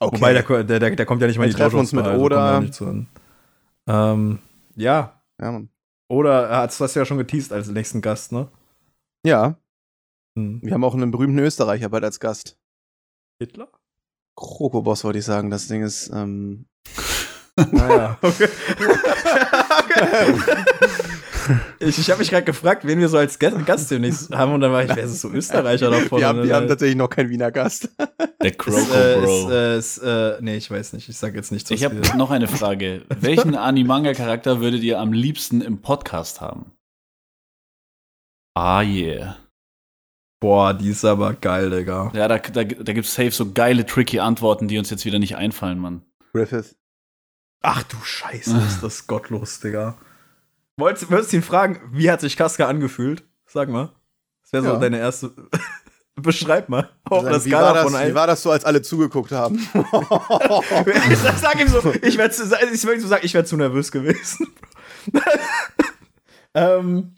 [0.01, 0.17] okay.
[0.17, 2.07] wobei der, der, der, der kommt ja nicht mal in Wir die treffen uns mit
[2.07, 2.57] also Oda.
[2.57, 2.83] uns.
[3.87, 4.39] Ähm,
[4.77, 5.69] ja, ja, Mann.
[6.09, 8.49] Oder hast du hast ja schon geteased als nächsten Gast, ne?
[9.25, 9.57] ja.
[10.39, 10.61] Hm.
[10.63, 12.57] Wir haben auch einen berühmten Österreicher bald als Gast.
[13.41, 13.69] Hitler?
[14.37, 15.51] Krokoboss wollte ich sagen.
[15.51, 16.67] Das Ding ist, ähm,
[17.73, 18.49] Naja, okay.
[21.81, 24.61] ich ich habe mich gerade gefragt, wen wir so als Gast, Gast demnächst haben und
[24.61, 26.21] dann war ich, wer ist so Österreicher davon?
[26.21, 27.91] wir, haben, wir haben dann, tatsächlich noch keinen Wiener Gast.
[28.43, 29.49] Der Croco äh, Bro.
[29.49, 31.09] ist, äh, ist, äh, nee, ich weiß nicht.
[31.09, 31.71] Ich sag jetzt nichts.
[31.71, 33.03] ich habe noch eine Frage.
[33.21, 36.73] Welchen Animanga-Charakter würdet ihr am liebsten im Podcast haben?
[38.55, 39.37] Ah, yeah.
[40.41, 42.13] Boah, die ist aber geil, Digga.
[42.15, 45.37] Ja, da, da, da gibt's safe so geile, tricky Antworten, die uns jetzt wieder nicht
[45.37, 46.03] einfallen, Mann.
[46.33, 46.77] Griffith.
[47.61, 49.99] Ach du Scheiße, ist das gottlos, Digga.
[50.79, 53.25] Wolltest, würdest du ihn fragen, wie hat sich Kaska angefühlt?
[53.47, 53.93] Sag mal.
[54.43, 54.79] Das wäre so Ja.
[54.79, 55.33] deine erste.
[56.15, 56.89] Beschreib mal.
[57.05, 59.57] Auf einer wie, war das, wie war das so, als alle zugeguckt haben?
[61.11, 62.35] Ich sag ihm so, ich werde
[62.73, 64.49] ich würd so sagen, ich wäre zu nervös gewesen.
[66.55, 67.15] ähm,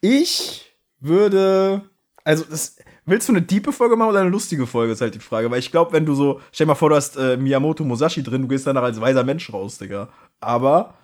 [0.00, 1.82] ich würde,
[2.24, 2.76] also das,
[3.06, 5.50] willst du eine diepe Folge machen oder eine lustige Folge, ist halt die Frage.
[5.50, 8.22] Weil ich glaube, wenn du so, stell dir mal vor, du hast äh, Miyamoto Musashi
[8.22, 10.08] drin, du gehst danach als weiser Mensch raus, Digga.
[10.40, 10.94] Aber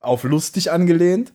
[0.00, 1.32] auf lustig angelehnt.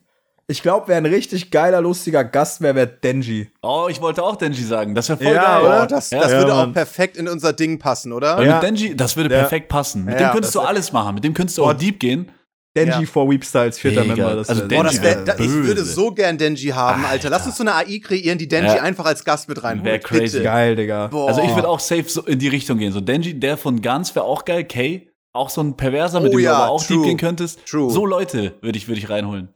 [0.52, 3.50] Ich glaube, wer ein richtig geiler, lustiger Gast wäre, wäre Denji.
[3.62, 4.94] Oh, ich wollte auch Denji sagen.
[4.94, 5.66] Das wäre voll Ja, geil.
[5.66, 5.84] oder?
[5.84, 6.20] Oh, das, Ja.
[6.20, 6.70] das Ja, würde Mann.
[6.70, 8.36] auch perfekt in unser Ding passen, oder?
[8.38, 8.56] Weil Ja.
[8.56, 9.40] mit Denji, das würde Ja.
[9.42, 10.04] perfekt passen.
[10.04, 11.16] Mit Ja, dem könntest du alles machen.
[11.16, 12.30] Mit dem könntest du auch deep gehen.
[12.76, 13.06] Denji Ja.
[13.06, 14.04] for Weepstar als vierter.
[14.04, 14.36] Member.
[14.36, 17.30] Das Also Denji das wär, da, ich würde so gern Denji haben, Alter.
[17.30, 18.82] Lass uns so eine AI kreieren, die Denji Ja.
[18.82, 19.86] einfach als Gast mit reinholt.
[19.86, 20.38] Wär crazy.
[20.38, 20.44] Bitte.
[20.44, 21.08] geil, Digga.
[21.08, 21.30] Boah.
[21.30, 22.92] Also ich würde auch safe so in die Richtung gehen.
[22.94, 24.64] So Denji, der von Guns wäre auch geil.
[24.64, 26.98] Kay, auch so ein Perverser, mit Oh dem ja, du aber auch true.
[26.98, 27.60] deep gehen könntest.
[27.66, 27.90] True.
[27.92, 29.50] So Leute würde ich, würde ich reinholen.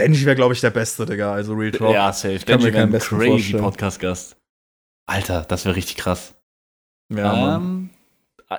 [0.00, 1.32] Denji wäre, glaube ich, der Beste, Digga.
[1.32, 1.92] Also Real Talk.
[1.94, 2.38] Ja, safe.
[2.40, 3.54] Denji wäre ein crazy.
[3.54, 4.36] Podcast-Gast.
[5.06, 6.34] Alter, das wäre richtig krass.
[7.12, 7.90] Ja, ähm,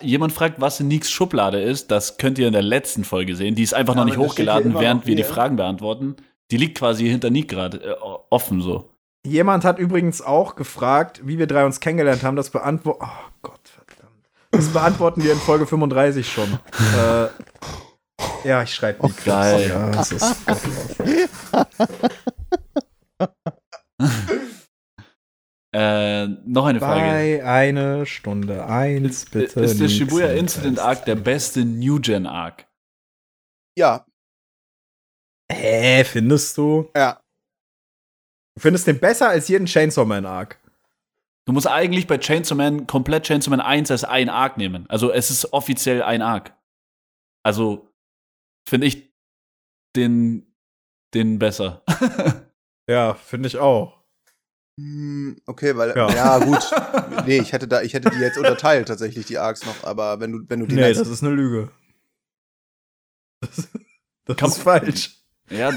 [0.02, 1.92] jemand fragt, was in Niks Schublade ist.
[1.92, 3.56] Das könnt ihr in der letzten Folge sehen.
[3.56, 5.24] Die ist einfach noch Ja, nicht das steht hochgeladen, während noch wir die.
[5.24, 6.16] Fragen beantworten.
[6.50, 7.96] Die liegt quasi hinter Nick gerade äh,
[8.30, 8.90] offen so.
[9.26, 12.38] Jemand hat übrigens auch gefragt, wie wir drei uns kennengelernt haben.
[12.38, 13.04] Das beantworten.
[13.04, 14.30] Oh Gott, verdammt.
[14.52, 16.54] Das beantworten wir in Folge 35 schon.
[16.98, 17.26] äh,
[18.44, 19.70] ja, ich schreibe Oh, geil.
[19.70, 20.36] Ja, das ist
[25.74, 27.02] Äh, noch eine Frage.
[27.02, 29.60] bei eine Stunde eins, bitte.
[29.62, 30.80] ist der nichts Shibuya Incident.
[30.80, 32.66] Arc der beste New Gen Arc?
[33.78, 34.06] Ja,
[35.52, 36.90] Hä, findest du?
[36.96, 37.22] ja.
[38.56, 40.60] Du findest den besser als jeden Chainsaw Man Arc.
[41.46, 44.90] Du musst eigentlich bei Chainsaw Man komplett Chainsaw Man 1 als ein Arc nehmen.
[44.90, 46.54] Also es ist offiziell ein Arc.
[47.44, 47.87] Also
[48.68, 49.12] finde ich
[49.96, 50.54] den,
[51.14, 51.84] den besser.
[52.90, 54.02] Ja, finde ich auch.
[54.80, 56.10] Hm, Okay, weil Ja.
[56.10, 56.40] ja.
[56.40, 56.60] gut.
[57.28, 60.32] Nee, ich hätte da ich hätte die jetzt unterteilt tatsächlich die Arcs noch, aber wenn
[60.32, 61.70] du wenn du die Nee, das ist eine Lüge.
[63.42, 63.68] Das,
[64.26, 65.22] das Kann- ist falsch.
[65.50, 65.76] ja,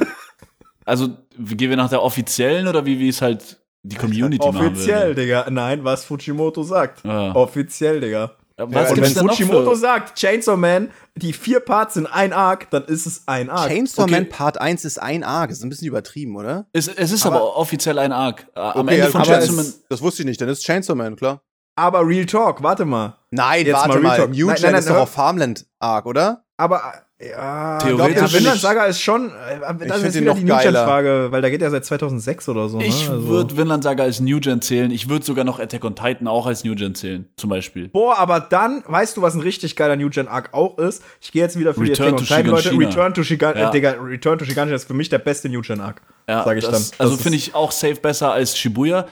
[0.85, 4.97] also wie gehen wir nach der offiziellen oder wie wie es halt die Community Offiziell,
[4.99, 5.15] machen würde?
[5.21, 5.51] Digga.
[5.51, 7.03] Nein, was Fujimoto sagt.
[7.05, 7.35] Ja.
[7.35, 8.37] Offiziell, Digga.
[8.69, 13.07] Was und wenn Fujimoto sagt, Chainsaw Man, die vier Parts sind ein Arc, dann ist
[13.07, 13.69] es ein Arc.
[13.69, 14.13] Chainsaw Okay.
[14.13, 16.67] Man Part 1 ist ein Arc, das ist ein bisschen übertrieben, oder?
[16.73, 18.47] es, es ist aber, Aber- offiziell ein Arc.
[18.55, 21.17] Äh, Am Okay, Ende von Chainsaw Man Das wusste ich nicht, dann ist Chainsaw Man,
[21.17, 21.43] klar.
[21.77, 23.17] Aber Real Talk, warte mal.
[23.31, 24.31] Nein, Jetzt warte mal mal, Real Talk.
[24.37, 26.45] New Nein, nein, nein, ist doch auch Farmland Arc, oder?
[26.59, 26.83] Aber,
[27.23, 28.35] ja, Theoretisch ja, nicht.
[28.39, 30.85] Vinland Saga ist schon, äh, das find ist den wieder die geiler.
[30.87, 32.81] Frage, weil da geht ja seit 2006 oder so.
[32.81, 33.15] Ich ne?
[33.15, 34.91] Also- würde Vinland Saga als New Gen zählen.
[34.91, 37.89] Ich würde sogar noch Attack on Titan auch als New Gen zählen, zum Beispiel.
[37.89, 41.03] Boah, aber dann, weißt du, was ein richtig geiler New Gen Arc auch ist?
[41.21, 42.89] Ich gehe jetzt wieder für Return die Attack on Titan, Leute.
[42.89, 43.69] Return to Shigan, Ja.
[43.69, 46.01] äh, Digga, Return to Shiganshina ist für mich der beste New Gen Arc.
[46.29, 46.99] Ja, Sag ich das, dann.
[47.01, 49.07] Also Das finde ist- ich auch safe besser als Shibuya.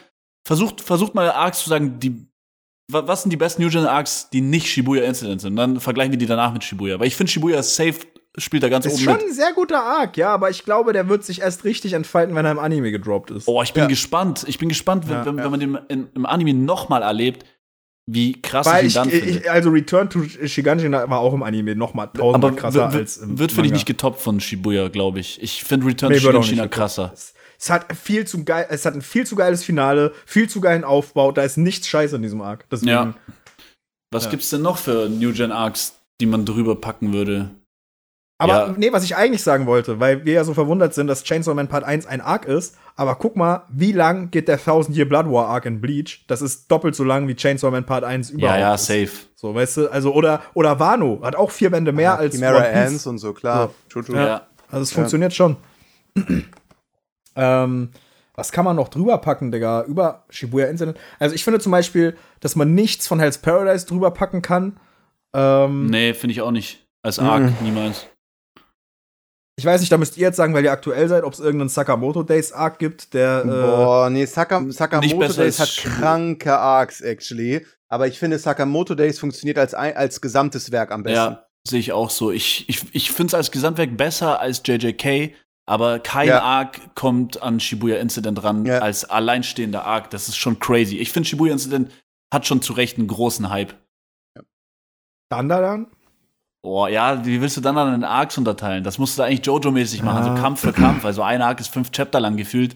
[0.47, 2.27] Versucht, versucht mal Arcs zu sagen, die,
[2.91, 5.57] was sind die besten New Gen Arcs, die nicht Shibuya Incident sind?
[5.57, 6.99] Dann vergleichen wir die danach mit Shibuya.
[6.99, 7.97] Weil ich finde, Shibuya ist safe,
[8.39, 9.22] spielt da ganz Ist oben schon mit.
[9.26, 12.47] ein sehr guter Arc, ja, aber ich glaube, der wird sich erst richtig entfalten, wenn
[12.47, 13.47] er im Anime gedroppt ist.
[13.47, 13.89] Oh, ich bin Ja.
[13.89, 14.45] gespannt.
[14.49, 15.45] Ich bin gespannt, wenn, Ja, wenn, ja.
[15.45, 17.45] wenn man den in, im Anime nochmal erlebt,
[18.11, 19.26] wie krass Weil ich ihn ich, dann finde.
[19.41, 23.53] ich, also Return to Shiganshina war auch im Anime nochmal tausendmal krasser als im wird
[23.53, 25.43] finde ich nicht getoppt von Shibuya, glaube ich.
[25.43, 27.11] Ich finde Return Nee, to nicht krasser.
[27.12, 30.61] Es, es hat viel zu geil, es hat ein viel zu geiles Finale, viel zu
[30.61, 32.69] geilen Aufbau, da ist nichts scheiße in diesem Arc.
[32.71, 33.15] Deswegen, Ja.
[34.11, 34.31] Was Ja.
[34.31, 37.51] gibt's denn noch für New Gen Arcs, die man drüber packen würde?
[38.41, 38.75] Aber Ja.
[38.77, 41.67] nee, was ich eigentlich sagen wollte, weil wir ja so verwundert sind, dass Chainsaw Man
[41.67, 45.27] Part 1 ein Arc ist, aber guck mal, wie lang geht der Thousand Year Blood
[45.27, 46.25] War Arc in Bleach?
[46.29, 48.55] Das ist doppelt so lang wie Chainsaw Man Part 1 überhaupt.
[48.61, 48.87] Ja, ja, ist.
[48.87, 49.11] safe.
[49.35, 52.67] So, weißt du, also oder oder Wano hat auch vier Bände mehr als Chimera One
[52.69, 52.93] Piece.
[52.93, 53.75] Ants und so, klar.
[53.91, 54.05] True.
[54.15, 54.47] Ja.
[54.71, 55.57] Also es funktioniert schon.
[57.39, 57.91] Ähm,
[58.34, 59.82] was kann man noch drüber packen, Digga?
[59.84, 60.99] Über Shibuya Incident.
[61.18, 64.78] Also ich finde zum Beispiel, dass man nichts von Hell's Paradise drüber packen kann.
[65.34, 66.86] Ähm, Nee, finde ich auch nicht.
[67.03, 67.55] Als Arc, Mhm.
[67.62, 68.07] niemals.
[69.57, 71.68] Ich weiß nicht, da müsst ihr jetzt sagen, weil ihr aktuell seid, ob es irgendeinen
[71.68, 73.43] Sakamoto Days Arc gibt, der.
[73.45, 77.66] Äh, Boah, nee, Saka, Sakamoto besser Days hat kranke Arcs, actually.
[77.89, 81.16] Aber ich finde, Sakamoto Days funktioniert als, ein, als gesamtes Werk am besten.
[81.16, 82.30] Ja, sehe ich auch so.
[82.30, 85.34] Ich, ich, ich finde es als Gesamtwerk besser als JJK,
[85.69, 86.43] aber kein Ja.
[86.43, 88.79] Arc kommt an Shibuya Incident ran Ja.
[88.79, 90.11] als alleinstehender Arc.
[90.11, 90.97] Das ist schon crazy.
[90.97, 91.93] Ich finde, Shibuya Incident
[92.33, 93.75] hat schon zu Recht einen großen Hype.
[95.31, 95.87] Dandadan?
[96.62, 98.83] Oh, ja, wie willst du dann an den Arcs unterteilen?
[98.83, 100.37] Das musst du eigentlich Jojo-mäßig machen, Ah.
[100.37, 101.05] so Kampf für Kampf.
[101.05, 102.75] Also ein Arc ist fünf Chapter lang gefühlt.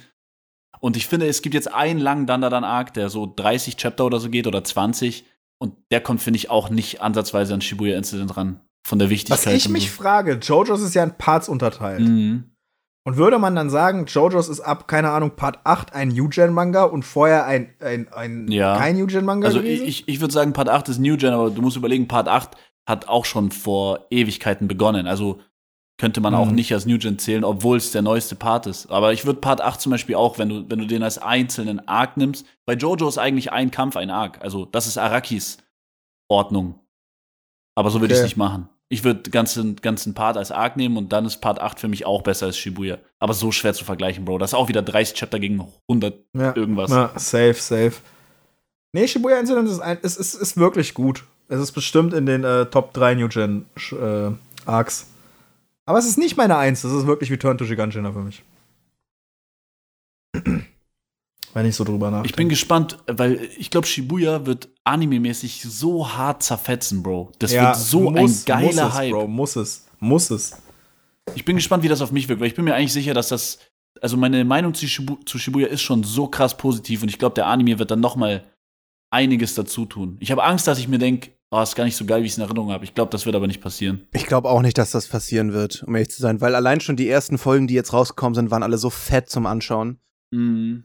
[0.80, 4.28] Und ich finde, es gibt jetzt einen langen Dandadan-Arc, der so 30 Chapter oder so
[4.30, 5.24] geht oder 20.
[5.58, 8.60] Und der kommt, finde ich, auch nicht ansatzweise an Shibuya Incident ran.
[8.86, 9.46] Von der Wichtigkeit.
[9.46, 10.02] Was ich mich so.
[10.02, 12.00] frage, JoJo's ist ja in Parts unterteilt.
[12.00, 12.50] Mhm.
[13.04, 17.02] Und würde man dann sagen, JoJo's ist ab, keine Ahnung, Part 8 ein New-Gen-Manga und
[17.04, 18.76] vorher ein, ein, ein Ja.
[18.78, 19.86] kein New-Gen-Manga Also gewesen?
[19.86, 22.50] ich, ich würde sagen, Part 8 ist New Gen, aber du musst überlegen, Part 8
[22.88, 25.08] hat auch schon vor Ewigkeiten begonnen.
[25.08, 25.40] Also
[25.98, 26.54] könnte man auch Mhm.
[26.54, 28.88] nicht als New Gen zählen, obwohl es der neueste Part ist.
[28.90, 31.86] Aber ich würde Part 8 zum Beispiel auch, wenn du, wenn du den als einzelnen
[31.88, 34.40] Arc nimmst, bei Jojo ist eigentlich ein Kampf ein Arc.
[34.42, 35.58] Also das ist Arakis
[36.28, 36.78] Ordnung.
[37.74, 38.26] Aber so würde ich Okay.
[38.26, 38.68] es nicht machen.
[38.92, 42.04] Ich würde ganzen, ganzen Part als Arc nehmen und dann ist Part 8 für mich
[42.04, 42.98] auch besser als Shibuya.
[43.18, 44.36] Aber so schwer zu vergleichen, Bro.
[44.36, 46.54] Das ist auch wieder 30 Chapter gegen 100 ja.
[46.54, 46.90] irgendwas.
[46.90, 47.94] Ja, safe, safe.
[48.92, 51.24] Nee, Shibuya Incident ist, ein, ist, ist, ist wirklich gut.
[51.48, 54.30] Es ist bestimmt in den äh, Top 3 New-Gen äh,
[54.66, 55.06] Arcs.
[55.86, 56.82] Aber es ist nicht meine Eins.
[56.82, 58.42] Das ist wirklich Return to Giganshina für mich.
[61.54, 62.28] Wenn ich so drüber nachdenke.
[62.28, 67.32] Ich bin gespannt, weil ich glaube, Shibuya wird anime-mäßig so hart zerfetzen, Bro.
[67.38, 69.10] Das ja, wird so muss, ein geiler muss es, Hype.
[69.12, 69.86] Bro, muss es.
[70.00, 70.56] Muss es.
[71.34, 73.28] Ich bin gespannt, wie das auf mich wirkt, weil ich bin mir eigentlich sicher, dass
[73.28, 73.58] das,
[74.00, 77.34] also meine Meinung zu, Shibu zu Shibuya ist schon so krass positiv und ich glaube,
[77.34, 78.44] der Anime wird dann noch mal
[79.10, 80.16] einiges dazu tun.
[80.20, 82.32] Ich habe Angst, dass ich mir denke, oh, ist gar nicht so geil, wie ich
[82.32, 82.84] es in Erinnerung habe.
[82.84, 84.06] Ich glaube, das wird aber nicht passieren.
[84.12, 86.96] Ich glaube auch nicht, dass das passieren wird, um ehrlich zu sein, weil allein schon
[86.96, 89.98] die ersten Folgen, die jetzt rausgekommen sind, waren alle so fett zum Anschauen.
[90.30, 90.84] Mhm.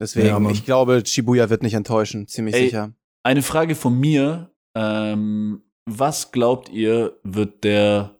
[0.00, 2.64] Deswegen, Ja, ich glaube, Shibuya wird nicht enttäuschen, ziemlich Ey.
[2.64, 2.94] sicher.
[3.22, 4.50] Eine Frage von mir.
[4.74, 8.18] Ähm, was glaubt ihr, wird der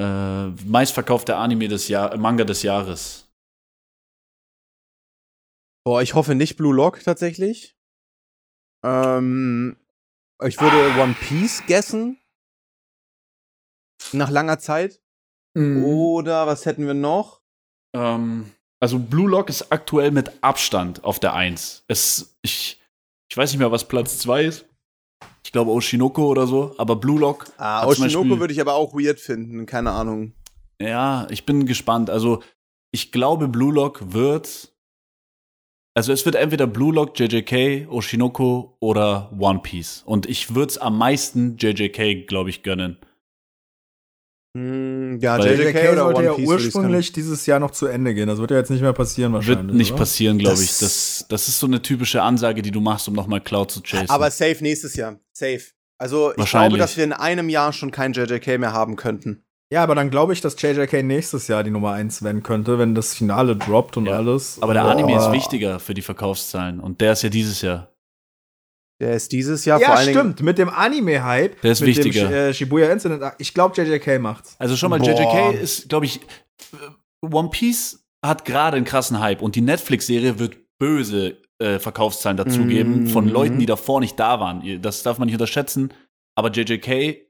[0.00, 3.28] äh, meistverkaufte Anime des Jahr Manga des Jahres?
[5.84, 7.76] Boah, ich hoffe nicht Blue Lock tatsächlich.
[8.84, 9.76] Ähm,
[10.42, 12.18] ich würde One Piece guessen.
[14.12, 15.02] Nach langer Zeit.
[15.54, 15.84] Mhm.
[15.84, 17.42] Oder was hätten wir noch?
[17.94, 18.50] Ähm,
[18.82, 21.84] also Blue Lock ist aktuell mit Abstand auf der 1.
[21.86, 22.80] Es, ich,
[23.28, 24.66] ich weiß nicht mehr, was Platz 2 ist.
[25.44, 27.46] Ich glaube Oshinoko oder so, aber Blue Lock.
[27.58, 30.32] Ah, Oshinoko würde ich aber auch weird finden, keine Ahnung.
[30.80, 32.10] Ja, ich bin gespannt.
[32.10, 32.42] Also,
[32.90, 34.72] ich glaube, Blue Lock wird.
[35.94, 40.02] Also, es wird entweder Blue Lock, JJK, Oshinoko oder One Piece.
[40.04, 42.96] Und ich würde es am meisten JJK, glaube ich, gönnen.
[44.56, 48.14] Hm, ja, Weil- JJK, JJK oder sollte One ja ursprünglich dieses Jahr noch zu Ende
[48.14, 48.26] gehen.
[48.28, 49.66] Das wird ja jetzt nicht mehr passieren wahrscheinlich.
[49.66, 49.98] Wird nicht oder?
[50.00, 50.78] passieren, glaube ich.
[50.78, 54.10] Das, das ist so eine typische Ansage, die du machst, um nochmal Cloud zu chasen.
[54.10, 55.18] Aber safe nächstes Jahr.
[55.32, 55.62] Safe.
[55.98, 59.44] Also ich glaube, dass wir in einem Jahr schon kein JJK mehr haben könnten.
[59.72, 62.94] Ja, aber dann glaube ich, dass JJK nächstes Jahr die Nummer 1 werden könnte, wenn
[62.94, 64.18] das Finale droppt und Ja.
[64.18, 64.58] alles.
[64.60, 65.32] Aber der Anime ist Boah.
[65.32, 66.78] wichtiger für die Verkaufszahlen.
[66.78, 67.88] Und der ist ja dieses Jahr.
[69.00, 70.18] Der ist dieses Jahr Ja, vor allen Dingen.
[70.18, 70.42] stimmt.
[70.42, 71.60] Mit dem Anime-Hype.
[71.62, 72.28] Der ist mit wichtiger.
[72.28, 73.22] Dem, äh, Shibuya Incident.
[73.38, 74.54] Ich glaube, JJK macht's.
[74.58, 75.08] Also schon mal, Boah.
[75.08, 76.20] JJK ist, glaube ich,
[76.72, 82.36] äh, One Piece hat gerade einen krassen Hype und die Netflix-Serie wird böse äh, Verkaufszahlen
[82.36, 83.06] dazugeben Mhm.
[83.08, 84.80] von Leuten, die davor nicht da waren.
[84.82, 85.92] Das darf man nicht unterschätzen.
[86.36, 87.20] Aber JJK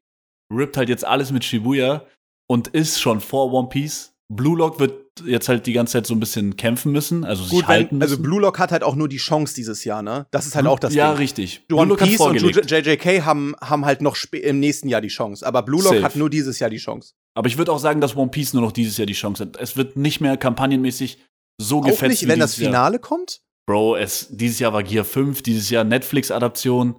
[0.52, 2.06] rippt halt jetzt alles mit Shibuya
[2.50, 4.14] und ist schon vor One Piece.
[4.32, 7.52] Blue Lock wird jetzt halt die ganze Zeit so ein bisschen kämpfen müssen, also sich
[7.52, 8.22] Gut, halten wenn, also müssen.
[8.22, 10.26] Blue Lock hat halt auch nur die Chance dieses Jahr, ne?
[10.30, 11.18] Das ist halt auch das ja, Ding.
[11.18, 11.66] richtig.
[11.68, 12.40] Blue One Lock Piece und.
[12.70, 15.46] JJK haben, haben halt noch im nächsten Jahr die Chance.
[15.46, 16.02] Aber Blue Lock Safe.
[16.04, 17.12] hat nur dieses Jahr die Chance.
[17.34, 19.56] Aber ich würde auch sagen, dass One Piece nur noch dieses Jahr die Chance hat.
[19.58, 21.18] Es wird nicht mehr kampagnenmäßig
[21.60, 22.72] so Auch gefetzt nicht, wenn das dieses Jahr.
[22.72, 23.42] Finale kommt?
[23.66, 26.96] Bro, es, dieses Jahr war Gear 5, dieses Jahr Netflix-Adaption,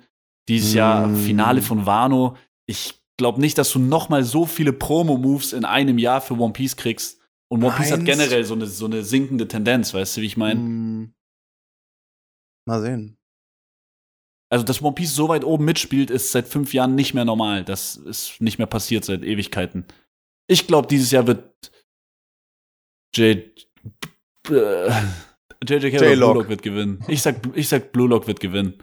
[0.47, 0.77] dieses Mm.
[0.77, 2.37] Jahr Finale von Wano.
[2.67, 6.53] Ich glaube nicht, dass du noch mal so viele Promo-Moves in einem Jahr für One
[6.53, 7.19] Piece kriegst.
[7.53, 10.37] Und One Piece hat generell so eine, so eine sinkende Tendenz, weißt du, wie ich
[10.37, 10.59] meine?
[10.59, 11.13] Hm.
[12.67, 13.17] Mal sehen.
[14.51, 17.63] Also, dass One Piece so weit oben mitspielt, ist seit fünf Jahren nicht mehr normal.
[17.63, 19.85] Das ist nicht mehr passiert seit Ewigkeiten.
[20.47, 21.71] Ich glaube, dieses Jahr wird
[23.15, 23.37] J.
[24.49, 24.89] Äh,
[25.63, 26.31] JJK oder J-Lock.
[26.33, 27.03] Blue Lock wird gewinnen.
[27.07, 28.81] Ich sag, ich sag Blue Lock wird gewinnen.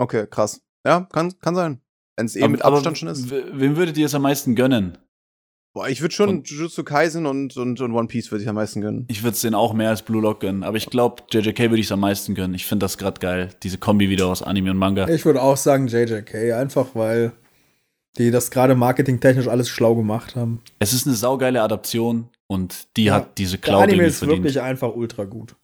[0.00, 0.60] Okay, krass.
[0.84, 1.80] Ja, kann, kann sein.
[2.16, 3.30] Wenn es eh Aber- mit Abstand schon ist.
[3.30, 4.98] Wem würdet ihr es am meisten gönnen?
[5.78, 8.56] Boah, ich würde schon Von- Jujutsu Kaisen und, und, und One Piece würde ich am
[8.56, 9.04] meisten gönnen.
[9.08, 11.78] Ich würde es denen auch mehr als Blue Lock gönnen, aber ich glaube, JJK würde
[11.78, 12.54] ich es am meisten gönnen.
[12.54, 15.08] Ich finde das gerade geil, diese Kombi wieder aus Anime und Manga.
[15.08, 17.30] Ich würde auch sagen JJK, einfach weil
[18.16, 20.62] Die das gerade marketingtechnisch alles schlau gemacht haben.
[20.80, 24.18] Es ist eine saugeile Adaption und die Ja, hat diese Der Cloud Anime irgendwie ist
[24.18, 24.38] verdient.
[24.42, 25.54] wirklich einfach ultra gut.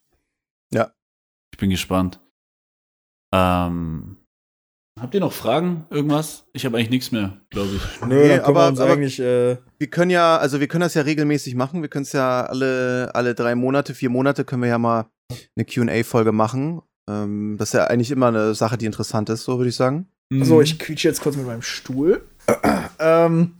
[0.72, 2.20] Ich bin gespannt.
[3.32, 4.16] Ähm,
[5.00, 5.86] habt ihr noch Fragen?
[5.90, 6.44] Irgendwas?
[6.52, 8.00] Ich habe eigentlich nichts mehr, glaube ich.
[8.06, 11.02] Nö, Nee, aber- wir aber- eigentlich, äh, Wir können ja, also wir können das ja
[11.02, 11.82] regelmäßig machen.
[11.82, 15.06] Wir können es ja alle, alle drei Monate, vier Monate können wir ja mal
[15.56, 16.80] eine QA-Folge machen.
[17.08, 20.08] Ähm, das ist ja eigentlich immer eine Sache, die interessant ist, so würde ich sagen.
[20.32, 22.22] So, ich quietsche jetzt kurz mit meinem Stuhl.
[22.98, 23.54] ähm,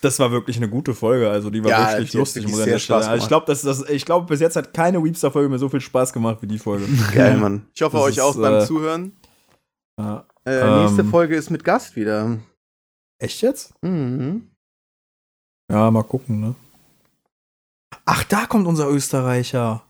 [0.00, 2.60] das war wirklich eine gute Folge, also die war Ja, wirklich die lustig, wirklich muss
[2.60, 3.06] ich an der Stelle.
[3.06, 5.80] Also ich glaube, das, das, ich glaube, bis jetzt hat keine Weepster-Folge mir so viel
[5.80, 6.86] Spaß gemacht wie die Folge.
[7.14, 7.66] Geil, Mann.
[7.74, 9.12] Ich hoffe Das euch ist, auch beim äh, Zuhören.
[9.98, 10.26] Ja.
[10.46, 12.38] Äh, nächste ähm, Folge ist mit Gast wieder.
[13.18, 13.72] Echt jetzt?
[13.82, 14.50] Mhm.
[15.70, 16.54] Ja, mal gucken, ne?
[18.04, 19.82] Ach, da kommt unser Österreicher.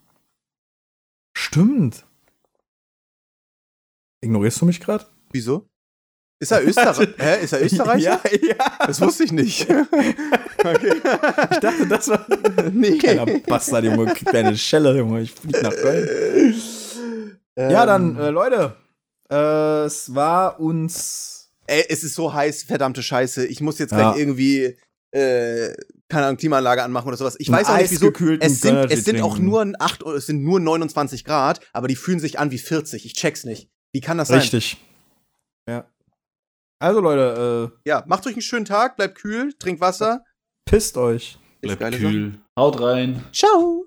[1.37, 2.07] Stimmt.
[4.23, 5.07] Ignorierst du mich gerade?
[5.33, 5.67] Wieso?
[6.41, 7.13] Ist er Österreicher?
[7.19, 7.43] Hä?
[7.43, 8.21] Ist er Österreicher?
[8.25, 8.87] Ja, ja.
[8.87, 9.69] Das wusste ich nicht.
[10.59, 11.03] okay.
[11.51, 12.27] Ich dachte, das war.
[12.73, 12.99] nee.
[12.99, 14.15] Kleiner Bastard, Junge.
[14.15, 15.23] Krieg deine Schelle, Junge.
[15.23, 16.55] Ich flieg nach Köln.
[17.57, 18.77] Ja, dann, äh, Leute.
[19.31, 21.51] Äh, es war uns.
[21.67, 23.47] Ey, es ist so heiß, verdammte Scheiße.
[23.47, 24.11] Ich muss jetzt Ja.
[24.13, 24.77] gleich irgendwie,
[25.13, 25.75] äh,
[26.09, 27.37] keine Ahnung, Klimaanlage anmachen oder sowas.
[27.39, 28.11] Ich weiß auch nicht, wieso.
[28.41, 31.89] Es sind, Energy es sind auch nur 8, oder es sind nur 29 Grad, aber
[31.89, 33.07] die fühlen sich an wie 40.
[33.07, 33.71] Ich check's nicht.
[33.95, 34.41] Wie kann das sein?
[34.41, 34.77] Richtig.
[35.69, 35.89] Ja.
[36.81, 40.23] Also, Leute, äh, Ja, macht euch einen schönen Tag, bleibt kühl, trinkt Wasser.
[40.67, 41.39] pisst euch.
[41.63, 42.39] Bleibt kühl.
[42.59, 43.25] Haut rein.
[43.33, 43.87] Ciao.